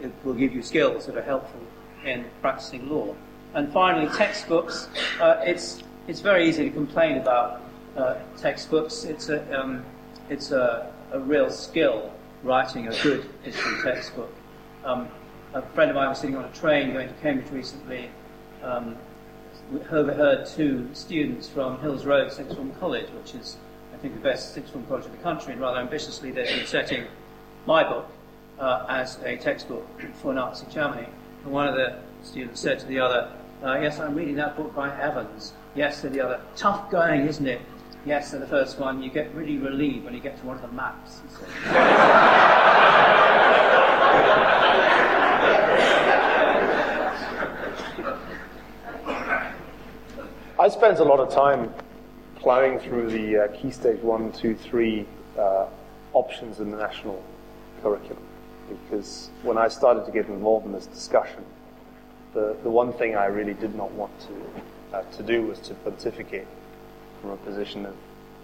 It 0.00 0.12
will 0.24 0.34
give 0.34 0.54
you 0.54 0.62
skills 0.62 1.06
that 1.06 1.16
are 1.16 1.22
helpful 1.22 1.60
in 2.04 2.24
practicing 2.40 2.88
law. 2.88 3.14
And 3.54 3.72
finally, 3.72 4.08
textbooks. 4.16 4.88
Uh, 5.20 5.40
it's 5.44 5.82
it's 6.06 6.20
very 6.20 6.48
easy 6.48 6.64
to 6.64 6.70
complain 6.70 7.18
about 7.18 7.60
uh, 7.96 8.16
textbooks. 8.36 9.04
It's 9.04 9.28
a 9.28 9.58
um, 9.58 9.84
it's 10.30 10.50
a, 10.50 10.92
a 11.12 11.18
real 11.18 11.50
skill 11.50 12.12
writing 12.42 12.88
a 12.88 13.02
good 13.02 13.28
history 13.42 13.82
textbook. 13.82 14.32
Um, 14.84 15.08
a 15.54 15.62
friend 15.62 15.90
of 15.90 15.96
mine 15.96 16.08
was 16.08 16.18
sitting 16.18 16.36
on 16.36 16.44
a 16.44 16.52
train 16.52 16.92
going 16.92 17.08
to 17.08 17.14
Cambridge 17.14 17.50
recently. 17.50 18.10
Um, 18.62 18.96
overheard 19.90 20.46
two 20.46 20.88
students 20.92 21.48
from 21.48 21.80
Hills 21.80 22.04
Road 22.04 22.32
Sixth 22.32 22.54
Form 22.54 22.72
College, 22.78 23.08
which 23.10 23.34
is, 23.34 23.56
I 23.92 23.96
think, 23.98 24.14
the 24.14 24.20
best 24.20 24.54
sixth 24.54 24.72
form 24.72 24.86
college 24.86 25.06
in 25.06 25.12
the 25.12 25.18
country, 25.18 25.52
and 25.52 25.60
rather 25.60 25.78
ambitiously 25.78 26.30
they've 26.30 26.46
been 26.46 26.66
setting 26.66 27.06
my 27.66 27.82
book 27.82 28.08
uh, 28.58 28.86
as 28.88 29.18
a 29.24 29.36
textbook 29.36 29.86
for 30.22 30.32
Nazi 30.32 30.66
Germany. 30.70 31.08
And 31.44 31.52
one 31.52 31.66
of 31.68 31.74
the 31.74 31.98
students 32.22 32.60
said 32.60 32.78
to 32.80 32.86
the 32.86 33.00
other, 33.00 33.32
uh, 33.62 33.78
Yes, 33.80 33.98
I'm 33.98 34.14
reading 34.14 34.36
that 34.36 34.56
book 34.56 34.74
by 34.74 34.96
Evans. 35.00 35.52
Yes, 35.74 36.00
said 36.00 36.12
the 36.12 36.20
other, 36.20 36.40
tough 36.56 36.90
going, 36.90 37.26
isn't 37.26 37.46
it? 37.46 37.60
Yes, 38.06 38.32
and 38.32 38.40
the 38.40 38.46
first 38.46 38.78
one, 38.78 39.02
you 39.02 39.10
get 39.10 39.34
really 39.34 39.58
relieved 39.58 40.04
when 40.04 40.14
you 40.14 40.20
get 40.20 40.38
to 40.38 40.46
one 40.46 40.54
of 40.54 40.62
the 40.62 40.68
maps. 40.68 41.22
I 50.58 50.68
spent 50.68 51.00
a 51.00 51.04
lot 51.04 51.18
of 51.18 51.34
time 51.34 51.74
plowing 52.36 52.78
through 52.78 53.10
the 53.10 53.38
uh, 53.38 53.48
key 53.48 53.72
stage 53.72 54.00
one, 54.02 54.30
two, 54.30 54.54
three 54.54 55.04
uh, 55.36 55.66
options 56.12 56.60
in 56.60 56.70
the 56.70 56.76
national 56.76 57.20
curriculum 57.82 58.22
because 58.68 59.30
when 59.42 59.58
I 59.58 59.66
started 59.66 60.06
to 60.06 60.12
get 60.12 60.28
involved 60.28 60.64
in 60.64 60.72
this 60.72 60.86
discussion, 60.86 61.44
the, 62.34 62.56
the 62.62 62.70
one 62.70 62.92
thing 62.92 63.16
I 63.16 63.26
really 63.26 63.54
did 63.54 63.74
not 63.74 63.90
want 63.92 64.12
to, 64.20 64.96
uh, 64.96 65.02
to 65.02 65.22
do 65.24 65.42
was 65.42 65.58
to 65.60 65.74
pontificate 65.74 66.46
from 67.26 67.32
a 67.34 67.36
position 67.38 67.86
of 67.86 67.94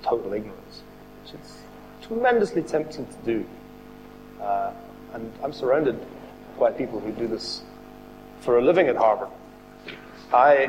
total 0.02 0.32
ignorance, 0.32 0.82
which 1.22 1.40
is 1.40 1.58
tremendously 2.02 2.62
tempting 2.62 3.06
to 3.06 3.16
do. 3.24 3.46
Uh, 4.40 4.72
and 5.14 5.32
I'm 5.42 5.52
surrounded 5.52 6.04
by 6.58 6.72
people 6.72 6.98
who 6.98 7.12
do 7.12 7.28
this 7.28 7.62
for 8.40 8.58
a 8.58 8.62
living 8.62 8.88
at 8.88 8.96
Harvard. 8.96 9.28
I, 10.32 10.66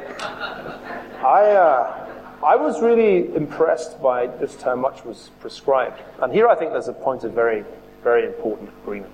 I, 1.23 1.51
uh, 1.51 2.09
I 2.45 2.55
was 2.55 2.81
really 2.81 3.33
impressed 3.35 3.99
by 4.01 4.27
just 4.27 4.61
how 4.61 4.75
much 4.75 5.03
was 5.03 5.31
prescribed. 5.39 5.99
And 6.21 6.31
here 6.31 6.47
I 6.47 6.55
think 6.55 6.71
there's 6.71 6.89
a 6.89 6.93
point 6.93 7.23
of 7.23 7.33
very, 7.33 7.65
very 8.03 8.27
important 8.27 8.69
agreement 8.83 9.13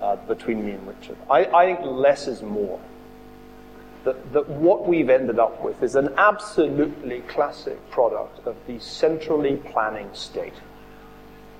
uh, 0.00 0.16
between 0.16 0.64
me 0.64 0.72
and 0.72 0.86
Richard. 0.86 1.16
I, 1.28 1.46
I 1.46 1.66
think 1.66 1.80
less 1.84 2.28
is 2.28 2.42
more 2.42 2.78
that, 4.04 4.32
that 4.32 4.48
what 4.48 4.86
we've 4.86 5.10
ended 5.10 5.38
up 5.38 5.62
with 5.62 5.82
is 5.82 5.94
an 5.94 6.14
absolutely 6.16 7.20
classic 7.22 7.78
product 7.90 8.46
of 8.46 8.56
the 8.66 8.78
centrally 8.78 9.56
planning 9.56 10.08
state. 10.12 10.54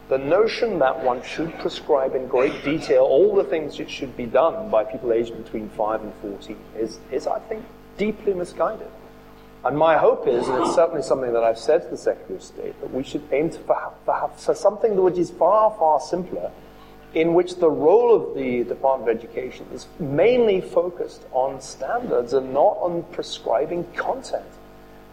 The 0.09 0.19
notion 0.19 0.79
that 0.81 1.05
one 1.05 1.23
should 1.23 1.57
prescribe 1.61 2.15
in 2.15 2.27
great 2.27 2.65
detail 2.65 3.03
all 3.03 3.35
the 3.35 3.45
things 3.45 3.79
that 3.79 3.89
should 3.89 4.17
be 4.17 4.27
done 4.27 4.71
by 4.71 4.85
people 4.85 5.13
aged 5.13 5.37
between 5.37 5.69
5 5.71 6.03
and 6.03 6.13
14 6.21 6.57
is, 6.77 6.99
is 7.13 7.27
I 7.27 7.39
think, 7.41 7.65
deeply 7.97 8.35
misguided. 8.35 8.91
And 9.63 9.77
my 9.77 9.99
hope 9.99 10.27
is, 10.27 10.49
and 10.49 10.63
it's 10.63 10.75
certainly 10.75 11.03
something 11.03 11.33
that 11.35 11.45
I've 11.45 11.59
said 11.59 11.83
to 11.83 11.89
the 11.91 11.99
Secretary 11.99 12.37
of 12.37 12.43
State, 12.43 12.81
that 12.81 12.93
we 12.93 13.05
should 13.05 13.23
aim 13.31 13.51
for, 13.51 13.93
for, 14.07 14.31
for 14.37 14.55
something 14.55 14.97
which 14.97 15.19
is 15.19 15.31
far, 15.31 15.77
far 15.79 16.01
simpler 16.01 16.51
in 17.15 17.35
which 17.35 17.57
the 17.57 17.71
role 17.71 18.15
of 18.15 18.37
the 18.37 18.63
Department 18.65 19.11
of 19.11 19.17
Education 19.17 19.67
is 19.73 19.89
mainly 19.99 20.61
focused 20.61 21.25
on 21.33 21.61
standards 21.61 22.33
and 22.33 22.53
not 22.53 22.77
on 22.81 23.03
prescribing 23.11 23.85
content. 23.95 24.47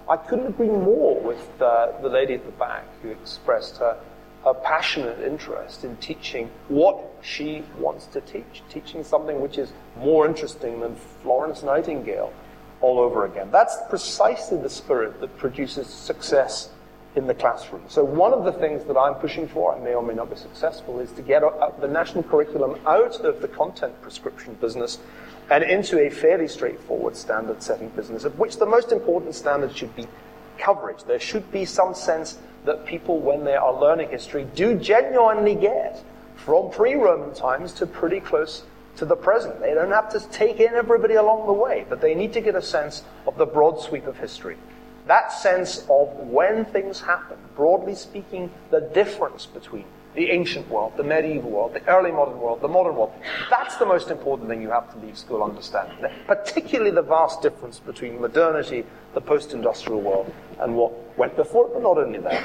I 0.07 0.17
couldn't 0.17 0.47
agree 0.47 0.69
more 0.69 1.19
with 1.19 1.61
uh, 1.61 1.99
the 2.01 2.09
lady 2.09 2.35
at 2.35 2.45
the 2.45 2.51
back 2.51 2.85
who 3.01 3.09
expressed 3.09 3.77
her, 3.77 3.97
her 4.45 4.53
passionate 4.53 5.19
interest 5.19 5.83
in 5.83 5.97
teaching 5.97 6.49
what 6.67 7.03
she 7.21 7.63
wants 7.79 8.05
to 8.07 8.21
teach, 8.21 8.61
teaching 8.69 9.03
something 9.03 9.41
which 9.41 9.57
is 9.57 9.73
more 9.97 10.27
interesting 10.27 10.79
than 10.79 10.95
Florence 10.95 11.63
Nightingale 11.63 12.31
all 12.79 12.99
over 12.99 13.25
again. 13.25 13.49
That's 13.51 13.75
precisely 13.89 14.59
the 14.59 14.69
spirit 14.69 15.19
that 15.19 15.35
produces 15.37 15.87
success 15.87 16.69
in 17.15 17.27
the 17.27 17.33
classroom. 17.33 17.83
So 17.87 18.03
one 18.03 18.33
of 18.33 18.43
the 18.43 18.51
things 18.51 18.83
that 18.85 18.97
I'm 18.97 19.15
pushing 19.15 19.47
for, 19.47 19.75
I 19.75 19.79
may 19.79 19.95
or 19.95 20.03
may 20.03 20.13
not 20.13 20.29
be 20.29 20.35
successful, 20.35 20.99
is 20.99 21.11
to 21.13 21.21
get 21.21 21.41
the 21.81 21.87
national 21.87 22.23
curriculum 22.23 22.79
out 22.85 23.19
of 23.21 23.41
the 23.41 23.47
content 23.47 23.99
prescription 24.01 24.53
business 24.61 24.99
and 25.49 25.63
into 25.63 25.99
a 25.99 26.09
fairly 26.09 26.47
straightforward 26.47 27.15
standard 27.15 27.63
setting 27.63 27.89
business, 27.89 28.23
of 28.23 28.37
which 28.37 28.57
the 28.57 28.65
most 28.65 28.91
important 28.91 29.33
standard 29.33 29.75
should 29.75 29.95
be 29.95 30.07
coverage. 30.57 31.03
There 31.05 31.19
should 31.19 31.51
be 31.51 31.65
some 31.65 31.93
sense 31.93 32.37
that 32.65 32.85
people, 32.85 33.19
when 33.19 33.43
they 33.43 33.55
are 33.55 33.73
learning 33.73 34.09
history, 34.09 34.45
do 34.55 34.75
genuinely 34.75 35.55
get 35.55 36.03
from 36.35 36.69
pre 36.69 36.95
Roman 36.95 37.33
times 37.33 37.73
to 37.73 37.87
pretty 37.87 38.19
close 38.19 38.63
to 38.97 39.05
the 39.05 39.15
present. 39.15 39.59
They 39.59 39.73
don't 39.73 39.91
have 39.91 40.09
to 40.09 40.19
take 40.29 40.59
in 40.59 40.73
everybody 40.73 41.15
along 41.15 41.47
the 41.47 41.53
way, 41.53 41.85
but 41.87 42.01
they 42.01 42.13
need 42.13 42.33
to 42.33 42.41
get 42.41 42.55
a 42.55 42.61
sense 42.61 43.03
of 43.25 43.37
the 43.37 43.45
broad 43.45 43.81
sweep 43.81 44.07
of 44.07 44.17
history. 44.17 44.57
That 45.07 45.31
sense 45.31 45.85
of 45.89 46.09
when 46.17 46.65
things 46.65 46.99
happen, 46.99 47.37
broadly 47.55 47.95
speaking, 47.95 48.51
the 48.71 48.81
difference 48.81 49.45
between 49.45 49.85
the 50.15 50.31
ancient 50.31 50.67
world, 50.69 50.93
the 50.97 51.03
medieval 51.03 51.49
world, 51.49 51.73
the 51.73 51.87
early 51.87 52.11
modern 52.11 52.39
world, 52.39 52.59
the 52.59 52.67
modern 52.67 52.95
world. 52.95 53.13
That's 53.49 53.77
the 53.77 53.85
most 53.85 54.09
important 54.09 54.49
thing 54.49 54.61
you 54.61 54.71
have 54.71 54.91
to 54.93 54.99
leave 54.99 55.17
school 55.17 55.43
understanding. 55.43 55.97
Particularly 56.25 56.91
the 56.91 57.03
vast 57.03 57.41
difference 57.41 57.79
between 57.79 58.19
modernity, 58.19 58.83
the 59.13 59.21
post-industrial 59.21 60.01
world, 60.01 60.33
and 60.59 60.75
what 60.75 60.91
went 61.17 61.35
before 61.35 61.67
it, 61.67 61.73
but 61.73 61.83
not 61.83 61.97
only 61.97 62.19
that. 62.19 62.43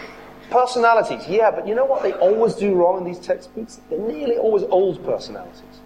Personalities, 0.50 1.26
yeah, 1.26 1.50
but 1.50 1.66
you 1.66 1.74
know 1.74 1.86
what 1.86 2.02
they 2.02 2.12
always 2.12 2.54
do 2.54 2.74
wrong 2.74 2.98
in 2.98 3.04
these 3.04 3.18
textbooks? 3.18 3.80
They're 3.88 3.98
nearly 3.98 4.36
always 4.36 4.64
old 4.64 5.02
personalities. 5.04 5.80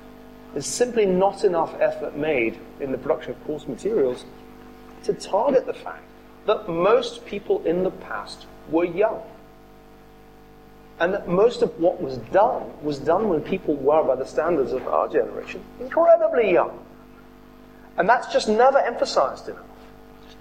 There's 0.53 0.67
simply 0.67 1.07
not 1.07 1.45
enough 1.45 1.75
effort 1.81 2.17
made 2.17 2.59
in 2.81 2.91
the 2.91 2.99
production 2.99 3.31
of 3.33 3.45
course 3.45 3.69
materials 3.69 4.25
to 5.05 5.13
target 5.15 5.67
the 5.67 5.75
fact 5.75 6.03
that 6.47 6.69
most 6.69 7.27
people 7.27 7.65
in 7.65 7.83
the 7.83 7.91
past 7.91 8.47
were 8.71 8.85
young. 8.85 9.23
And 10.99 11.13
that 11.13 11.29
most 11.29 11.61
of 11.63 11.79
what 11.79 12.01
was 12.01 12.17
done 12.17 12.73
was 12.83 12.99
done 12.99 13.29
when 13.29 13.43
people 13.43 13.75
were, 13.75 14.03
by 14.03 14.15
the 14.15 14.25
standards 14.25 14.73
of 14.73 14.87
our 14.89 15.09
generation, 15.09 15.63
incredibly 15.79 16.53
young. 16.53 16.79
And 17.99 18.09
that's 18.09 18.33
just 18.33 18.49
never 18.49 18.79
emphasized 18.79 19.49
enough. 19.49 19.65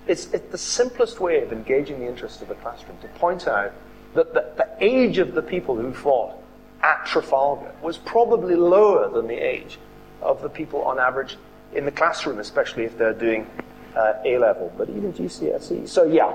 It's, 0.08 0.32
it's 0.34 0.51
the 0.51 0.58
simplest 0.58 1.20
way 1.20 1.41
of 1.41 1.51
engaging 1.51 1.99
the 1.99 2.08
interest 2.08 2.41
of 2.41 2.47
the 2.47 2.56
classroom 2.56 2.97
to 3.01 3.08
point 3.20 3.47
out 3.47 3.74
that 4.14 4.34
the, 4.34 4.45
the 4.56 4.70
age 4.80 5.18
of 5.18 5.34
the 5.34 5.41
people 5.41 5.76
who 5.76 5.93
fought 5.93 6.36
at 6.82 7.06
Trafalgar 7.06 7.72
was 7.82 7.97
probably 7.97 8.56
lower 8.56 9.10
than 9.10 9.28
the 9.28 9.36
age 9.36 9.80
of 10.22 10.41
the 10.41 10.49
people 10.49 10.84
on 10.84 10.99
average 10.99 11.38
in 11.74 11.86
the 11.86 11.91
classroom, 11.91 12.39
especially 12.39 12.84
if 12.84 12.97
they're 12.97 13.14
doing 13.14 13.49
uh, 13.96 14.14
A 14.24 14.38
level, 14.38 14.72
but 14.78 14.89
even 14.89 15.14
GCSE. 15.14 15.88
So, 15.88 16.04
yeah, 16.04 16.34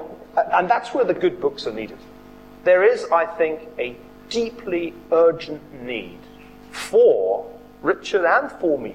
and 0.53 0.69
that's 0.69 0.95
where 0.95 1.05
the 1.05 1.15
good 1.15 1.41
books 1.41 1.67
are 1.67 1.73
needed. 1.73 1.99
There 2.65 2.83
is, 2.83 3.05
I 3.13 3.27
think, 3.27 3.69
a 3.79 3.97
deeply 4.29 4.95
urgent 5.13 5.83
need 5.83 6.19
for 6.71 7.51
Richard 7.83 8.25
and 8.25 8.51
for 8.53 8.79
me 8.79 8.95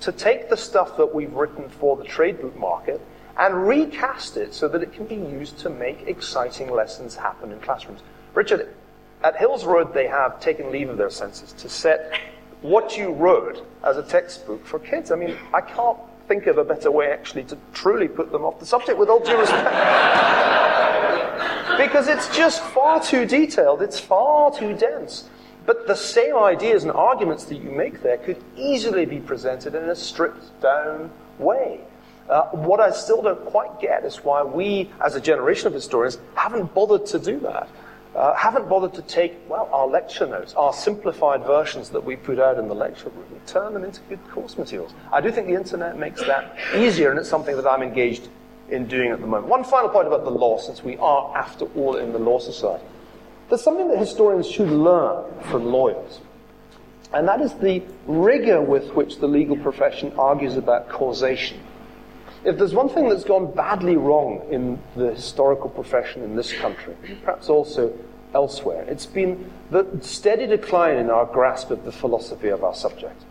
to 0.00 0.12
take 0.12 0.48
the 0.48 0.56
stuff 0.56 0.96
that 0.96 1.14
we've 1.14 1.32
written 1.32 1.68
for 1.68 1.96
the 1.96 2.04
trade 2.04 2.40
book 2.40 2.56
market 2.56 3.00
and 3.38 3.66
recast 3.66 4.36
it 4.36 4.54
so 4.54 4.68
that 4.68 4.82
it 4.82 4.92
can 4.92 5.06
be 5.06 5.14
used 5.14 5.58
to 5.58 5.70
make 5.70 6.02
exciting 6.06 6.70
lessons 6.70 7.14
happen 7.14 7.52
in 7.52 7.60
classrooms. 7.60 8.00
Richard, 8.34 8.74
at 9.22 9.36
Hills 9.36 9.64
Road, 9.64 9.94
they 9.94 10.06
have 10.06 10.40
taken 10.40 10.70
leave 10.70 10.88
of 10.88 10.96
their 10.96 11.10
senses 11.10 11.52
to 11.54 11.68
set 11.68 12.18
what 12.62 12.96
you 12.96 13.12
wrote 13.12 13.66
as 13.84 13.96
a 13.96 14.02
textbook 14.02 14.64
for 14.66 14.78
kids. 14.78 15.10
I 15.10 15.16
mean, 15.16 15.36
I 15.52 15.60
can't 15.60 15.98
think 16.28 16.46
of 16.46 16.58
a 16.58 16.64
better 16.64 16.90
way 16.90 17.10
actually 17.10 17.44
to 17.44 17.56
truly 17.72 18.08
put 18.08 18.32
them 18.32 18.44
off 18.44 18.60
the 18.60 18.66
subject 18.66 18.98
with 18.98 19.08
all 19.08 19.20
due 19.20 19.38
respect. 19.38 19.64
because 21.78 22.08
it's 22.08 22.34
just 22.36 22.62
far 22.62 23.02
too 23.02 23.26
detailed, 23.26 23.82
it's 23.82 23.98
far 23.98 24.52
too 24.52 24.74
dense. 24.74 25.28
But 25.66 25.86
the 25.86 25.96
same 25.96 26.36
ideas 26.36 26.84
and 26.84 26.92
arguments 26.92 27.44
that 27.44 27.56
you 27.56 27.70
make 27.70 28.02
there 28.02 28.18
could 28.18 28.42
easily 28.56 29.04
be 29.04 29.18
presented 29.18 29.74
in 29.74 29.88
a 29.88 29.96
stripped 29.96 30.60
down 30.60 31.10
way. 31.38 31.80
Uh, 32.28 32.42
what 32.50 32.80
I 32.80 32.90
still 32.90 33.22
don't 33.22 33.44
quite 33.46 33.80
get 33.80 34.04
is 34.04 34.24
why 34.24 34.42
we, 34.42 34.90
as 35.04 35.14
a 35.14 35.20
generation 35.20 35.68
of 35.68 35.74
historians, 35.74 36.18
haven't 36.34 36.74
bothered 36.74 37.06
to 37.06 37.18
do 37.18 37.38
that 37.40 37.68
uh, 38.16 38.34
haven't 38.34 38.68
bothered 38.68 38.94
to 38.94 39.02
take, 39.02 39.36
well, 39.48 39.68
our 39.72 39.86
lecture 39.86 40.26
notes, 40.26 40.54
our 40.54 40.72
simplified 40.72 41.44
versions 41.44 41.90
that 41.90 42.02
we 42.02 42.16
put 42.16 42.38
out 42.38 42.58
in 42.58 42.66
the 42.66 42.74
lecture 42.74 43.10
room, 43.10 43.26
and 43.30 43.46
turn 43.46 43.74
them 43.74 43.84
into 43.84 44.00
good 44.08 44.26
course 44.30 44.56
materials. 44.56 44.94
I 45.12 45.20
do 45.20 45.30
think 45.30 45.46
the 45.46 45.54
internet 45.54 45.98
makes 45.98 46.22
that 46.22 46.56
easier, 46.74 47.10
and 47.10 47.18
it's 47.20 47.28
something 47.28 47.54
that 47.56 47.66
I'm 47.66 47.82
engaged 47.82 48.28
in 48.70 48.86
doing 48.86 49.10
at 49.10 49.20
the 49.20 49.26
moment. 49.26 49.48
One 49.48 49.64
final 49.64 49.90
point 49.90 50.08
about 50.08 50.24
the 50.24 50.30
law, 50.30 50.58
since 50.58 50.82
we 50.82 50.96
are, 50.96 51.36
after 51.36 51.66
all, 51.76 51.96
in 51.96 52.12
the 52.12 52.18
Law 52.18 52.38
Society. 52.38 52.84
There's 53.48 53.62
something 53.62 53.88
that 53.88 53.98
historians 53.98 54.48
should 54.50 54.70
learn 54.70 55.24
from 55.42 55.66
lawyers, 55.66 56.20
and 57.12 57.28
that 57.28 57.40
is 57.40 57.52
the 57.54 57.82
rigor 58.06 58.60
with 58.60 58.92
which 58.94 59.18
the 59.18 59.28
legal 59.28 59.56
profession 59.56 60.12
argues 60.18 60.56
about 60.56 60.88
causation. 60.88 61.60
If 62.44 62.58
there's 62.58 62.74
one 62.74 62.88
thing 62.88 63.08
that's 63.08 63.24
gone 63.24 63.52
badly 63.52 63.96
wrong 63.96 64.46
in 64.50 64.80
the 64.96 65.14
historical 65.14 65.68
profession 65.68 66.22
in 66.22 66.34
this 66.34 66.52
country, 66.52 66.96
perhaps 67.24 67.48
also 67.48 67.92
elsewhere, 68.36 68.84
it's 68.86 69.06
been 69.06 69.50
the 69.70 69.86
steady 70.02 70.46
decline 70.46 70.98
in 70.98 71.08
our 71.08 71.24
grasp 71.24 71.70
of 71.70 71.84
the 71.86 71.90
philosophy 71.90 72.48
of 72.48 72.62
our 72.62 72.74
subject. 72.74 73.24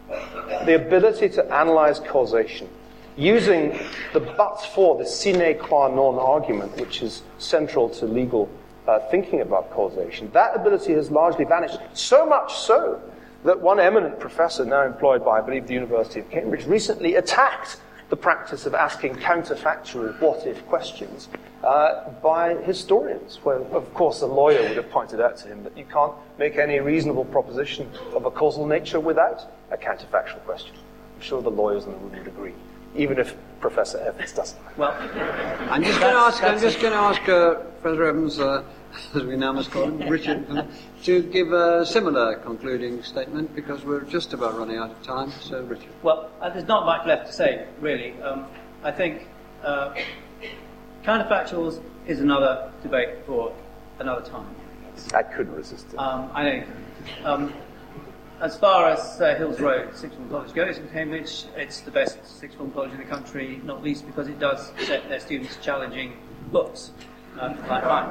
The 0.65 0.75
ability 0.75 1.29
to 1.37 1.43
analyze 1.53 1.99
causation 1.99 2.67
using 3.15 3.79
the 4.13 4.19
but 4.19 4.57
for, 4.73 4.97
the 4.97 5.05
sine 5.05 5.57
qua 5.59 5.87
non 5.89 6.15
argument, 6.15 6.75
which 6.81 7.03
is 7.03 7.21
central 7.37 7.87
to 7.89 8.05
legal 8.05 8.49
uh, 8.87 8.99
thinking 9.11 9.41
about 9.41 9.69
causation, 9.71 10.31
that 10.33 10.55
ability 10.55 10.93
has 10.93 11.11
largely 11.11 11.45
vanished. 11.45 11.77
So 11.93 12.25
much 12.25 12.55
so 12.55 12.99
that 13.43 13.61
one 13.61 13.79
eminent 13.79 14.19
professor, 14.19 14.65
now 14.65 14.83
employed 14.85 15.23
by, 15.23 15.37
I 15.37 15.41
believe, 15.41 15.67
the 15.67 15.75
University 15.75 16.19
of 16.19 16.29
Cambridge, 16.31 16.65
recently 16.65 17.13
attacked 17.15 17.77
the 18.09 18.15
practice 18.15 18.65
of 18.65 18.75
asking 18.75 19.15
counterfactual 19.15 20.19
what 20.21 20.45
if 20.45 20.65
questions 20.67 21.27
uh, 21.63 22.09
by 22.21 22.55
historians. 22.55 23.37
Where, 23.43 23.57
of 23.57 23.93
course, 23.93 24.21
a 24.21 24.27
lawyer 24.27 24.61
would 24.61 24.77
have 24.77 24.89
pointed 24.89 25.19
out 25.19 25.37
to 25.37 25.47
him 25.47 25.63
that 25.63 25.77
you 25.77 25.85
can't 25.85 26.13
make 26.37 26.57
any 26.57 26.79
reasonable 26.79 27.25
proposition 27.25 27.89
of 28.13 28.25
a 28.25 28.31
causal 28.31 28.67
nature 28.67 28.99
without 28.99 29.45
a 29.71 29.77
counterfactual 29.77 30.43
question. 30.45 30.75
I'm 31.15 31.21
sure 31.21 31.41
the 31.41 31.49
lawyers 31.49 31.85
in 31.85 31.91
the 31.91 31.97
room 31.97 32.11
would 32.11 32.27
agree, 32.27 32.53
even 32.95 33.17
if 33.17 33.35
Professor 33.59 33.97
Evans 33.99 34.31
doesn't. 34.33 34.61
Well, 34.77 34.95
I'm 35.71 35.83
just 35.83 35.99
going 35.99 36.13
to 36.13 36.19
ask. 36.19 36.43
I'm 36.43 36.59
just 36.59 36.79
going 36.79 36.93
to 36.93 36.99
ask 36.99 37.27
uh, 37.27 37.55
Professor 37.81 38.05
Evans, 38.05 38.39
uh, 38.39 38.63
as 39.13 39.23
we 39.23 39.35
now 39.35 39.51
must 39.51 39.71
call 39.71 39.83
him, 39.83 39.99
Richard, 40.09 40.67
to 41.03 41.21
give 41.23 41.51
a 41.51 41.85
similar 41.85 42.35
concluding 42.35 43.03
statement 43.03 43.55
because 43.55 43.83
we're 43.83 44.03
just 44.03 44.33
about 44.33 44.57
running 44.57 44.77
out 44.77 44.91
of 44.91 45.01
time. 45.03 45.31
So, 45.41 45.61
Richard. 45.63 45.89
Well, 46.03 46.29
uh, 46.41 46.49
there's 46.49 46.67
not 46.67 46.85
much 46.85 47.05
left 47.05 47.27
to 47.27 47.33
say, 47.33 47.67
really. 47.79 48.19
Um, 48.21 48.45
I 48.83 48.91
think 48.91 49.27
uh, 49.63 49.95
counterfactuals 51.03 51.81
is 52.07 52.19
another 52.19 52.71
debate 52.83 53.09
for 53.25 53.53
another 53.99 54.25
time. 54.25 54.55
I 55.13 55.23
couldn't 55.23 55.55
resist 55.55 55.93
it. 55.93 55.97
Um, 55.97 56.29
I 56.33 56.43
know. 56.43 56.63
Um, 57.23 57.53
as 58.41 58.57
far 58.57 58.89
as 58.89 59.21
uh, 59.21 59.35
Hills 59.35 59.59
Road 59.59 59.95
Sixth 59.95 60.17
Form 60.17 60.29
College 60.29 60.53
goes 60.53 60.77
in 60.77 60.87
Cambridge, 60.89 61.45
it's 61.55 61.81
the 61.81 61.91
best 61.91 62.25
sixth 62.25 62.57
form 62.57 62.71
college 62.71 62.91
in 62.91 62.97
the 62.97 63.05
country, 63.05 63.61
not 63.63 63.81
least 63.81 64.05
because 64.05 64.27
it 64.27 64.39
does 64.39 64.71
set 64.85 65.07
their 65.07 65.19
students 65.19 65.57
challenging 65.61 66.17
books 66.51 66.91
um, 67.39 67.57
like 67.67 67.83
mine. 67.83 68.09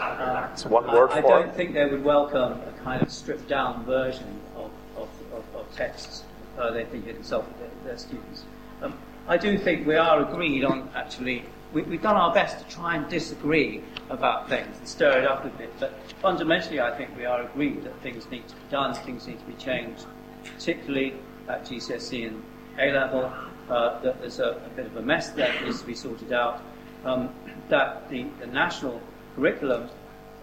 Uh, 0.00 0.48
it's 0.52 0.64
one 0.64 0.86
word 0.86 1.10
I, 1.10 1.18
I 1.18 1.20
don't 1.20 1.48
it. 1.48 1.54
think 1.54 1.74
they 1.74 1.86
would 1.86 2.04
welcome 2.04 2.52
a 2.52 2.72
kind 2.82 3.02
of 3.02 3.10
stripped 3.10 3.48
down 3.48 3.84
version 3.84 4.40
of, 4.56 4.70
of, 4.96 5.08
of, 5.32 5.44
of 5.54 5.74
texts. 5.74 6.24
Uh, 6.58 6.70
they 6.70 6.84
think 6.84 7.06
it 7.06 7.16
insulted 7.16 7.54
their, 7.58 7.70
their 7.84 7.98
students. 7.98 8.44
Um, 8.82 8.98
I 9.28 9.36
do 9.36 9.58
think 9.58 9.86
we 9.86 9.96
are 9.96 10.22
agreed 10.22 10.64
on 10.64 10.90
actually. 10.94 11.44
We, 11.72 11.82
we've 11.82 12.02
done 12.02 12.16
our 12.16 12.34
best 12.34 12.58
to 12.58 12.74
try 12.74 12.96
and 12.96 13.08
disagree 13.08 13.82
about 14.08 14.48
things 14.48 14.76
and 14.76 14.88
stir 14.88 15.20
it 15.20 15.24
up 15.24 15.44
a 15.44 15.48
bit, 15.50 15.72
but 15.78 15.94
fundamentally, 16.20 16.80
I 16.80 16.96
think 16.96 17.16
we 17.16 17.24
are 17.24 17.42
agreed 17.42 17.84
that 17.84 17.96
things 18.02 18.28
need 18.28 18.48
to 18.48 18.56
be 18.56 18.62
done, 18.70 18.92
things 18.92 19.28
need 19.28 19.38
to 19.38 19.44
be 19.44 19.54
changed, 19.54 20.04
particularly 20.42 21.14
at 21.48 21.64
GCSE 21.64 22.26
and 22.26 22.42
A 22.78 22.92
level. 22.92 23.32
Uh, 23.68 24.00
that 24.00 24.20
there's 24.20 24.40
a, 24.40 24.60
a, 24.66 24.68
bit 24.74 24.84
of 24.86 24.96
a 24.96 25.02
mess 25.02 25.30
that 25.30 25.62
needs 25.62 25.80
to 25.80 25.86
be 25.86 25.94
sorted 25.94 26.32
out. 26.32 26.60
Um, 27.04 27.32
that 27.70 28.08
the, 28.10 28.26
the 28.40 28.46
national 28.46 29.00
curriculum 29.34 29.88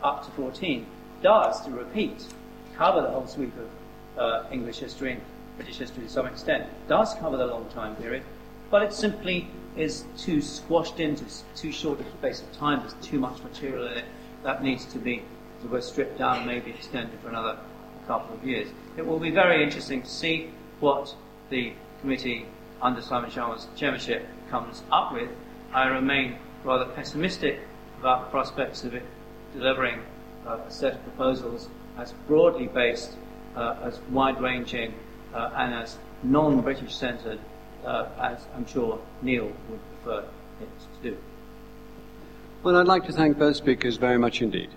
up 0.03 0.25
to 0.25 0.31
14 0.31 0.85
does, 1.21 1.61
to 1.61 1.71
repeat, 1.71 2.25
cover 2.75 3.01
the 3.01 3.09
whole 3.09 3.27
sweep 3.27 3.53
of 3.57 4.19
uh, 4.19 4.47
English 4.51 4.79
history 4.79 5.13
and 5.13 5.21
British 5.57 5.77
history 5.77 6.03
to 6.03 6.09
some 6.09 6.25
extent, 6.25 6.67
does 6.87 7.13
cover 7.15 7.37
the 7.37 7.45
long 7.45 7.67
time 7.69 7.95
period, 7.95 8.23
but 8.69 8.81
it 8.81 8.93
simply 8.93 9.47
is 9.75 10.05
too 10.17 10.41
squashed 10.41 10.99
into 10.99 11.23
too 11.55 11.71
short 11.71 11.99
a 11.99 12.11
space 12.17 12.41
of 12.41 12.51
time. 12.53 12.79
There's 12.79 12.93
too 13.05 13.19
much 13.19 13.41
material 13.43 13.87
in 13.87 13.99
it 13.99 14.05
that 14.43 14.63
needs 14.63 14.85
to 14.85 14.99
be 14.99 15.23
be 15.71 15.81
stripped 15.81 16.17
down, 16.17 16.45
maybe 16.45 16.71
extended 16.71 17.19
for 17.19 17.29
another 17.29 17.57
couple 18.05 18.35
of 18.35 18.43
years. 18.45 18.69
It 18.95 19.05
will 19.05 19.19
be 19.19 19.31
very 19.31 19.63
interesting 19.63 20.01
to 20.01 20.09
see 20.09 20.49
what 20.79 21.13
the 21.49 21.73
committee 22.01 22.45
under 22.81 23.01
Simon 23.01 23.31
Schama's 23.31 23.67
chairmanship 23.75 24.25
comes 24.49 24.83
up 24.91 25.11
with. 25.13 25.29
I 25.73 25.87
remain 25.87 26.37
rather 26.67 26.85
pessimistic 26.91 27.61
about 27.99 28.25
the 28.25 28.29
prospects 28.29 28.83
of 28.83 28.93
it 28.93 29.03
delivering 29.53 30.01
uh, 30.45 30.57
a 30.67 30.69
set 30.71 30.93
of 30.93 31.03
proposals 31.03 31.69
as 31.97 32.11
broadly 32.27 32.67
based, 32.67 33.13
uh, 33.55 33.77
as 33.83 33.99
wide 34.11 34.39
ranging, 34.39 34.93
uh, 35.33 35.49
and 35.55 35.73
as 35.73 35.97
non 36.23 36.61
British 36.61 36.93
centred 36.93 37.39
uh, 37.85 38.07
as 38.19 38.45
I'm 38.55 38.67
sure 38.67 38.99
Niall 39.21 39.51
would 39.69 39.79
prefer 40.03 40.27
it 40.61 40.69
to 41.01 41.11
do. 41.11 41.17
Well, 42.63 42.75
I'd 42.75 42.87
like 42.87 43.05
to 43.05 43.13
thank 43.13 43.37
both 43.37 43.55
speakers 43.55 43.95
very 43.95 44.17
much 44.17 44.41
indeed. 44.41 44.69